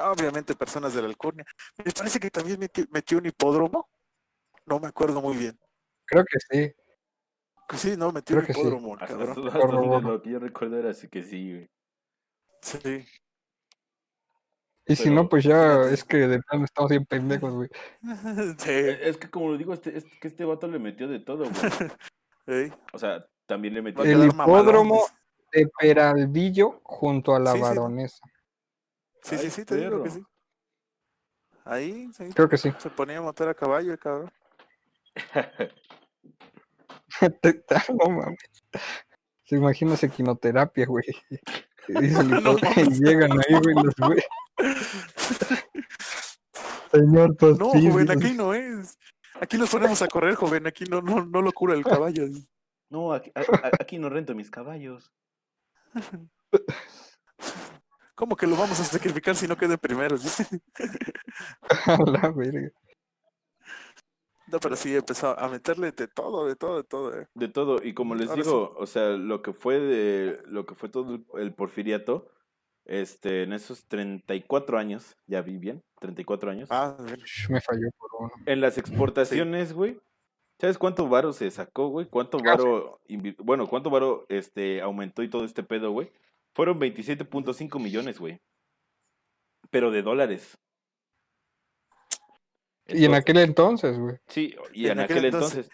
obviamente 0.00 0.54
personas 0.54 0.94
de 0.94 1.02
la 1.02 1.08
alcurnia. 1.08 1.44
Me 1.84 1.90
parece 1.90 2.20
que 2.20 2.30
también 2.30 2.60
meti- 2.60 2.86
metió 2.90 3.18
un 3.18 3.26
hipódromo. 3.26 3.88
No 4.66 4.78
me 4.78 4.88
acuerdo 4.88 5.20
muy 5.20 5.36
bien. 5.36 5.58
Creo 6.04 6.24
que 6.24 6.38
sí. 6.38 6.72
Que 7.68 7.76
sí, 7.78 7.96
no, 7.96 8.12
metió 8.12 8.36
Creo 8.36 8.48
un 8.48 8.54
sí. 8.54 8.60
hipódromo, 8.60 8.94
el 8.94 9.02
Hasta, 9.02 9.16
cabrón. 9.16 9.28
hasta- 9.30 9.46
hasta 9.46 9.58
donde 9.58 9.76
Corroboro. 9.76 10.10
lo 10.12 10.22
que 10.22 10.30
yo 10.30 10.38
recuerdo 10.38 10.78
era 10.78 10.90
así 10.90 11.08
que 11.08 11.22
sí, 11.22 11.50
güey. 11.52 11.70
Sí. 12.60 13.06
Y 14.86 14.96
si 14.96 15.04
Pero, 15.04 15.14
no, 15.14 15.28
pues 15.28 15.44
ya 15.44 15.82
es 15.90 16.02
que 16.04 16.16
de 16.16 16.40
plano 16.42 16.64
estamos 16.64 16.90
bien 16.90 17.06
pendejos, 17.06 17.52
güey. 17.52 17.68
sí. 18.58 18.70
Eh, 18.70 19.08
Es 19.08 19.16
que 19.16 19.30
como 19.30 19.50
lo 19.50 19.58
digo, 19.58 19.72
este, 19.72 19.96
es 19.96 20.04
que 20.20 20.28
este 20.28 20.44
vato 20.44 20.66
le 20.66 20.78
metió 20.78 21.08
de 21.08 21.20
todo, 21.20 21.44
güey. 21.44 21.52
Ey, 22.46 22.72
O 22.92 22.98
sea, 22.98 23.24
también 23.46 23.74
le 23.74 23.82
metió... 23.82 24.02
El 24.02 24.26
hipódromo 24.26 25.06
de 25.52 25.68
Peralvillo 25.78 26.80
junto 26.82 27.36
a 27.36 27.38
la 27.38 27.52
Sí, 27.52 27.58
sí. 27.58 27.62
baronesa. 27.62 28.26
Sí, 29.22 29.36
sí, 29.38 29.44
Ay, 29.44 29.50
sí, 29.50 29.64
te 29.64 29.76
digo 29.76 30.02
que 30.02 30.10
sí. 30.10 30.22
Ahí, 31.64 32.10
sí, 32.12 32.24
Creo 32.34 32.48
que 32.48 32.56
sí. 32.56 32.72
se 32.78 32.90
ponía 32.90 33.18
a 33.18 33.22
montar 33.22 33.48
a 33.48 33.54
caballo 33.54 33.92
el 33.92 33.98
cabrón. 33.98 34.32
no 38.00 38.10
mames. 38.10 38.38
Se 39.44 39.56
imagina 39.56 39.94
esa 39.94 40.08
quinoterapia, 40.08 40.86
güey. 40.86 41.04
Y, 41.88 42.00
dicen, 42.00 42.28
No 42.44 42.56
y 42.76 43.04
llegan 43.04 43.32
ahí, 43.32 43.60
güey, 43.62 43.74
los 43.84 43.94
güey. 43.96 44.22
Señor 46.90 47.36
No, 47.58 47.70
joven, 47.70 48.10
aquí 48.10 48.32
no 48.32 48.54
es. 48.54 48.98
Aquí 49.40 49.56
nos 49.58 49.70
ponemos 49.70 50.00
a 50.02 50.08
correr, 50.08 50.34
joven. 50.34 50.66
Aquí 50.66 50.84
no, 50.84 51.00
no, 51.00 51.24
no 51.24 51.42
lo 51.42 51.52
cura 51.52 51.74
el 51.74 51.84
caballo. 51.84 52.26
No, 52.90 53.12
aquí, 53.12 53.32
a- 53.34 53.40
a- 53.40 53.70
aquí 53.80 53.98
no 53.98 54.08
rento 54.10 54.34
mis 54.34 54.50
caballos. 54.50 55.10
¿Cómo 58.14 58.36
que 58.36 58.46
lo 58.46 58.56
vamos 58.56 58.78
a 58.78 58.84
sacrificar 58.84 59.34
si 59.34 59.48
no 59.48 59.56
quede 59.56 59.78
primero? 59.78 60.16
A 61.86 61.98
la 62.06 62.30
verga. 62.30 62.70
No, 64.52 64.60
pero 64.60 64.76
sí 64.76 64.94
empezó 64.94 65.38
a 65.38 65.48
meterle 65.48 65.90
de 65.92 66.06
todo, 66.08 66.46
de 66.46 66.54
todo, 66.56 66.76
de 66.76 66.84
todo. 66.84 67.20
eh. 67.20 67.26
De 67.34 67.48
todo, 67.48 67.78
y 67.82 67.94
como 67.94 68.14
les 68.14 68.28
Ahora 68.28 68.42
sí. 68.42 68.48
digo, 68.48 68.74
o 68.76 68.86
sea, 68.86 69.08
lo 69.10 69.40
que 69.42 69.52
fue 69.54 69.80
de 69.80 70.42
lo 70.46 70.66
que 70.66 70.74
fue 70.74 70.88
todo 70.90 71.18
el, 71.38 71.54
porfiriato, 71.54 72.28
este, 72.84 73.44
en 73.44 73.52
esos 73.54 73.86
34 73.86 74.78
años, 74.78 75.16
ya 75.26 75.40
vi 75.40 75.56
bien, 75.56 75.82
34 76.00 76.50
años, 76.50 76.68
Ah, 76.70 76.96
Me 77.48 77.60
falló 77.60 77.88
por 77.96 78.10
uno. 78.18 78.32
en 78.44 78.60
las 78.60 78.76
exportaciones, 78.76 79.72
güey, 79.72 79.98
¿sabes 80.60 80.76
cuánto 80.78 81.08
varo 81.08 81.32
se 81.32 81.50
sacó, 81.50 81.88
güey? 81.88 82.06
¿Cuánto 82.06 82.38
varo, 82.38 83.00
invi- 83.08 83.36
bueno, 83.38 83.66
cuánto 83.68 83.88
varo 83.88 84.26
este, 84.28 84.82
aumentó 84.82 85.22
y 85.22 85.28
todo 85.30 85.44
este 85.44 85.62
pedo, 85.62 85.92
güey? 85.92 86.10
Fueron 86.54 86.78
27.5 86.78 87.78
millones, 87.80 88.18
güey. 88.18 88.38
Pero 89.70 89.90
de 89.90 90.02
dólares. 90.02 90.58
Y 92.94 93.04
en 93.04 93.14
aquel 93.14 93.38
entonces, 93.38 93.98
güey. 93.98 94.16
Sí, 94.28 94.54
y 94.72 94.86
en 94.86 94.92
en, 94.92 95.00
aquel 95.00 95.18
aquel 95.18 95.24
entonces- 95.32 95.56
entonces, 95.66 95.72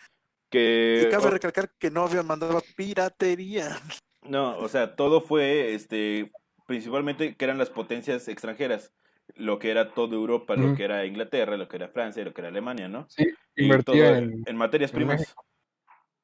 que... 0.50 1.04
Y 1.06 1.10
cabe 1.10 1.30
recalcar 1.30 1.70
que 1.78 1.90
no 1.90 2.04
habían 2.04 2.26
mandado 2.26 2.62
piratería. 2.76 3.78
No, 4.22 4.56
o 4.58 4.68
sea, 4.68 4.94
todo 4.96 5.20
fue, 5.20 5.74
este, 5.74 6.30
principalmente 6.66 7.34
que 7.36 7.44
eran 7.44 7.58
las 7.58 7.70
potencias 7.70 8.28
extranjeras, 8.28 8.92
lo 9.34 9.58
que 9.58 9.70
era 9.70 9.92
toda 9.92 10.14
Europa, 10.14 10.56
lo 10.56 10.74
que 10.74 10.84
era 10.84 11.04
Inglaterra, 11.06 11.56
lo 11.56 11.68
que 11.68 11.76
era 11.76 11.88
Francia, 11.88 12.24
lo 12.24 12.32
que 12.32 12.40
era 12.40 12.48
Alemania, 12.48 12.88
¿no? 12.88 13.06
Sí, 13.10 13.26
Y 13.56 13.68
todo 13.82 13.96
en. 13.96 14.42
en 14.46 14.56
materias 14.56 14.90
primas, 14.90 15.20
México. 15.20 15.44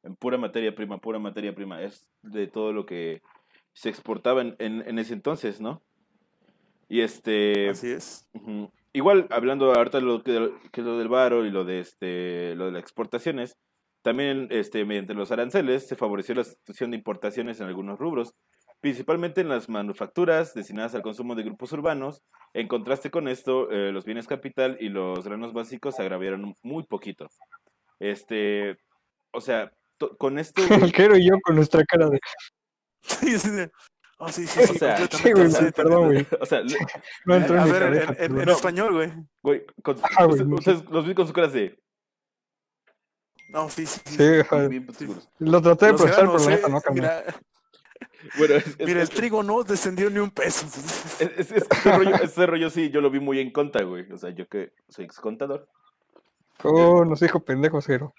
en 0.02 0.16
pura 0.16 0.38
materia 0.38 0.74
prima, 0.74 0.98
pura 0.98 1.18
materia 1.18 1.54
prima, 1.54 1.83
es 1.83 2.09
de 2.22 2.46
todo 2.46 2.72
lo 2.72 2.87
que 2.87 3.20
se 3.74 3.90
exportaba 3.90 4.40
en, 4.40 4.57
en, 4.59 4.83
en 4.87 4.98
ese 4.98 5.12
entonces, 5.12 5.61
¿no? 5.61 5.83
Y 6.88 7.00
este, 7.02 7.68
Así 7.70 7.90
es. 7.90 8.26
Igual, 8.96 9.26
hablando 9.30 9.72
ahorita 9.74 9.98
de 9.98 10.04
lo 10.04 10.22
que, 10.22 10.52
que 10.70 10.80
es 10.80 10.87
lo 10.87 10.96
del 10.96 11.09
varo 11.09 11.44
y 11.44 11.50
lo 11.50 11.64
de 11.64 11.80
este 11.80 12.54
lo 12.54 12.66
de 12.66 12.72
las 12.72 12.80
exportaciones, 12.80 13.57
también 14.02 14.46
este 14.50 14.85
mediante 14.85 15.14
los 15.14 15.33
aranceles 15.33 15.88
se 15.88 15.96
favoreció 15.96 16.37
la 16.37 16.44
sustitución 16.44 16.92
de 16.92 16.98
importaciones 16.98 17.59
en 17.59 17.66
algunos 17.66 17.98
rubros, 17.98 18.35
principalmente 18.80 19.40
en 19.40 19.48
las 19.48 19.68
manufacturas 19.68 20.54
destinadas 20.54 20.94
al 20.94 21.02
consumo 21.02 21.35
de 21.35 21.42
grupos 21.42 21.72
urbanos. 21.72 22.22
En 22.52 22.68
contraste 22.68 23.11
con 23.11 23.26
esto, 23.26 23.68
eh, 23.72 23.90
los 23.90 24.04
bienes 24.04 24.28
capital 24.28 24.76
y 24.78 24.90
los 24.90 25.24
granos 25.24 25.52
básicos 25.52 25.96
se 25.96 26.02
agravieron 26.02 26.54
muy 26.62 26.85
poquito. 26.85 27.26
Este, 27.98 28.76
o 29.33 29.40
sea, 29.40 29.72
con 30.18 30.38
esto 30.38 30.62
y 31.18 31.28
yo 31.28 31.35
con 31.42 31.57
nuestra 31.57 31.83
cara 31.85 32.11
de. 32.11 32.20
Sí, 34.31 34.46
sí, 34.46 34.46
sí. 34.46 34.46
Oh, 34.46 34.46
sí, 34.46 34.46
sí, 34.46 34.61
O 34.61 34.66
sí, 34.72 34.79
sea. 34.79 35.09
Sí, 35.09 35.33
güey, 35.33 35.50
sí, 35.50 35.64
perdón, 35.74 36.05
güey. 36.07 36.27
o 36.40 36.46
sea, 36.46 36.61
No 37.27 37.35
entró 37.35 37.57
en 37.59 37.64
mi 37.64 37.70
ver, 37.72 37.83
cabeza. 37.83 38.24
en- 38.24 38.40
en 38.40 38.48
español, 38.48 38.92
güey. 38.94 39.12
güey, 39.42 39.66
con- 39.83 39.96
Ah, 40.16 40.24
güey, 40.24 40.40
ustedes- 40.42 40.46
no. 40.48 40.55
ustedes 40.57 40.85
los 40.90 41.07
vi 41.07 41.14
con 41.14 41.27
su 41.27 41.33
cara 41.33 41.48
de 41.48 41.79
No, 43.48 43.68
sí, 43.68 43.87
sí. 43.87 44.00
sí. 44.05 44.16
Sí, 44.16 44.68
bien. 44.68 44.87
Lo 45.38 45.61
traté 45.62 45.87
de 45.87 45.92
Los 45.92 46.00
procesar, 46.03 46.24
granos, 46.24 46.42
pero 46.44 46.50
la 46.50 46.55
eh, 46.55 46.57
neta 46.57 46.68
no 46.68 46.81
cambió. 46.81 47.03
Mira, 47.03 47.24
Bueno, 48.38 48.55
es- 48.55 48.66
es- 48.66 48.79
mira, 48.87 49.03
el 49.03 49.11
trigo 49.11 49.42
no 49.42 49.62
descendió 49.64 50.09
ni 50.11 50.18
un 50.18 50.31
peso. 50.31 50.66
Es, 51.20 51.31
es- 51.38 51.53
es 51.53 51.68
que 51.68 51.77
ese, 51.79 51.96
rollo, 51.96 52.46
rollo 52.46 52.70
sí, 52.70 52.90
yo 52.90 53.00
lo 53.00 53.11
vi 53.11 53.20
muy 53.20 53.38
en 53.40 53.50
contra, 53.53 53.85
güey. 53.85 54.11
O 54.12 54.16
sea, 54.16 54.31
yo 54.31 54.48
que 54.48 54.72
soy 54.88 55.05
ex 55.05 55.20
contador. 55.20 55.68
Oh, 56.62 57.05
nos 57.05 57.20
dijo 57.20 57.44
pendejos, 57.44 57.87
Jero. 57.87 58.14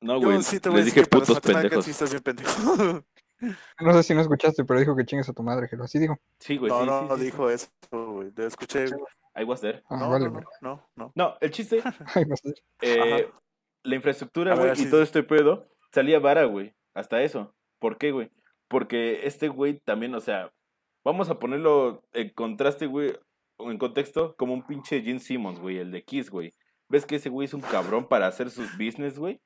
No, 0.00 0.20
Yo 0.20 0.26
güey. 0.26 0.42
sí 0.42 0.58
te 0.60 0.68
voy 0.68 0.80
a 0.80 0.84
les 0.84 0.86
decir 0.94 1.04
dije 1.04 1.10
putos 1.18 1.40
pendejos. 1.40 1.84
sí 1.84 1.92
estás 1.92 2.10
bien 2.10 2.22
pendejo. 2.22 2.50
No 3.80 3.92
sé 3.92 4.02
si 4.02 4.14
no 4.14 4.20
escuchaste, 4.20 4.64
pero 4.64 4.80
dijo 4.80 4.96
que 4.96 5.04
chingues 5.04 5.28
a 5.28 5.32
tu 5.32 5.42
madre, 5.42 5.68
Jero. 5.68 5.84
Así 5.84 5.98
dijo. 5.98 6.18
Sí, 6.38 6.56
güey. 6.56 6.70
no, 6.70 6.80
sí, 6.80 6.86
no, 6.86 7.00
sí, 7.00 7.06
no 7.08 7.14
sí, 7.16 7.20
sí. 7.20 7.24
dijo 7.26 7.50
eso, 7.50 7.68
güey. 7.90 8.32
Lo 8.34 8.46
escuché. 8.46 8.86
I 9.34 9.44
was 9.44 9.60
there. 9.60 9.82
Ah, 9.88 9.96
no, 9.96 10.10
vale, 10.10 10.26
no, 10.26 10.32
güey. 10.32 10.44
no, 10.60 10.70
no, 10.70 10.88
no. 10.96 11.12
No, 11.14 11.34
el 11.40 11.50
chiste, 11.50 11.80
vas 11.84 12.16
a 12.16 12.20
ver. 12.20 12.62
eh, 12.80 13.30
la 13.82 13.94
infraestructura, 13.96 14.54
güey, 14.54 14.80
y 14.80 14.90
todo 14.90 15.02
este 15.02 15.22
pedo, 15.22 15.66
salía 15.92 16.18
vara, 16.18 16.44
güey. 16.44 16.74
Hasta 16.94 17.22
eso. 17.22 17.54
¿Por 17.78 17.98
qué, 17.98 18.12
güey? 18.12 18.30
Porque 18.68 19.26
este 19.26 19.48
güey 19.48 19.78
también, 19.80 20.14
o 20.14 20.20
sea, 20.20 20.52
vamos 21.04 21.28
a 21.30 21.38
ponerlo 21.38 22.04
en 22.12 22.30
contraste, 22.30 22.86
güey, 22.86 23.16
o 23.56 23.70
en 23.70 23.78
contexto, 23.78 24.36
como 24.36 24.54
un 24.54 24.66
pinche 24.66 25.02
Gene 25.02 25.20
Simmons, 25.20 25.58
güey, 25.58 25.78
el 25.78 25.90
de 25.90 26.04
Kiss, 26.04 26.30
güey. 26.30 26.52
¿Ves 26.88 27.06
que 27.06 27.16
ese 27.16 27.28
güey 27.30 27.46
es 27.46 27.54
un 27.54 27.60
cabrón 27.62 28.06
para 28.06 28.26
hacer 28.26 28.50
sus 28.50 28.70
business, 28.76 29.18
güey? 29.18 29.40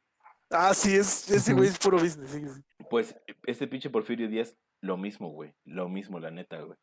Ah, 0.51 0.75
sí, 0.75 0.95
es, 0.95 1.31
ese 1.31 1.55
güey 1.55 1.69
es 1.69 1.79
puro 1.79 1.99
business. 1.99 2.31
sí, 2.31 2.41
sí. 2.41 2.63
Pues 2.89 3.17
este 3.47 3.67
pinche 3.67 3.91
Porfirio 3.91 4.29
Díaz, 4.29 4.57
lo 4.81 4.97
mismo, 4.97 5.31
güey. 5.31 5.53
Lo 5.65 5.89
mismo, 5.89 6.21
la 6.21 6.31
neta, 6.31 6.61
güey. 6.61 6.79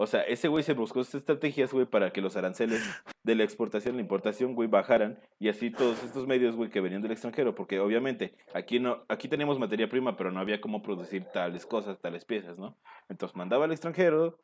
O 0.00 0.06
sea, 0.06 0.22
ese 0.22 0.46
güey 0.46 0.62
se 0.62 0.74
buscó 0.74 1.00
estas 1.00 1.16
estrategias, 1.16 1.72
güey, 1.72 1.84
para 1.84 2.12
que 2.12 2.20
los 2.20 2.36
aranceles 2.36 2.80
de 3.24 3.34
la 3.34 3.42
exportación 3.42 3.94
y 3.94 3.98
la 3.98 4.02
importación, 4.02 4.54
güey, 4.54 4.68
bajaran. 4.68 5.18
Y 5.40 5.48
así 5.48 5.72
todos 5.72 6.04
estos 6.04 6.24
medios, 6.28 6.54
güey, 6.54 6.70
que 6.70 6.80
venían 6.80 7.02
del 7.02 7.10
extranjero. 7.10 7.56
Porque 7.56 7.80
obviamente 7.80 8.36
aquí 8.54 8.78
no 8.78 9.04
aquí 9.08 9.26
tenemos 9.26 9.58
materia 9.58 9.88
prima, 9.88 10.16
pero 10.16 10.30
no 10.30 10.38
había 10.38 10.60
cómo 10.60 10.82
producir 10.82 11.24
tales 11.24 11.66
cosas, 11.66 11.98
tales 12.00 12.24
piezas, 12.24 12.58
¿no? 12.58 12.76
Entonces 13.08 13.34
mandaba 13.36 13.64
al 13.64 13.72
extranjero, 13.72 14.38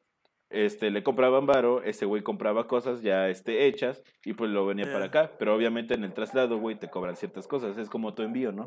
este, 0.55 0.90
le 0.90 1.03
compraban 1.03 1.45
varo, 1.47 1.83
ese 1.83 2.05
güey 2.07 2.23
compraba 2.23 2.67
cosas 2.69 3.03
ya 3.03 3.29
este, 3.29 3.67
hechas 3.67 4.03
y 4.25 4.33
pues 4.35 4.51
lo 4.51 4.64
venía 4.67 4.85
para 4.87 5.01
Ya. 5.01 5.05
acá. 5.07 5.31
Pero 5.38 5.55
obviamente 5.55 5.95
en 5.95 6.05
el 6.05 6.12
traslado, 6.14 6.59
güey, 6.59 6.77
te 6.79 6.88
cobran 6.90 7.17
ciertas 7.17 7.47
cosas. 7.47 7.77
Es 7.79 7.88
como 7.90 8.14
tu 8.14 8.23
envío, 8.23 8.53
¿no? 8.53 8.67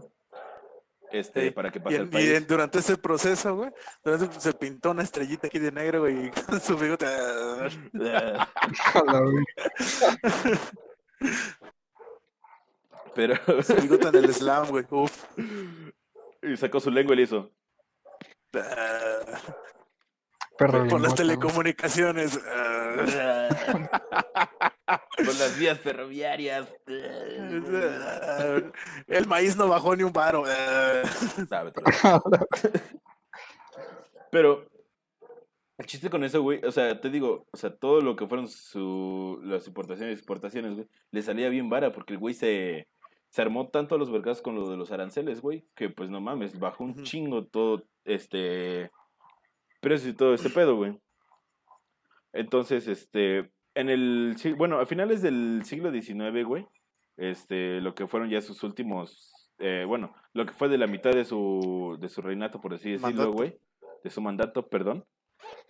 Este, 1.12 1.46
Sí. 1.46 1.52
para 1.52 1.72
que 1.72 1.80
Y, 1.80 1.82
pase 1.82 2.04
y 2.04 2.06
país. 2.08 2.30
en- 2.32 2.48
durante 2.48 2.80
ese 2.80 2.98
proceso, 2.98 3.56
güey, 3.56 3.70
durante- 4.04 4.40
se 4.42 4.54
pintó 4.54 4.92
una 4.92 5.04
estrellita 5.04 5.48
aquí 5.48 5.58
de 5.60 5.72
negro, 5.72 6.02
güey, 6.02 6.28
y 6.28 6.32
con 6.32 6.60
su 6.60 6.78
bigote. 6.78 7.06
ah. 7.08 7.70
Pero 13.16 13.36
Su 13.64 13.76
bigote 13.76 14.10
en 14.10 14.16
el 14.16 14.34
slam, 14.34 14.68
güey. 14.70 14.86
Uf. 14.92 15.26
y 16.44 16.56
sacó 16.58 16.80
su 16.80 16.92
lengua 16.92 17.14
y 17.14 17.18
le 17.18 17.24
hizo. 17.24 17.52
Con 20.58 21.02
las 21.02 21.16
telecomunicaciones. 21.16 22.40
Con 25.18 25.38
las 25.40 25.58
vías 25.60 25.80
ferroviarias. 25.80 26.68
El 29.08 29.28
maíz 29.28 29.58
no 29.58 29.68
bajó 29.68 29.96
ni 29.96 30.04
un. 30.04 30.14
Sabe, 31.50 31.74
pero- 34.32 34.66
el 35.78 35.86
chiste 35.86 36.10
con 36.10 36.24
eso, 36.24 36.42
güey, 36.42 36.60
o 36.66 36.72
sea, 36.72 37.00
te 37.00 37.12
digo, 37.12 37.46
o 37.52 37.58
sea, 37.58 37.70
todo 37.76 38.02
lo 38.02 38.16
que 38.16 38.26
fueron 38.26 38.48
su, 38.48 39.40
las 39.44 39.68
importaciones 39.68 40.16
y 40.16 40.18
exportaciones, 40.18 40.74
güey, 40.74 40.88
le 41.12 41.22
salía 41.22 41.50
bien 41.50 41.70
vara 41.70 41.92
porque 41.92 42.14
el 42.14 42.20
güey 42.20 42.34
se, 42.34 42.88
se 43.30 43.42
armó 43.44 43.70
tanto 43.70 43.94
a 43.94 44.00
los 44.00 44.10
mercados 44.10 44.42
con 44.42 44.56
lo 44.56 44.68
de 44.70 44.76
los 44.76 44.92
aranceles, 44.92 45.40
güey, 45.40 45.68
que 45.76 45.90
pues 45.90 46.10
no 46.10 46.20
mames, 46.20 46.58
bajó 46.58 46.84
un 46.84 47.04
chingo 47.04 47.46
todo, 47.46 47.84
este, 48.06 48.90
precio 49.80 50.10
y 50.10 50.14
todo 50.14 50.34
este 50.34 50.50
pedo, 50.50 50.76
güey. 50.76 50.98
Entonces, 52.34 52.88
este, 52.88 53.52
en 53.76 53.90
el, 53.90 54.36
bueno, 54.58 54.80
a 54.80 54.86
finales 54.86 55.22
del 55.22 55.62
siglo 55.66 55.92
XIX, 55.92 56.44
güey, 56.46 56.68
este, 57.18 57.82
lo 57.82 57.96
que 57.96 58.08
fueron 58.08 58.30
ya 58.30 58.42
sus 58.42 58.64
últimos, 58.64 59.52
eh, 59.60 59.86
bueno, 59.88 60.14
lo 60.34 60.46
que 60.46 60.54
fue 60.54 60.70
de 60.70 60.78
la 60.78 60.88
mitad 60.88 61.12
de 61.12 61.26
su, 61.26 61.98
de 62.00 62.10
su 62.10 62.22
reinato, 62.22 62.62
por 62.62 62.74
así 62.74 62.92
decirlo, 62.92 63.08
Mandato. 63.10 63.32
güey, 63.32 63.58
de 64.04 64.10
su 64.10 64.22
mandato, 64.22 64.68
perdón. 64.68 65.06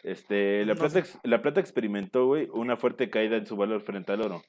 Este, 0.04 0.66
la 0.66 0.74
No 0.74 0.80
plata, 0.80 1.04
sé. 1.06 1.20
la 1.24 1.42
plata 1.42 1.60
experimentó, 1.60 2.26
güey, 2.26 2.48
una 2.52 2.78
fuerte 2.78 3.10
caída 3.10 3.38
en 3.38 3.46
su 3.46 3.56
valor 3.56 3.82
frente 3.82 4.12
al 4.12 4.22
oro. 4.22 4.42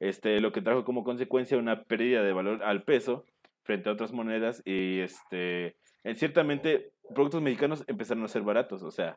Este, 0.00 0.40
lo 0.40 0.52
que 0.52 0.60
trajo 0.62 0.84
como 0.84 1.04
consecuencia 1.04 1.56
una 1.58 1.84
pérdida 1.84 2.22
de 2.22 2.32
valor 2.32 2.62
al 2.64 2.82
peso 2.82 3.24
frente 3.62 3.88
a 3.88 3.92
otras 3.92 4.12
monedas 4.12 4.60
y 4.64 4.98
este, 5.00 5.76
en 6.02 6.16
ciertamente 6.16 6.90
productos 7.14 7.42
mexicanos 7.42 7.84
empezaron 7.86 8.24
a 8.24 8.28
ser 8.28 8.42
baratos, 8.42 8.82
o 8.82 8.90
sea, 8.90 9.16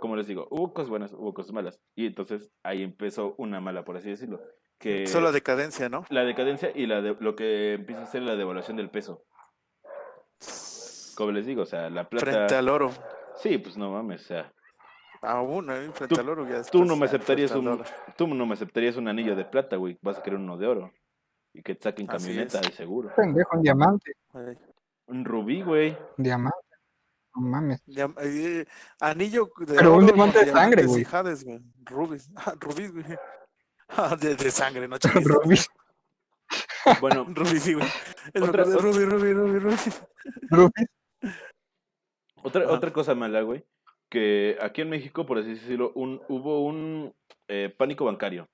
como 0.00 0.16
les 0.16 0.26
digo, 0.26 0.48
hubo 0.50 0.72
cosas 0.72 0.90
buenas, 0.90 1.12
hubo 1.12 1.34
cosas 1.34 1.52
malas 1.52 1.80
y 1.94 2.06
entonces 2.06 2.50
ahí 2.62 2.82
empezó 2.82 3.34
una 3.38 3.60
mala, 3.60 3.84
por 3.84 3.96
así 3.96 4.10
decirlo, 4.10 4.40
que 4.78 5.06
Solo 5.06 5.32
decadencia, 5.32 5.88
¿no? 5.88 6.04
la 6.10 6.24
decadencia 6.24 6.72
y 6.74 6.86
la 6.86 7.02
de, 7.02 7.16
lo 7.20 7.36
que 7.36 7.74
empieza 7.74 8.02
a 8.02 8.06
ser 8.06 8.22
la 8.22 8.36
devaluación 8.36 8.76
del 8.76 8.90
peso. 8.90 9.24
Como 11.16 11.32
les 11.32 11.44
digo, 11.44 11.62
o 11.62 11.66
sea, 11.66 11.90
la 11.90 12.08
plata 12.08 12.24
Frente 12.24 12.54
al 12.54 12.68
oro. 12.68 12.90
Sí, 13.36 13.58
pues 13.58 13.76
no 13.76 13.90
mames, 13.90 14.22
o 14.22 14.24
sea, 14.24 14.52
Aún, 15.22 15.70
¿eh? 15.70 15.90
Frente 15.92 16.14
Tú- 16.14 16.20
al 16.20 16.28
oro. 16.30 16.48
Ya 16.48 16.62
tú 16.62 16.84
no 16.84 16.96
me 16.96 17.04
aceptarías 17.06 17.50
un 17.52 17.82
tú 18.16 18.26
no 18.26 18.46
me 18.46 18.54
aceptarías 18.54 18.96
un 18.96 19.06
anillo 19.08 19.36
de 19.36 19.44
plata, 19.44 19.76
güey, 19.76 19.98
vas 20.00 20.18
a 20.18 20.22
querer 20.22 20.38
uno 20.38 20.56
de 20.56 20.66
oro 20.66 20.92
y 21.52 21.62
que 21.62 21.74
te 21.74 21.82
saquen 21.82 22.06
camioneta 22.06 22.60
de 22.60 22.72
seguro. 22.72 23.10
Pendejo, 23.14 23.56
un 23.56 23.62
diamante. 23.62 24.12
Un 25.06 25.24
rubí, 25.24 25.62
güey. 25.62 25.96
Un 26.16 26.24
diamante. 26.24 26.69
No 27.34 27.42
mames. 27.42 27.82
diam- 27.86 28.14
eh, 28.20 28.66
anillo 29.00 29.50
de 29.58 29.74
Pero 29.74 29.94
un 29.96 30.06
diamante 30.06 30.44
de 30.44 30.50
sangre, 30.52 30.84
güey. 30.86 31.02
y 31.02 31.04
jades, 31.04 31.44
güey. 31.44 31.60
Rubis. 31.84 32.28
Ah, 32.36 32.54
rubis, 32.58 32.92
güey. 32.92 33.04
Ah, 33.90 34.16
de, 34.20 34.34
de 34.36 34.50
sangre, 34.50 34.86
no 34.88 34.98
chiquito. 34.98 35.28
Rubí, 35.28 35.56
Bueno, 37.00 37.24
Rubí, 37.34 37.58
sí, 37.60 37.74
güey. 37.74 37.86
Es 38.32 38.42
Otra- 38.42 38.64
que- 38.64 38.70
Rubí, 38.76 39.04
Rubí, 39.04 39.32
Rubí, 39.32 39.58
Rubí. 39.58 39.76
Rubí. 40.50 40.86
Otra, 42.42 42.92
cosa 42.92 43.14
mala, 43.14 43.42
güey, 43.42 43.64
que 44.08 44.56
aquí 44.62 44.80
en 44.80 44.90
México, 44.90 45.26
por 45.26 45.38
así 45.38 45.50
decirlo, 45.50 45.92
un, 45.94 46.22
hubo 46.28 46.64
un 46.64 47.14
eh, 47.48 47.72
pánico 47.76 48.04
bancario. 48.06 48.48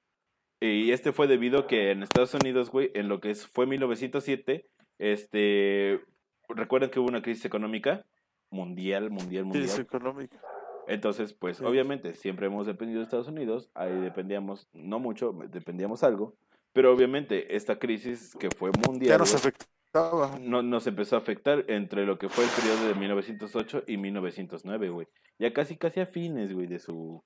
Y 0.60 0.90
este 0.90 1.12
fue 1.12 1.26
debido 1.28 1.60
a 1.60 1.66
que 1.66 1.90
en 1.92 2.02
Estados 2.02 2.34
Unidos, 2.34 2.70
güey, 2.70 2.90
en 2.94 3.08
lo 3.08 3.20
que 3.20 3.34
fue 3.34 3.66
1907, 3.66 4.66
este, 4.98 6.00
recuerdan 6.48 6.90
que 6.90 6.98
hubo 6.98 7.08
una 7.08 7.22
crisis 7.22 7.44
económica 7.44 8.04
mundial, 8.50 9.10
mundial, 9.10 9.44
mundial. 9.44 9.64
Crisis 9.64 9.78
económica. 9.80 10.40
Entonces, 10.88 11.32
pues 11.32 11.56
Sí. 11.58 11.64
obviamente 11.64 12.14
siempre 12.14 12.46
hemos 12.46 12.66
dependido 12.66 13.00
de 13.00 13.04
Estados 13.04 13.28
Unidos, 13.28 13.70
ahí 13.74 13.92
dependíamos, 14.00 14.68
no 14.72 14.98
mucho, 15.00 15.32
dependíamos 15.48 16.02
algo, 16.04 16.36
pero 16.72 16.92
obviamente 16.92 17.56
esta 17.56 17.78
crisis 17.78 18.36
que 18.38 18.50
fue 18.50 18.70
mundial 18.86 19.10
Ya 19.10 19.18
nos 19.18 19.34
afectaba. 19.34 20.38
no, 20.40 20.62
nos 20.62 20.86
empezó 20.86 21.16
a 21.16 21.18
afectar 21.18 21.64
entre 21.68 22.06
lo 22.06 22.18
que 22.18 22.28
fue 22.28 22.44
el 22.44 22.50
periodo 22.50 22.86
de 22.88 22.94
1908 22.94 23.82
y 23.88 23.96
1909, 23.96 24.90
güey. 24.90 25.08
Ya 25.38 25.52
casi 25.52 25.76
casi 25.76 26.00
a 26.00 26.06
fines, 26.06 26.52
güey, 26.52 26.66
de 26.66 26.78
su 26.78 27.24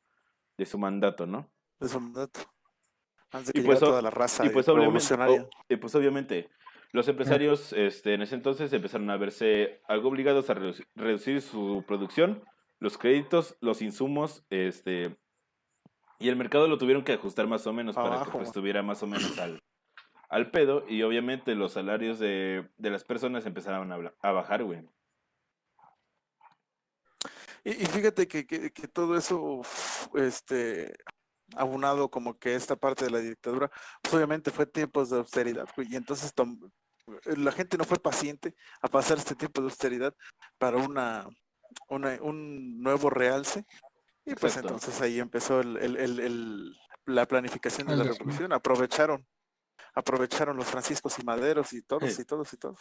de 0.56 0.66
su 0.66 0.78
mandato, 0.78 1.26
¿no? 1.26 1.50
de 1.80 1.88
su 1.88 1.98
mandato. 2.00 2.40
Antes 3.32 3.52
de 3.54 3.60
Y 3.60 3.64
pues, 3.64 3.80
toda 3.80 4.02
la 4.02 4.10
raza 4.10 4.44
pues 4.52 4.68
obviamente, 4.68 5.48
y 5.68 5.76
pues 5.76 5.94
obviamente 5.94 6.50
los 6.92 7.06
empresarios 7.08 7.72
este, 7.72 8.14
en 8.14 8.22
ese 8.22 8.34
entonces 8.34 8.72
empezaron 8.72 9.08
a 9.10 9.16
verse 9.16 9.80
algo 9.86 10.08
obligados 10.08 10.50
a 10.50 10.54
reduci- 10.54 10.86
reducir 10.94 11.40
su 11.40 11.84
producción, 11.86 12.44
los 12.78 12.98
créditos, 12.98 13.56
los 13.60 13.82
insumos, 13.82 14.44
este 14.50 15.16
y 16.18 16.28
el 16.28 16.36
mercado 16.36 16.68
lo 16.68 16.76
tuvieron 16.78 17.02
que 17.04 17.12
ajustar 17.14 17.46
más 17.46 17.66
o 17.66 17.72
menos 17.72 17.94
para 17.94 18.24
que 18.24 18.30
pues, 18.30 18.48
estuviera 18.48 18.82
más 18.82 19.02
o 19.02 19.06
menos 19.06 19.38
al, 19.38 19.62
al 20.28 20.50
pedo 20.50 20.84
y 20.88 21.02
obviamente 21.02 21.54
los 21.54 21.72
salarios 21.72 22.18
de, 22.18 22.68
de 22.76 22.90
las 22.90 23.04
personas 23.04 23.46
empezaron 23.46 23.90
a, 24.20 24.32
bajar, 24.32 24.64
güey. 24.64 24.82
Y, 27.64 27.70
y 27.70 27.86
fíjate 27.86 28.26
que, 28.28 28.46
que, 28.46 28.70
que 28.70 28.88
todo 28.88 29.16
eso, 29.16 29.62
este, 30.14 30.94
abunado 31.56 32.10
como 32.10 32.38
que 32.38 32.54
esta 32.54 32.76
parte 32.76 33.04
de 33.06 33.10
la 33.10 33.18
dictadura, 33.18 33.70
pues 34.02 34.14
obviamente 34.14 34.50
fue 34.50 34.66
tiempos 34.66 35.10
de 35.10 35.18
austeridad, 35.18 35.68
güey, 35.76 35.88
y 35.92 35.96
entonces 35.96 36.32
tom- 36.34 36.70
la 37.36 37.52
gente 37.52 37.76
no 37.78 37.84
fue 37.84 37.98
paciente 37.98 38.54
a 38.80 38.88
pasar 38.88 39.18
este 39.18 39.34
tiempo 39.34 39.60
de 39.60 39.66
austeridad 39.66 40.14
para 40.58 40.76
una, 40.78 41.26
una- 41.88 42.18
un 42.22 42.80
nuevo 42.82 43.10
realce, 43.10 43.64
y 44.24 44.34
pues 44.34 44.56
Exacto. 44.56 44.68
entonces 44.74 45.00
ahí 45.00 45.18
empezó 45.20 45.60
el, 45.60 45.76
el- 45.78 45.96
el- 45.96 46.20
el- 46.20 46.76
la 47.06 47.26
planificación 47.26 47.86
de 47.88 47.94
El 47.94 47.98
la 48.00 48.04
revolución, 48.04 48.52
aprovecharon, 48.52 49.26
aprovecharon 49.94 50.56
los 50.56 50.66
franciscos 50.66 51.18
y 51.18 51.24
maderos 51.24 51.72
y 51.72 51.82
todos, 51.82 52.12
Sí. 52.12 52.22
y 52.22 52.24
todos, 52.24 52.52
y 52.52 52.56
todos. 52.56 52.78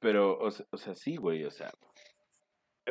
Pero, 0.00 0.38
o, 0.38 0.50
se- 0.50 0.66
o 0.70 0.76
sea, 0.76 0.94
sí, 0.94 1.16
güey, 1.16 1.44
o 1.44 1.50
sea. 1.50 1.72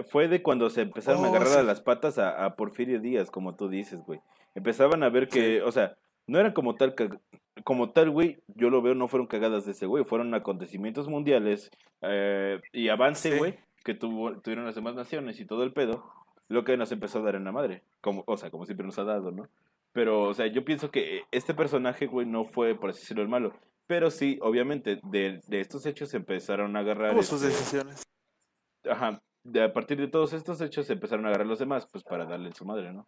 Fue 0.09 0.27
de 0.27 0.41
cuando 0.41 0.71
se 0.71 0.81
empezaron 0.81 1.23
a 1.23 1.29
Oh, 1.29 1.35
agarrar 1.35 1.59
a 1.59 1.63
las 1.63 1.79
patas 1.81 2.17
a, 2.17 2.43
a 2.45 2.55
Porfirio 2.55 2.99
Díaz, 2.99 3.29
como 3.29 3.55
tú 3.55 3.69
dices, 3.69 3.99
güey. 4.05 4.19
Empezaban 4.55 5.03
a 5.03 5.09
ver 5.09 5.27
que, 5.27 5.61
o 5.61 5.71
sea, 5.71 5.95
no 6.27 6.39
eran 6.39 6.53
como 6.53 6.75
tal, 6.75 6.95
como 7.63 7.91
tal, 7.91 8.09
güey, 8.09 8.41
yo 8.47 8.69
lo 8.69 8.81
veo, 8.81 8.95
no 8.95 9.07
fueron 9.07 9.27
cagadas 9.27 9.65
de 9.65 9.71
ese 9.71 9.85
güey, 9.85 10.03
fueron 10.05 10.33
acontecimientos 10.33 11.07
mundiales 11.07 11.69
eh, 12.01 12.61
y 12.71 12.89
avance, 12.89 13.31
Sí. 13.31 13.37
güey, 13.37 13.59
que 13.83 13.93
tuvo, 13.93 14.39
tuvieron 14.41 14.65
las 14.65 14.75
demás 14.75 14.95
naciones 14.95 15.39
y 15.39 15.45
todo 15.45 15.63
el 15.63 15.73
pedo, 15.73 16.09
lo 16.47 16.63
que 16.63 16.77
nos 16.77 16.91
empezó 16.91 17.19
a 17.19 17.23
dar 17.23 17.35
en 17.35 17.43
la 17.43 17.51
madre, 17.51 17.83
como, 18.01 18.23
o 18.27 18.37
sea, 18.37 18.49
como 18.51 18.65
siempre 18.65 18.85
nos 18.85 18.97
ha 18.99 19.03
dado, 19.03 19.31
¿no? 19.31 19.47
Pero, 19.91 20.23
o 20.23 20.33
sea, 20.33 20.47
yo 20.47 20.65
pienso 20.65 20.89
que 20.89 21.23
este 21.31 21.53
personaje, 21.53 22.07
güey, 22.07 22.25
no 22.25 22.45
fue, 22.45 22.73
por 22.75 22.89
así 22.89 23.01
decirlo, 23.01 23.21
el 23.21 23.29
malo. 23.29 23.53
Pero 23.85 24.09
sí, 24.09 24.39
obviamente, 24.41 24.99
de, 25.03 25.39
de 25.47 25.59
estos 25.59 25.85
hechos 25.85 26.09
se 26.09 26.17
empezaron 26.17 26.75
a 26.75 26.79
agarrar. 26.79 27.13
Sus 27.23 27.43
este, 27.43 27.47
decisiones. 27.47 28.03
Ajá. 28.89 29.21
De, 29.43 29.61
a 29.61 29.71
partir 29.73 29.97
de 29.99 30.07
todos 30.07 30.33
estos 30.33 30.61
hechos 30.61 30.87
se 30.87 30.93
empezaron 30.93 31.25
a 31.25 31.27
agarrar 31.27 31.45
los 31.45 31.59
demás, 31.59 31.85
pues 31.91 32.03
para 32.03 32.25
darle 32.25 32.47
en 32.47 32.55
su 32.55 32.65
madre, 32.65 32.91
¿no? 32.91 33.05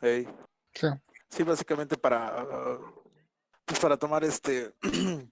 Ey. 0.00 0.28
Sí. 0.74 0.86
Sí, 1.28 1.42
básicamente 1.42 1.96
para, 1.96 2.46
pues 3.64 3.78
para 3.80 3.96
tomar 3.96 4.24
este 4.24 4.74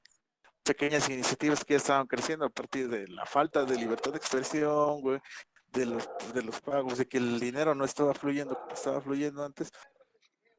pequeñas 0.65 1.09
iniciativas 1.09 1.65
que 1.65 1.75
ya 1.75 1.79
estaban 1.79 2.07
creciendo 2.07 2.45
a 2.45 2.51
partir 2.51 2.89
de 2.89 3.09
la 3.09 3.25
falta 3.25 3.65
de 3.65 3.77
libertad 3.77 4.11
de 4.11 4.19
expresión, 4.19 5.01
güey, 5.01 5.21
de 5.73 5.87
los, 5.87 6.09
de 6.35 6.43
los 6.43 6.61
pagos, 6.61 6.99
de 6.99 7.07
que 7.07 7.19
el 7.19 7.41
dinero 7.41 7.75
no 7.75 7.85
estaba 7.85 8.15
fluyendo 8.15 8.59
como 8.59 8.75
estaba 8.75 9.01
fluyendo 9.01 9.45
antes, 9.45 9.71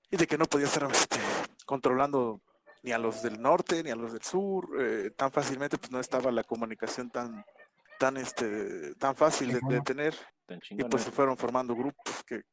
y 0.10 0.18
de 0.18 0.28
que 0.28 0.38
no 0.38 0.46
podía 0.46 0.68
estar 0.68 0.90
este, 0.92 1.20
controlando 1.66 2.42
ni 2.84 2.92
a 2.92 2.98
los 2.98 3.22
del 3.22 3.42
norte 3.42 3.84
ni 3.84 3.92
a 3.92 3.96
los 3.96 4.14
del 4.14 4.22
sur 4.22 4.70
eh, 4.80 5.12
tan 5.16 5.32
fácilmente, 5.32 5.78
pues 5.78 5.92
no 5.92 6.00
estaba 6.00 6.32
la 6.32 6.44
comunicación 6.44 7.10
tan 7.10 7.44
tan 8.00 8.18
este 8.18 8.96
tan 8.96 9.16
fácil 9.16 9.52
de, 9.52 9.60
de 9.68 9.82
tener. 9.82 10.16
Y 10.70 10.84
pues 10.86 11.04
se 11.04 11.12
fueron 11.12 11.36
formando 11.36 11.76
grupos 11.76 12.24
que 12.26 12.44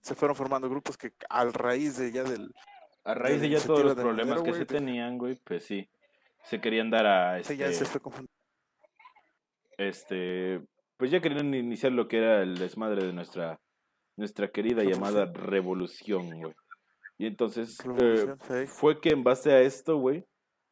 se 0.00 0.14
fueron 0.14 0.36
formando 0.36 0.68
grupos 0.68 0.96
que 0.96 1.12
a 1.28 1.44
raíz 1.46 1.96
de 1.98 2.12
ya 2.12 2.24
del 2.24 2.54
a 3.04 3.14
raíz 3.14 3.40
de 3.40 3.50
ya 3.50 3.60
todos 3.60 3.84
los 3.84 3.94
problemas 3.94 4.42
que 4.42 4.52
se 4.52 4.64
pues- 4.64 4.78
tenían, 4.78 5.18
güey, 5.18 5.36
pues 5.44 5.64
sí. 5.64 5.88
Se 6.44 6.60
querían 6.60 6.90
dar 6.90 7.06
a 7.06 7.38
este, 7.38 7.56
ya 7.56 7.72
se 7.72 7.84
fue 7.86 8.00
este, 9.78 10.60
pues 10.96 11.10
ya 11.10 11.20
querían 11.20 11.52
iniciar 11.54 11.92
lo 11.92 12.06
que 12.08 12.18
era 12.18 12.42
el 12.42 12.56
desmadre 12.58 13.04
de 13.06 13.12
nuestra, 13.12 13.60
nuestra 14.16 14.48
querida 14.48 14.84
llamada 14.84 15.26
revolución, 15.32 16.30
güey. 16.40 16.54
Y 17.18 17.26
entonces, 17.26 17.78
eh, 18.00 18.34
sí. 18.48 18.66
fue 18.66 19.00
que 19.00 19.10
en 19.10 19.24
base 19.24 19.52
a 19.52 19.60
esto, 19.60 19.96
güey, 19.98 20.24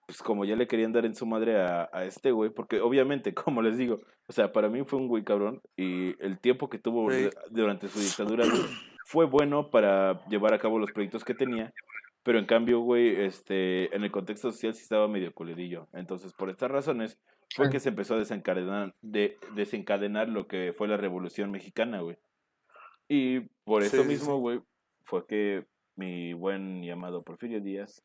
pues 0.06 0.22
como 0.22 0.44
ya 0.44 0.56
le 0.56 0.66
querían 0.66 0.92
dar 0.92 1.06
en 1.06 1.14
su 1.14 1.24
madre 1.24 1.60
a, 1.60 1.88
a 1.92 2.04
este 2.04 2.32
güey, 2.32 2.50
porque 2.50 2.80
obviamente, 2.80 3.32
como 3.34 3.62
les 3.62 3.76
digo, 3.76 4.00
o 4.26 4.32
sea, 4.32 4.52
para 4.52 4.68
mí 4.68 4.84
fue 4.84 4.98
un 4.98 5.08
güey 5.08 5.24
cabrón 5.24 5.60
y 5.76 6.14
el 6.24 6.38
tiempo 6.40 6.68
que 6.68 6.78
tuvo 6.78 7.10
Sí. 7.10 7.30
durante 7.50 7.88
su 7.88 7.98
dictadura 8.00 8.44
güey, 8.46 8.62
fue 9.04 9.26
bueno 9.26 9.70
para 9.70 10.24
llevar 10.26 10.54
a 10.54 10.58
cabo 10.58 10.78
los 10.78 10.92
proyectos 10.92 11.24
que 11.24 11.34
tenía, 11.34 11.72
pero 12.22 12.38
en 12.38 12.46
cambio, 12.46 12.80
güey, 12.80 13.20
este, 13.22 13.94
en 13.94 14.04
el 14.04 14.10
contexto 14.12 14.50
social 14.52 14.74
sí 14.74 14.82
estaba 14.82 15.08
medio 15.08 15.32
culerillo. 15.34 15.88
Entonces, 15.92 16.32
por 16.32 16.50
estas 16.50 16.70
razones, 16.70 17.18
fue 17.54 17.68
que 17.68 17.80
se 17.80 17.90
empezó 17.90 18.14
a 18.14 18.18
desencadenar, 18.18 18.94
de, 19.02 19.36
desencadenar 19.54 20.28
lo 20.28 20.46
que 20.46 20.72
fue 20.72 20.88
la 20.88 20.96
Revolución 20.96 21.50
Mexicana, 21.50 22.00
güey. 22.00 22.16
Y 23.08 23.40
por 23.64 23.82
eso 23.82 24.02
Sí, 24.02 24.08
mismo, 24.08 24.36
sí. 24.36 24.40
güey, 24.40 24.60
fue 25.04 25.26
que 25.26 25.66
mi 25.96 26.32
buen 26.32 26.82
llamado 26.82 27.22
Porfirio 27.22 27.60
Díaz 27.60 28.02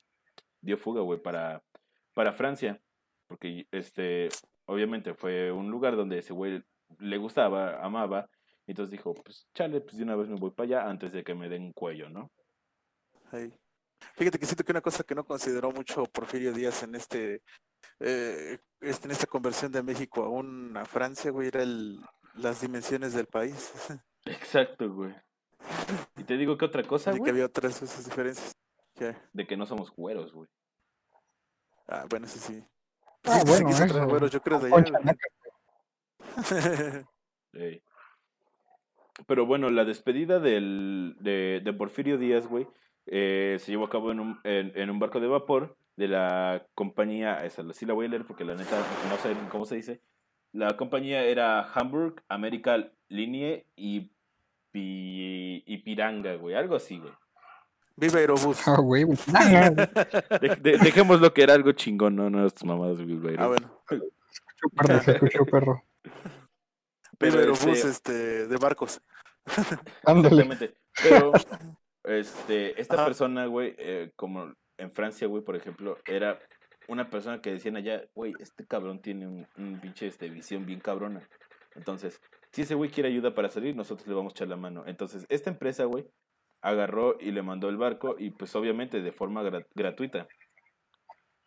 dio 0.61 0.77
fuga, 0.77 1.01
güey, 1.01 1.21
para, 1.21 1.63
para 2.13 2.33
Francia. 2.33 2.81
Porque, 3.27 3.67
este, 3.71 4.29
obviamente 4.65 5.13
fue 5.13 5.51
un 5.51 5.69
lugar 5.69 5.95
donde 5.95 6.17
ese 6.19 6.33
güey 6.33 6.63
le 6.99 7.17
gustaba, 7.17 7.83
amaba. 7.85 8.29
Y 8.67 8.71
entonces 8.71 8.91
dijo, 8.91 9.13
pues, 9.13 9.47
chale, 9.55 9.79
pues 9.81 9.97
de 9.97 10.03
una 10.03 10.15
vez 10.15 10.27
me 10.27 10.35
voy 10.35 10.51
para 10.51 10.65
allá 10.65 10.89
antes 10.89 11.11
de 11.13 11.23
que 11.23 11.33
me 11.33 11.47
den 11.49 11.71
cuello, 11.71 12.09
¿no? 12.09 12.29
Sí. 13.31 13.51
Fíjate 14.15 14.37
que 14.37 14.45
siento 14.45 14.63
que 14.63 14.71
una 14.73 14.81
cosa 14.81 15.03
que 15.03 15.15
no 15.15 15.23
consideró 15.25 15.71
mucho 15.71 16.03
Porfirio 16.05 16.53
Díaz 16.53 16.83
en 16.83 16.93
este, 16.95 17.41
eh, 17.99 18.59
este 18.81 19.05
en 19.07 19.11
esta 19.11 19.25
conversión 19.25 19.71
de 19.71 19.81
México 19.81 20.23
a 20.23 20.29
una 20.29 20.85
Francia, 20.85 21.31
güey, 21.31 21.47
era 21.47 21.63
el, 21.63 21.99
las 22.35 22.61
dimensiones 22.61 23.13
del 23.13 23.25
país. 23.25 23.71
Exacto, 24.25 24.93
güey. 24.93 25.15
Y 26.17 26.23
te 26.25 26.37
digo 26.37 26.57
que 26.57 26.65
otra 26.65 26.83
cosa, 26.83 27.15
y 27.15 27.21
que 27.21 27.29
había 27.31 27.45
otras 27.45 27.81
esas 27.81 28.05
diferencias. 28.05 28.53
¿Qué? 28.95 29.15
de 29.31 29.45
que 29.47 29.55
no 29.55 29.65
somos 29.65 29.91
güeros, 29.95 30.33
güey. 30.33 30.49
Ah, 31.87 32.05
bueno, 32.09 32.25
eso 32.25 32.39
sí. 32.39 32.61
Ah, 33.23 33.39
Sí, 33.41 33.47
se 33.47 33.63
bueno, 33.63 33.75
traer 33.77 33.91
eso. 33.91 34.07
güeros, 34.07 34.31
yo 34.31 34.41
creo 34.41 34.59
de 34.59 34.73
allá. 34.75 35.17
Pero 39.25 39.45
bueno, 39.45 39.69
la 39.71 39.83
despedida 39.85 40.39
del, 40.39 41.15
de, 41.19 41.61
de 41.63 41.73
Porfirio 41.73 42.17
Díaz, 42.17 42.45
güey, 42.47 42.67
eh, 43.07 43.57
se 43.59 43.71
llevó 43.71 43.85
a 43.85 43.89
cabo 43.89 44.11
en 44.11 44.19
un, 44.19 44.39
en, 44.43 44.71
en 44.75 44.89
un 44.89 44.99
barco 44.99 45.19
de 45.19 45.27
vapor 45.27 45.75
de 45.95 46.07
la 46.07 46.63
compañía, 46.75 47.43
esa 47.43 47.63
sí 47.73 47.85
la 47.87 47.93
voy 47.95 48.05
a 48.05 48.09
leer 48.09 48.25
porque 48.25 48.45
la 48.45 48.53
neta 48.53 48.77
no 49.09 49.17
sé 49.17 49.35
cómo 49.49 49.65
se 49.65 49.75
dice. 49.77 50.01
La 50.53 50.77
compañía 50.77 51.23
era 51.23 51.63
Hamburg 51.73 52.21
America 52.29 52.89
Linie 53.09 53.65
y, 53.75 54.11
Pi- 54.71 55.63
y 55.65 55.77
Piranga, 55.77 56.35
güey, 56.35 56.55
algo 56.55 56.75
así, 56.75 56.99
güey. 56.99 57.11
Viva 57.95 58.19
Aerobús. 58.19 58.67
Ah, 58.67 58.79
güey. 58.79 59.03
güey. 59.05 59.17
De- 60.41 60.55
de- 60.61 60.77
dejemos 60.77 61.19
lo 61.19 61.33
que 61.33 61.41
era 61.41 61.55
algo 61.55 61.71
chingón, 61.71 62.15
no, 62.15 62.29
no, 62.29 62.45
estas 62.45 62.63
mamadas, 62.65 63.01
güey. 63.01 63.35
Ah, 63.39 63.47
bueno. 63.47 63.71
escuchó 63.89 64.69
perro, 64.75 65.01
se 65.01 65.11
escuchó 65.13 65.45
perro. 65.45 65.83
Pero 67.17 67.39
Aerobús 67.39 67.65
este- 67.65 67.89
este, 67.89 68.47
de 68.47 68.57
barcos. 68.57 69.01
Ándale. 70.05 70.41
Exactamente. 70.43 70.77
Pero, 71.01 71.31
este, 72.03 72.79
esta 72.79 72.95
Ajá. 72.95 73.05
persona, 73.05 73.45
güey, 73.45 73.75
eh, 73.77 74.11
como 74.15 74.53
en 74.77 74.91
Francia, 74.91 75.27
güey, 75.27 75.43
por 75.43 75.55
ejemplo, 75.55 75.97
era 76.05 76.39
una 76.87 77.09
persona 77.09 77.41
que 77.41 77.51
decían 77.51 77.75
allá, 77.75 78.03
güey, 78.13 78.33
este 78.39 78.65
cabrón 78.65 79.01
tiene 79.01 79.27
un, 79.27 79.47
un 79.57 79.79
pinche 79.79 80.07
este, 80.07 80.29
visión 80.29 80.65
bien 80.65 80.79
cabrona. 80.79 81.27
Entonces, 81.75 82.21
si 82.51 82.61
ese 82.61 82.75
güey 82.75 82.89
quiere 82.89 83.09
ayuda 83.09 83.33
para 83.35 83.49
salir, 83.49 83.75
nosotros 83.75 84.07
le 84.07 84.13
vamos 84.13 84.33
a 84.33 84.35
echar 84.35 84.47
la 84.47 84.55
mano. 84.57 84.83
Entonces, 84.87 85.25
esta 85.29 85.49
empresa, 85.49 85.83
güey, 85.85 86.07
agarró 86.61 87.17
y 87.19 87.31
le 87.31 87.41
mandó 87.41 87.69
el 87.69 87.77
barco 87.77 88.15
y 88.17 88.31
pues 88.31 88.55
obviamente 88.55 89.01
de 89.01 89.11
forma 89.11 89.43
gra- 89.43 89.65
gratuita. 89.75 90.27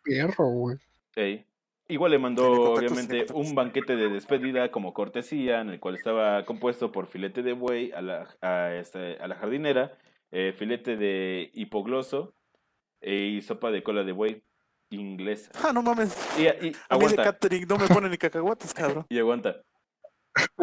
Perro, 0.03 0.45
güey. 0.47 0.77
Ey. 1.15 1.45
Igual 1.91 2.11
le 2.11 2.19
mandó 2.19 2.73
obviamente 2.73 3.25
un 3.33 3.53
banquete 3.53 3.97
de 3.97 4.07
despedida 4.07 4.71
como 4.71 4.93
cortesía 4.93 5.59
en 5.59 5.69
el 5.71 5.81
cual 5.81 5.95
estaba 5.95 6.45
compuesto 6.45 6.89
por 6.93 7.07
filete 7.07 7.43
de 7.43 7.51
buey 7.51 7.91
a 7.91 8.01
la, 8.01 8.29
a 8.39 8.73
este, 8.75 9.17
a 9.17 9.27
la 9.27 9.35
jardinera, 9.35 9.97
eh, 10.31 10.53
filete 10.57 10.95
de 10.95 11.51
hipogloso 11.53 12.33
eh, 13.01 13.33
y 13.35 13.41
sopa 13.41 13.71
de 13.71 13.83
cola 13.83 14.05
de 14.05 14.13
buey 14.13 14.41
inglesa. 14.89 15.51
Ah, 15.61 15.73
no 15.73 15.81
mames. 15.81 16.15
Y, 16.37 16.43
y 16.67 16.75
A 16.87 16.97
mí 16.97 17.07
de 17.07 17.15
catering 17.17 17.67
no 17.67 17.77
me 17.77 17.87
ponen 17.89 18.09
ni 18.09 18.17
cacahuates, 18.17 18.73
cabrón. 18.73 19.05
y 19.09 19.19
aguanta. 19.19 19.61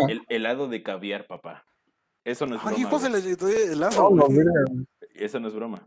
El 0.08 0.24
helado 0.30 0.66
de 0.66 0.82
caviar, 0.82 1.26
papá. 1.26 1.66
Eso 2.24 2.46
no 2.46 2.56
es 2.56 2.62
Ay, 2.62 2.68
broma. 2.68 2.80
hijo 2.80 2.98
se 2.98 3.10
güey. 3.10 3.22
le 3.22 3.34
güey. 3.34 4.34
verga, 4.34 4.60
güey. 4.70 4.86
Eso 5.12 5.38
no 5.40 5.48
es 5.48 5.54
broma. 5.54 5.86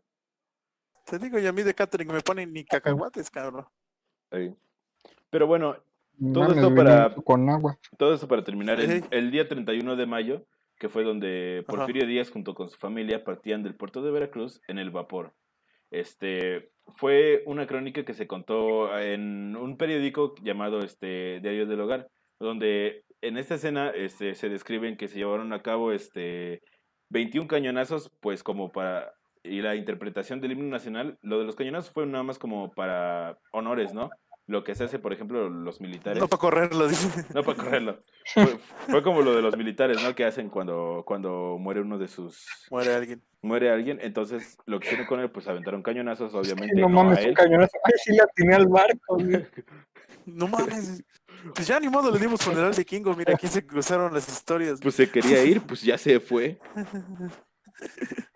Te 1.04 1.18
digo, 1.18 1.40
y 1.40 1.48
a 1.48 1.52
mí 1.52 1.64
de 1.64 1.74
catering 1.74 2.10
me 2.10 2.22
ponen 2.22 2.54
ni 2.54 2.64
cacahuates, 2.64 3.32
cabrón. 3.32 3.66
Ey. 4.30 4.56
Pero 5.32 5.48
bueno, 5.48 5.76
Todo 6.34 6.44
Mames, 6.44 6.58
esto 6.58 6.76
para- 6.76 7.16
Con 7.16 7.50
agua. 7.50 7.80
Todo 7.98 8.14
eso 8.14 8.28
para 8.28 8.44
terminar. 8.44 8.80
El, 8.80 9.04
el 9.10 9.32
día 9.32 9.48
31 9.48 9.96
de 9.96 10.06
mayo, 10.06 10.46
que 10.78 10.90
fue 10.90 11.04
donde 11.04 11.64
Ajá. 11.68 11.78
Porfirio 11.78 12.06
Díaz 12.06 12.30
junto 12.30 12.54
con 12.54 12.70
su 12.70 12.78
familia 12.78 13.24
partían 13.24 13.64
del 13.64 13.76
puerto 13.76 14.04
de 14.04 14.12
Veracruz 14.12 14.62
en 14.68 14.78
el 14.78 14.92
vapor. 14.92 15.34
Este 15.90 16.72
fue 16.98 17.44
una 17.46 17.66
crónica 17.68 18.06
que 18.06 18.14
se 18.14 18.28
contó 18.28 18.98
en 18.98 19.56
un 19.56 19.78
periódico 19.78 20.36
llamado 20.44 20.80
este 20.80 21.40
Diario 21.42 21.66
del 21.66 21.82
Hogar, 21.82 22.08
donde 22.40 23.04
en 23.22 23.38
esta 23.38 23.56
escena 23.56 23.90
este, 23.90 24.36
se 24.36 24.50
describen 24.50 24.98
que 24.98 25.08
se 25.08 25.18
llevaron 25.20 25.54
a 25.54 25.62
cabo 25.62 25.92
este 25.92 26.62
21 27.10 27.48
cañonazos, 27.48 28.10
pues 28.20 28.44
como 28.44 28.72
para 28.72 29.14
y 29.44 29.62
la 29.62 29.76
interpretación 29.76 30.40
del 30.40 30.52
himno 30.52 30.70
nacional, 30.70 31.18
lo 31.24 31.40
de 31.40 31.46
los 31.46 31.56
cañonazos 31.56 31.92
fue 31.92 32.06
nada 32.06 32.24
más 32.24 32.38
como 32.38 32.72
para 32.74 33.38
honores, 33.52 33.92
¿no? 33.94 34.10
Lo 34.48 34.64
que 34.64 34.76
se 34.76 34.84
hace, 34.84 35.00
por 35.00 35.14
ejemplo, 35.14 35.50
los 35.50 35.80
militares. 35.80 36.20
No 36.20 36.28
para 36.28 36.40
correrlo, 36.40 36.88
dice. 36.88 37.08
No 37.34 37.44
para 37.44 37.58
correrlo. 37.58 38.04
Fue, 38.34 38.60
fue 38.88 39.04
como 39.04 39.22
lo 39.22 39.36
de 39.36 39.42
los 39.42 39.56
militares, 39.56 40.02
¿no? 40.04 40.14
Que 40.14 40.26
hacen 40.26 40.50
cuando, 40.50 41.04
cuando 41.06 41.58
muere 41.60 41.82
uno 41.82 41.98
de 41.98 42.08
sus... 42.08 42.46
Muere 42.70 42.94
alguien. 42.94 43.22
Muere 43.42 43.72
alguien, 43.72 44.00
entonces 44.02 44.58
lo 44.66 44.80
que 44.80 44.88
hicieron 44.88 45.08
con 45.08 45.20
él, 45.20 45.32
pues 45.32 45.48
aventaron 45.48 45.82
cañonazos, 45.82 46.34
obviamente 46.34 46.76
no 46.76 46.90
no, 46.90 47.04
mames, 47.04 47.26
un 47.26 47.34
cañonazo. 47.34 47.78
Ay, 47.84 47.94
sí 48.04 48.14
le 48.14 48.22
atiné 48.22 48.56
al 48.56 48.68
barco, 48.68 49.16
güey. 49.18 49.46
No 50.26 50.48
mames. 50.48 51.04
Pues 51.56 51.68
ya 51.68 51.80
ni 51.80 51.90
modo 51.90 52.12
le 52.12 52.20
dimos 52.20 52.42
funeral 52.42 52.76
de 52.76 52.86
Kingo. 52.86 53.16
Mira, 53.16 53.34
aquí 53.34 53.48
se 53.48 53.66
cruzaron 53.66 54.14
las 54.14 54.28
historias. 54.28 54.80
Pues 54.80 54.94
se 54.96 55.10
quería 55.10 55.44
ir, 55.44 55.62
pues 55.62 55.82
ya 55.82 55.98
se 55.98 56.20
fue. 56.20 56.60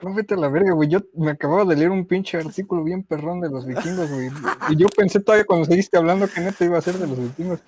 No 0.01 0.13
vete 0.13 0.33
a 0.33 0.37
la 0.37 0.49
verga, 0.49 0.73
güey. 0.73 0.89
Yo 0.89 0.99
me 1.15 1.31
acababa 1.31 1.65
de 1.65 1.75
leer 1.75 1.89
un 1.89 2.05
pinche 2.05 2.37
artículo 2.37 2.83
bien 2.83 3.03
perrón 3.03 3.41
de 3.41 3.49
los 3.49 3.65
vikingos, 3.65 4.09
güey. 4.11 4.29
Y 4.69 4.75
yo 4.75 4.87
pensé 4.89 5.19
todavía 5.19 5.45
cuando 5.45 5.65
seguiste 5.65 5.97
hablando 5.97 6.27
que 6.27 6.41
neta 6.41 6.65
iba 6.65 6.77
a 6.77 6.81
ser 6.81 6.95
de 6.95 7.07
los 7.07 7.19
vikingos. 7.19 7.59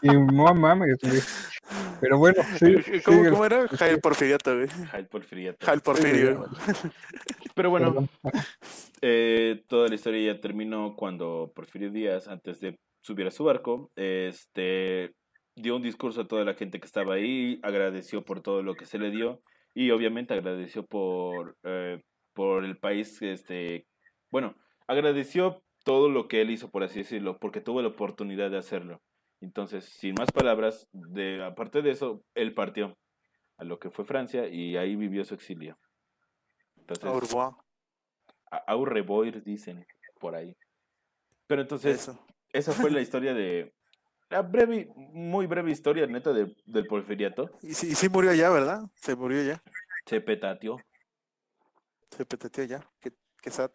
Y 0.00 0.08
no 0.08 0.54
mames, 0.54 0.98
güey. 1.02 1.20
Pero 2.00 2.18
bueno, 2.18 2.42
sí. 2.58 2.76
¿Cómo, 3.04 3.44
era? 3.44 3.68
Jael 3.68 4.00
Porfiriato, 4.00 4.54
güey. 4.54 4.68
Jael 4.68 5.06
Porfiriato. 5.06 5.66
Jael 5.66 5.80
Porfirio. 5.80 6.46
Pero 7.54 7.70
bueno, 7.70 8.08
eh, 9.00 9.62
toda 9.68 9.88
la 9.88 9.94
historia 9.94 10.32
ya 10.32 10.40
terminó 10.40 10.96
cuando 10.96 11.52
Porfirio 11.54 11.90
Díaz, 11.90 12.28
antes 12.28 12.60
de 12.60 12.78
subir 13.02 13.26
a 13.26 13.30
su 13.30 13.44
barco, 13.44 13.90
este 13.96 15.14
dio 15.54 15.76
un 15.76 15.82
discurso 15.82 16.22
a 16.22 16.28
toda 16.28 16.44
la 16.44 16.54
gente 16.54 16.80
que 16.80 16.86
estaba 16.86 17.14
ahí, 17.14 17.60
agradeció 17.62 18.24
por 18.24 18.40
todo 18.40 18.62
lo 18.62 18.74
que 18.74 18.86
se 18.86 18.98
le 18.98 19.10
dio 19.10 19.42
y 19.74 19.90
obviamente 19.90 20.34
agradeció 20.34 20.84
por, 20.86 21.56
eh, 21.64 22.02
por 22.34 22.64
el 22.64 22.78
país, 22.78 23.20
este, 23.22 23.86
bueno, 24.30 24.54
agradeció 24.86 25.62
todo 25.84 26.08
lo 26.08 26.28
que 26.28 26.40
él 26.40 26.50
hizo, 26.50 26.70
por 26.70 26.82
así 26.82 27.00
decirlo, 27.00 27.38
porque 27.38 27.60
tuvo 27.60 27.82
la 27.82 27.88
oportunidad 27.88 28.50
de 28.50 28.58
hacerlo. 28.58 29.02
Entonces, 29.40 29.84
sin 29.84 30.14
más 30.14 30.30
palabras, 30.30 30.88
de, 30.92 31.42
aparte 31.44 31.82
de 31.82 31.90
eso, 31.90 32.24
él 32.34 32.54
partió 32.54 32.96
a 33.58 33.64
lo 33.64 33.78
que 33.78 33.90
fue 33.90 34.04
Francia 34.04 34.48
y 34.48 34.76
ahí 34.76 34.94
vivió 34.94 35.24
su 35.24 35.34
exilio. 35.34 35.78
Entonces, 36.76 37.04
Au 37.04 37.20
revoir. 37.20 37.52
au 38.66 38.84
revoir, 38.84 39.42
dicen 39.42 39.84
por 40.20 40.36
ahí. 40.36 40.56
Pero 41.46 41.62
entonces, 41.62 42.02
Eso. 42.02 42.24
esa 42.52 42.72
fue 42.72 42.90
la 42.90 43.00
historia 43.00 43.34
de. 43.34 43.74
La 44.32 44.40
breve, 44.42 44.90
muy 44.96 45.46
breve 45.46 45.70
historia, 45.70 46.06
neta, 46.06 46.32
de, 46.32 46.54
del 46.64 46.86
porfiriato. 46.86 47.50
Y 47.60 47.74
sí, 47.74 47.88
y 47.88 47.94
sí 47.94 48.08
murió 48.08 48.32
ya, 48.32 48.48
¿verdad? 48.48 48.82
Se 48.94 49.14
murió 49.14 49.42
ya. 49.42 49.62
Se 50.06 50.22
petateó. 50.22 50.78
Se 52.16 52.24
petateó 52.24 52.64
ya. 52.64 52.80
Qué, 52.98 53.12
qué 53.42 53.50
sad. 53.50 53.70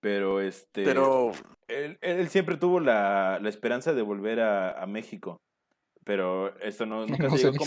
Pero 0.00 0.40
este. 0.40 0.84
Pero 0.84 1.32
Él, 1.66 1.96
él 2.02 2.28
siempre 2.28 2.56
tuvo 2.56 2.78
la, 2.78 3.38
la 3.40 3.48
esperanza 3.48 3.94
de 3.94 4.02
volver 4.02 4.40
a, 4.40 4.82
a 4.82 4.86
México. 4.86 5.40
Pero 6.04 6.54
esto 6.60 6.84
no, 6.84 7.06
nunca, 7.06 7.22
No 7.28 7.30
se 7.30 7.38
se 7.38 7.50
llegó 7.52 7.64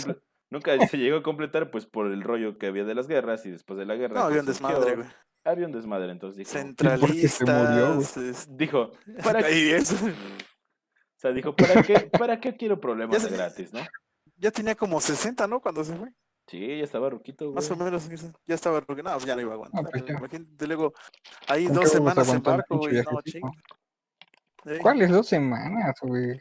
nunca 0.50 0.86
se 0.86 0.98
llegó 0.98 1.16
a 1.16 1.22
completar, 1.24 1.70
pues 1.70 1.86
por 1.86 2.06
el 2.06 2.22
rollo 2.22 2.58
que 2.58 2.66
había 2.66 2.84
de 2.84 2.94
las 2.94 3.08
guerras 3.08 3.44
y 3.46 3.50
después 3.50 3.78
de 3.78 3.86
la 3.86 3.96
guerra. 3.96 4.14
no 4.14 4.26
había 4.26 4.40
un 4.40 4.46
desmadre, 4.46 4.96
güey. 4.96 5.08
Había 5.44 5.66
un 5.66 5.72
desmadre, 5.72 6.10
entonces 6.12 6.38
dijo. 6.38 6.66
porque 7.00 7.28
se 7.28 7.44
murió, 7.44 7.94
güey. 7.94 8.04
Centralistas. 8.04 8.16
es- 8.48 8.56
Dijo, 8.56 8.92
¿para 9.24 9.42
qué? 9.42 9.82
Sea, 11.26 11.32
dijo, 11.34 11.54
¿para 11.56 11.82
qué, 11.82 11.94
¿para 12.20 12.40
qué 12.40 12.56
quiero 12.56 12.80
problemas 12.80 13.22
se- 13.22 13.30
gratis, 13.30 13.72
no? 13.72 13.80
Ya 14.36 14.50
tenía 14.50 14.74
como 14.74 15.00
60, 15.00 15.46
¿no? 15.46 15.60
Cuando 15.60 15.82
se 15.82 15.96
fue. 15.96 16.08
Sí, 16.46 16.60
ya 16.78 16.84
estaba 16.84 17.10
ruquito, 17.10 17.46
güey. 17.46 17.54
Más 17.56 17.70
o 17.70 17.76
menos. 17.76 18.08
Ya 18.46 18.54
estaba. 18.54 18.80
porque 18.82 19.02
No, 19.02 19.18
ya 19.18 19.34
no 19.34 19.40
iba 19.40 19.50
a 19.52 19.54
aguantar. 19.54 19.84
pues 19.90 20.04
ya. 20.06 20.14
Imagínate 20.14 20.66
luego 20.66 20.92
ahí 21.48 21.66
¿Con 21.66 21.74
dos 21.74 21.90
semanas 21.90 22.28
en 22.28 22.42
barco, 22.42 22.76
güey. 22.78 23.02
No, 23.02 24.80
¿Cuáles 24.82 25.10
dos 25.10 25.26
semanas, 25.26 25.96
güey? 26.02 26.40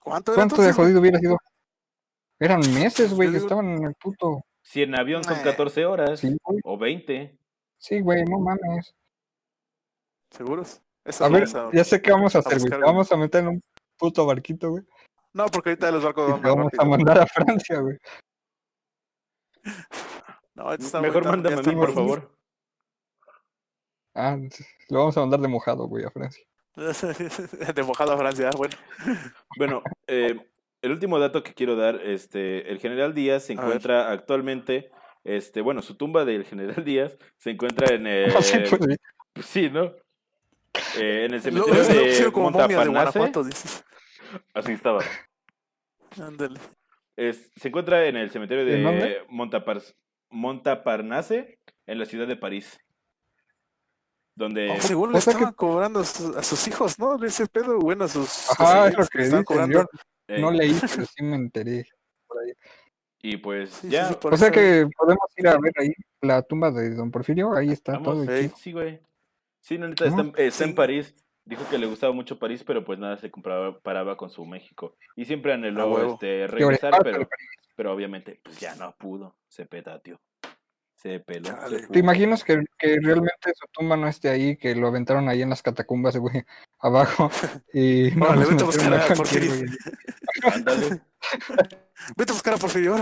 ¿Cuánto 0.00 0.32
era 0.32 0.40
¿Cuánto 0.40 0.62
de 0.62 0.72
jodido 0.72 1.00
hubiera 1.00 1.18
sido? 1.18 1.36
Eran 2.40 2.60
meses, 2.74 3.12
güey, 3.14 3.28
Yo 3.28 3.32
que 3.32 3.38
digo- 3.38 3.46
estaban 3.46 3.66
en 3.76 3.84
el 3.84 3.94
puto. 3.94 4.44
Si 4.62 4.82
en 4.82 4.98
avión 4.98 5.22
son 5.24 5.34
Nah. 5.36 5.42
14 5.44 5.84
horas 5.86 6.20
Sí, 6.20 6.36
o 6.64 6.76
20. 6.78 7.38
Sí, 7.78 8.00
güey, 8.00 8.24
no 8.24 8.38
mames. 8.40 8.94
¿Seguros? 10.30 10.80
Eso 11.04 11.24
A 11.24 11.28
ver, 11.28 11.46
ya 11.72 11.84
sé 11.84 12.00
qué 12.00 12.10
vamos 12.12 12.34
a 12.34 12.38
hacer, 12.38 12.58
güey. 12.58 12.80
vamos 12.80 13.12
a 13.12 13.16
meter 13.16 13.42
en 13.42 13.48
un 13.48 13.62
puto 13.96 14.26
barquito, 14.26 14.70
güey. 14.70 14.84
No, 15.32 15.46
porque 15.46 15.70
ahorita 15.70 15.90
los 15.90 16.04
barcos 16.04 16.30
van 16.30 16.42
vamos 16.42 16.72
a 16.78 16.84
mandar 16.84 17.18
a 17.20 17.26
Francia, 17.26 17.80
güey. 17.80 17.98
No, 20.54 20.64
ahorita 20.64 20.84
está- 20.86 21.00
Mejor 21.00 21.24
mándame 21.24 21.56
a 21.56 21.62
mí, 21.62 21.74
por 21.74 21.92
favor. 21.92 22.30
Ah, 24.16 24.38
lo 24.90 24.98
vamos 25.00 25.16
a 25.16 25.20
mandar 25.22 25.40
de 25.40 25.48
mojado, 25.48 25.88
güey, 25.88 26.04
a 26.04 26.10
Francia. 26.12 26.44
de 26.76 27.82
mojado 27.82 28.12
a 28.12 28.16
Francia, 28.16 28.48
ah, 28.48 28.56
bueno. 28.56 28.76
Bueno, 29.58 29.82
eh, 30.06 30.36
el 30.82 30.92
último 30.92 31.18
dato 31.18 31.42
que 31.42 31.52
quiero 31.52 31.74
dar, 31.74 31.96
este, 32.00 32.70
el 32.70 32.78
general 32.78 33.12
Díaz 33.12 33.46
se 33.46 33.54
encuentra 33.54 34.12
actualmente, 34.12 34.92
este, 35.24 35.62
bueno, 35.62 35.82
su 35.82 35.96
tumba 35.96 36.24
del 36.24 36.44
general 36.44 36.84
Díaz 36.84 37.18
se 37.38 37.50
encuentra 37.50 37.92
en 37.92 38.04
pues, 38.32 38.78
güey. 38.78 38.96
pues 39.32 39.46
sí, 39.46 39.68
¿no? 39.68 39.92
Eh, 40.98 41.24
en 41.26 41.34
el 41.34 41.36
Lo, 41.36 41.40
cementerio 41.64 41.74
lo 41.74 42.26
de 42.26 42.32
como 42.32 42.50
Guanajuato, 42.52 43.44
dices. 43.44 43.84
así 44.54 44.72
estaba. 44.72 45.02
Ándale. 46.20 46.60
Es- 47.16 47.50
se 47.56 47.68
encuentra 47.68 48.04
en 48.06 48.16
el 48.16 48.30
cementerio 48.30 48.62
¿En 48.64 48.84
de? 48.98 49.22
Montapar- 49.28 49.94
Montaparnasse, 50.30 51.58
en 51.86 51.98
la 51.98 52.06
ciudad 52.06 52.26
de 52.26 52.36
París. 52.36 52.78
Donde 54.36 54.70
Oh, 54.70 54.80
según 54.80 55.12
le 55.12 55.18
o 55.18 55.20
sea 55.20 55.32
que- 55.32 55.38
estaban 55.38 55.54
cobrando 55.54 56.00
a 56.00 56.04
sus, 56.04 56.36
a 56.36 56.42
sus 56.42 56.66
hijos, 56.66 56.98
¿no? 56.98 57.22
Ese 57.24 57.46
pedo, 57.46 57.78
bueno, 57.78 58.04
a 58.04 58.08
sus. 58.08 58.50
Ajá, 58.50 58.88
es 58.88 58.96
lo 58.98 59.06
que 59.06 59.22
estaban 59.22 59.42
dicen. 59.42 59.44
cobrando. 59.44 59.88
Eh, 60.26 60.40
no 60.40 60.50
leí, 60.50 60.76
pero 60.80 61.04
sí 61.06 61.22
me 61.22 61.36
enteré. 61.36 61.86
por 62.26 62.38
ahí. 62.42 62.52
y 63.22 63.36
pues 63.38 63.70
Sí, 63.70 63.80
sí, 63.82 63.88
ya 63.90 64.08
sí, 64.08 64.14
por 64.20 64.34
O 64.34 64.36
sea 64.36 64.50
que 64.50 64.86
podemos 64.98 65.24
ir 65.36 65.46
a 65.48 65.56
ver 65.58 65.72
ahí 65.78 65.90
la 66.20 66.42
tumba 66.42 66.70
de 66.72 66.94
Don 66.94 67.10
Porfirio. 67.10 67.54
Ahí 67.54 67.70
está 67.70 67.92
Vamos, 67.92 68.26
todo. 68.26 68.38
chido. 68.40 68.56
Sí, 68.56 68.72
güey. 68.72 69.00
Sí, 69.64 69.78
no, 69.78 69.88
neta, 69.88 70.04
está, 70.04 70.64
en. 70.64 70.74
París. 70.74 71.14
Dijo 71.46 71.66
que 71.70 71.78
le 71.78 71.86
gustaba 71.86 72.12
mucho 72.12 72.38
París, 72.38 72.62
pero 72.64 72.84
pues 72.84 72.98
nada 72.98 73.16
se 73.16 73.30
compraba, 73.30 73.78
paraba 73.80 74.16
con 74.16 74.28
su 74.28 74.44
México. 74.44 74.96
Y 75.16 75.24
siempre 75.24 75.54
anheló 75.54 76.12
este, 76.12 76.46
regresar, 76.46 76.92
pero, 77.02 77.26
pero 77.74 77.92
obviamente 77.92 78.40
pues 78.42 78.60
ya 78.60 78.74
no 78.74 78.94
pudo. 78.96 79.36
Se 79.48 79.64
petateó. 79.64 80.20
Se 80.94 81.18
peló. 81.20 81.48
se. 81.68 81.86
¿Te 81.88 81.98
imaginas 81.98 82.44
que, 82.44 82.62
que 82.78 82.98
realmente 83.00 83.52
su 83.54 83.66
tumba 83.72 83.96
no 83.96 84.06
esté 84.06 84.28
ahí, 84.28 84.56
que 84.56 84.74
lo 84.74 84.86
aventaron 84.86 85.30
ahí 85.30 85.40
en 85.40 85.48
las 85.50 85.62
catacumbas, 85.62 86.16
güey, 86.18 86.44
abajo? 86.78 87.30
Y 87.72 88.10
no 88.16 88.34
nos 88.34 88.48
vete 88.50 88.62
a 88.62 88.66
buscar 88.66 88.94
a 88.94 89.14
Porfirio. 89.14 89.52
Vete 92.16 92.32
a 92.32 92.34
buscar 92.34 92.54
a 92.54 92.58
Porfirio. 92.58 92.96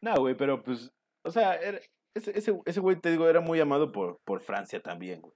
No, 0.00 0.14
güey, 0.18 0.36
pero 0.36 0.62
pues, 0.62 0.92
o 1.24 1.30
sea, 1.32 1.56
era- 1.56 1.80
ese, 2.14 2.38
ese, 2.38 2.56
ese 2.64 2.80
güey, 2.80 2.96
te 2.96 3.10
digo, 3.10 3.28
era 3.28 3.40
muy 3.40 3.58
amado 3.60 3.90
por, 3.90 4.20
por 4.24 4.40
Francia 4.40 4.80
también, 4.80 5.20
güey. 5.20 5.34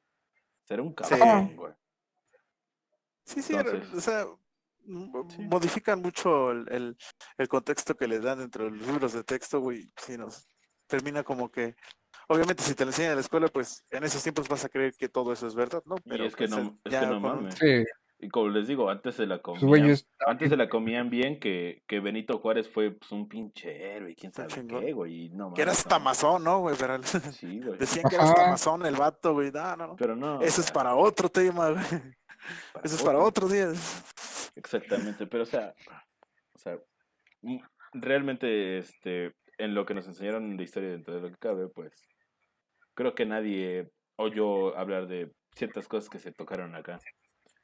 Era 0.71 0.83
un 0.83 0.95
cabrón, 0.95 1.57
güey. 1.57 1.73
Sí, 3.25 3.43
sí, 3.43 3.55
Entonces- 3.55 3.93
o 3.95 4.01
sea, 4.01 4.27
Sí. 4.83 5.43
modifican 5.43 6.01
mucho 6.01 6.51
el, 6.53 6.67
el, 6.73 6.97
el 7.37 7.49
contexto 7.49 7.95
que 7.95 8.09
le 8.09 8.19
dan 8.19 8.39
dentro 8.39 8.65
de 8.65 8.71
los 8.71 8.87
libros 8.87 9.13
de 9.13 9.23
texto, 9.23 9.61
güey. 9.61 9.93
Sí, 9.97 10.17
nos 10.17 10.49
termina 10.87 11.23
como 11.23 11.51
que. 11.51 11.77
Obviamente, 12.29 12.63
si 12.63 12.75
te 12.75 12.85
lo 12.85 12.91
enseñan 12.91 13.11
en 13.13 13.17
la 13.17 13.21
escuela, 13.21 13.49
pues 13.49 13.85
en 13.91 14.05
esos 14.05 14.23
tiempos 14.23 14.49
vas 14.49 14.65
a 14.65 14.69
creer 14.69 14.95
que 14.97 15.09
todo 15.09 15.33
eso 15.33 15.47
es 15.47 15.55
verdad, 15.55 15.83
¿no? 15.85 15.97
Y 16.07 16.25
es 16.25 16.35
que 16.35 16.49
pues, 16.49 16.51
no, 16.51 16.79
es 16.85 16.93
ya 16.93 17.01
que 17.01 17.07
no 17.07 17.13
con- 17.15 17.23
mames. 17.23 17.55
Sí, 17.57 17.85
Y 18.23 18.29
como 18.29 18.49
les 18.49 18.69
digo, 18.69 18.91
antes 18.91 19.15
se 19.15 19.27
la 19.27 19.41
pues, 19.41 19.61
comían, 19.61 19.97
antes 20.27 20.51
se 20.51 20.57
la 20.57 20.69
comían 20.69 21.09
bien 21.09 21.41
que, 21.41 21.83
que 21.87 22.01
Benito 22.01 22.39
Juárez 22.39 22.69
fue 22.69 22.91
pues, 22.91 23.11
un 23.13 23.29
pinche 23.29 23.95
héroe 23.97 24.11
y 24.13 24.15
quién 24.15 24.33
sabe 24.33 24.49
chingón. 24.49 24.85
qué, 24.85 24.93
güey. 24.93 25.25
y 25.25 25.29
No 25.31 25.55
Que 25.55 25.63
era 25.63 25.73
hasta 25.73 25.99
no. 25.99 26.05
masón, 26.05 26.45
¿no, 26.45 26.61
güey? 26.61 26.77
Pero 26.79 27.03
Sí, 27.33 27.61
güey. 27.61 27.79
decían 27.79 28.09
que 28.11 28.17
era 28.17 28.25
hasta 28.25 28.43
Ajá. 28.43 28.51
masón 28.51 28.85
el 28.85 28.97
vato, 28.97 29.33
güey. 29.33 29.51
No. 29.53 29.97
Pero 29.97 30.17
no. 30.17 30.43
Eso 30.43 30.61
es 30.61 30.71
para 30.71 30.95
otro 30.95 31.31
tema, 31.31 31.71
güey. 31.71 31.85
para 32.73 32.85
Eso 32.85 32.97
es 32.97 33.03
para 33.03 33.19
otro. 33.19 33.47
otro 33.47 33.49
día. 33.49 33.73
Exactamente, 34.55 35.27
pero 35.27 35.45
o 35.45 35.47
sea, 35.47 35.75
o 36.55 36.59
sea, 36.59 36.79
mm, 37.41 37.59
realmente 37.95 38.79
este 38.79 39.35
en 39.57 39.75
lo 39.75 39.87
que 39.87 39.95
nos 39.95 40.07
enseñaron 40.07 40.57
de 40.57 40.65
historia 40.65 40.91
dentro 40.91 41.15
de 41.15 41.21
lo 41.21 41.29
que 41.31 41.37
cabe, 41.37 41.69
pues 41.69 41.93
creo 42.95 43.15
que 43.15 43.25
nadie 43.25 43.91
oyó 44.17 44.77
hablar 44.77 45.07
de 45.07 45.33
ciertas 45.55 45.89
cosas 45.89 46.11
que 46.11 46.19
se 46.19 46.33
tocaron 46.33 46.75
acá 46.75 46.99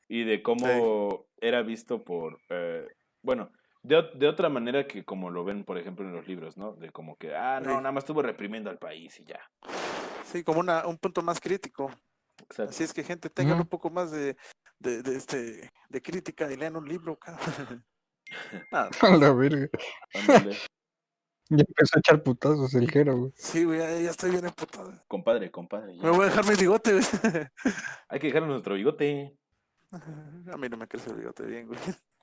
y 0.08 0.24
de 0.24 0.42
cómo 0.42 1.26
era 1.38 1.62
visto 1.62 2.02
por 2.04 2.38
eh, 2.50 2.86
bueno, 3.22 3.50
de, 3.82 4.02
de 4.14 4.28
otra 4.28 4.48
manera 4.48 4.86
que 4.86 5.04
como 5.04 5.30
lo 5.30 5.44
ven, 5.44 5.64
por 5.64 5.78
ejemplo, 5.78 6.04
en 6.04 6.12
los 6.12 6.26
libros, 6.26 6.56
¿no? 6.56 6.72
De 6.74 6.90
como 6.90 7.16
que, 7.16 7.34
ah, 7.34 7.60
no, 7.60 7.70
Sí. 7.70 7.76
nada 7.76 7.92
más 7.92 8.02
estuvo 8.04 8.22
reprimiendo 8.22 8.70
al 8.70 8.78
país 8.78 9.18
y 9.20 9.24
ya. 9.24 9.40
Sí, 10.24 10.42
como 10.42 10.60
una, 10.60 10.86
un 10.86 10.98
punto 10.98 11.22
más 11.22 11.40
crítico. 11.40 11.90
Exacto. 12.40 12.70
Así 12.70 12.84
es 12.84 12.92
que, 12.92 13.02
gente, 13.04 13.30
tengan 13.30 13.58
un 13.60 13.66
poco 13.68 13.90
más 13.90 14.10
de, 14.10 14.36
de, 14.78 15.02
de 15.02 15.16
este, 15.16 15.70
de 15.88 16.02
crítica 16.02 16.50
y 16.52 16.56
lean 16.56 16.76
un 16.76 16.88
libro, 16.88 17.16
cabrón. 17.16 17.84
Ah, 18.72 18.90
A 19.02 19.16
la 19.16 19.32
verga. 19.32 19.68
Ya 21.48 21.58
empezó 21.68 21.96
a 21.96 22.00
echar 22.00 22.22
putazos 22.24 22.74
el 22.74 22.90
Jero, 22.90 23.16
güey. 23.16 23.32
sí, 23.36 23.62
güey, 23.62 23.78
ya, 23.78 24.00
ya 24.00 24.10
estoy 24.10 24.32
bien 24.32 24.46
emputado. 24.46 24.92
compadre, 25.06 25.48
compadre. 25.52 25.96
ya. 25.96 26.02
Me 26.02 26.10
voy 26.10 26.22
a 26.22 26.28
dejar 26.30 26.44
mi 26.44 26.56
bigote, 26.56 26.90
güey. 26.94 27.04
Hay 28.08 28.18
que 28.18 28.26
dejar 28.26 28.42
nuestro 28.48 28.74
bigote. 28.74 29.32
A 29.92 30.56
mí 30.56 30.68
no 30.68 30.76
me 30.76 30.88
crece 30.88 31.10
el 31.10 31.16
bigote 31.16 31.44
bien, 31.44 31.68
güey. 31.68 31.78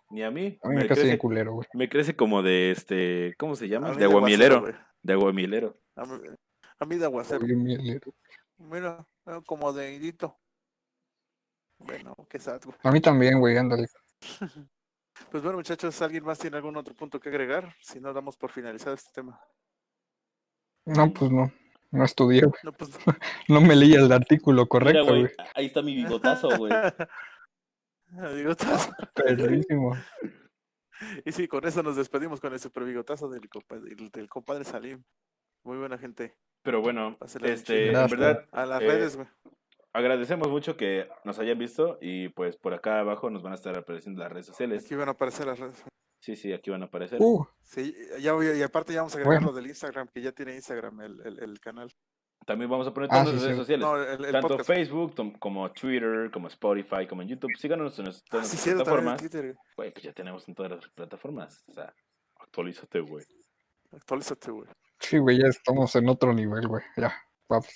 Ni 0.10 0.24
a 0.24 0.30
mí. 0.32 0.60
A 0.62 0.68
mí 0.70 0.76
me 0.76 0.82
Me 0.82 0.88
casi 0.88 1.02
bien 1.02 1.12
crece, 1.14 1.18
culero, 1.20 1.54
güey. 1.54 1.68
me 1.74 1.90
crece 1.90 2.16
como 2.16 2.44
de 2.44 2.72
este, 2.72 3.36
¿cómo 3.38 3.56
se 3.56 3.68
llama? 3.68 3.94
De 3.94 4.06
aguamielero. 4.06 4.62
güey. 4.62 4.74
De 5.02 5.14
aguamielero. 5.14 5.78
A 5.96 6.06
mí, 6.06 6.20
a 6.80 6.86
mí 6.86 6.98
de 6.98 7.06
aguacero. 7.06 7.46
Mira, 8.58 9.06
eh, 9.26 9.42
como 9.46 9.74
de 9.74 9.94
hidito. 9.94 10.38
Bueno, 11.80 12.16
qué 12.30 12.40
sad, 12.40 12.62
güey. 12.64 12.78
A 12.84 12.92
mí 12.92 13.02
también, 13.02 13.40
güey, 13.40 13.58
ándale. 13.58 13.88
Pues 15.30 15.44
bueno, 15.44 15.58
muchachos, 15.60 16.02
¿alguien 16.02 16.24
más 16.26 16.40
tiene 16.40 16.58
algún 16.58 16.76
otro 16.76 16.96
punto 16.96 17.20
que 17.20 17.30
agregar? 17.30 17.76
Si 17.82 18.00
no, 18.00 18.14
damos 18.14 18.36
por 18.36 18.52
finalizado 18.52 18.96
este 18.96 19.12
tema. 19.14 19.40
No, 20.86 21.14
pues 21.14 21.32
no. 21.32 21.52
No 21.92 22.04
estudié, 22.04 22.42
güey. 22.42 22.60
No, 22.64 22.72
pues. 22.72 22.90
No 23.48 23.62
me 23.62 23.76
leí 23.76 23.94
el 23.94 24.12
artículo 24.12 24.68
correcto, 24.68 25.02
Mira, 25.02 25.12
güey. 25.12 25.22
güey, 25.22 25.34
ahí 25.56 25.66
está 25.68 25.84
mi 25.84 25.96
bigotazo, 25.96 26.50
güey. 26.58 26.72
Bigotazo. 28.36 28.92
Perrísimo. 29.16 29.96
Y 31.26 31.32
sí, 31.32 31.48
con 31.48 31.66
eso 31.68 31.84
nos 31.84 31.96
despedimos 31.96 32.40
con 32.40 32.54
el 32.54 32.60
super 32.60 32.84
bigotazo 32.84 33.28
del 33.30 33.50
compadre, 33.50 33.96
del, 33.96 34.30
compadre 34.30 34.64
Salim. 34.64 35.04
Muy 35.64 35.78
buena 35.78 35.98
gente. 35.98 36.38
Pero 36.62 36.82
bueno, 36.82 37.18
Pásela 37.18 37.48
este, 37.50 37.88
en 37.88 37.94
verdad, 38.10 38.48
A 38.52 38.66
las 38.66 38.82
Eh, 38.82 38.88
redes, 38.88 39.16
güey. 39.18 39.28
agradecemos 39.94 40.48
mucho 40.50 40.78
que 40.78 41.10
nos 41.26 41.40
hayan 41.40 41.58
visto 41.58 41.98
y 42.02 42.30
pues 42.30 42.56
por 42.58 42.74
acá 42.74 43.00
abajo 43.00 43.30
nos 43.30 43.44
van 43.44 43.52
a 43.54 43.56
estar 43.56 43.78
apareciendo 43.78 44.22
las 44.22 44.32
redes 44.32 44.46
sociales. 44.46 44.86
Aquí 44.86 44.96
van 44.96 45.10
a 45.10 45.12
aparecer 45.12 45.46
las 45.48 45.60
redes. 45.60 45.84
Sí, 46.22 46.38
sí, 46.38 46.54
aquí 46.54 46.70
van 46.70 46.84
a 46.84 46.86
aparecer. 46.86 47.20
Uh, 47.22 47.46
Sí, 47.62 47.94
ya 48.22 48.32
voy, 48.34 48.48
y 48.48 48.62
aparte 48.62 48.94
ya 48.94 49.00
vamos 49.02 49.14
a 49.16 49.18
agregar 49.18 49.40
Bueno. 49.42 49.52
lo 49.52 49.58
del 49.58 49.68
Instagram, 49.68 50.08
que 50.08 50.22
ya 50.22 50.32
tiene 50.32 50.56
Instagram 50.56 51.02
el, 51.02 51.20
el, 51.26 51.40
el 51.40 51.60
canal. 51.60 51.92
También 52.46 52.70
vamos 52.70 52.88
a 52.88 52.94
poner 52.94 53.10
Ah, 53.12 53.24
todas 53.24 53.28
sí, 53.30 53.34
las 53.36 53.44
redes 53.44 53.56
sí. 53.56 53.62
sociales. 53.62 53.86
No, 53.86 53.96
el, 54.02 54.26
el 54.26 54.32
Tanto 54.32 54.48
podcast. 54.50 54.68
Facebook 54.70 55.40
como 55.40 55.72
Twitter, 55.72 56.30
como 56.32 56.48
Spotify, 56.48 57.08
como 57.08 57.22
en 57.22 57.30
YouTube. 57.30 57.52
Síganos 57.58 57.98
en 58.00 58.06
nuestras, 58.06 58.26
Ah, 58.28 58.32
todas 58.32 58.48
sí, 58.48 58.56
nuestras 58.56 58.64
cierto, 58.64 58.84
también 58.84 59.08
en 59.10 59.18
plataformas. 59.18 59.58
Güey, 59.78 59.92
pues 59.92 60.04
ya 60.04 60.14
tenemos 60.14 60.48
en 60.48 60.56
todas 60.56 60.72
las 60.72 60.88
plataformas. 60.90 61.64
O 61.68 61.74
sea, 61.74 61.94
actualízate, 62.40 63.00
güey. 63.02 63.26
Actualízate, 63.92 64.52
güey. 64.52 64.68
sí, 65.00 65.18
güey, 65.20 65.40
ya 65.42 65.48
estamos 65.48 65.96
en 65.96 66.10
otro 66.10 66.34
nivel, 66.34 66.68
güey. 66.68 66.84
Ya, 66.98 67.14
vamos. 67.48 67.68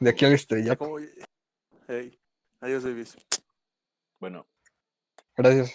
De 0.00 0.10
aquí 0.10 0.24
al 0.24 0.30
Ya 0.32 0.36
estrellato. 0.36 0.96
Hey, 1.86 2.18
adiós, 2.60 2.84
babies. 2.84 3.16
Bueno, 4.18 4.46
Gracias. 5.36 5.70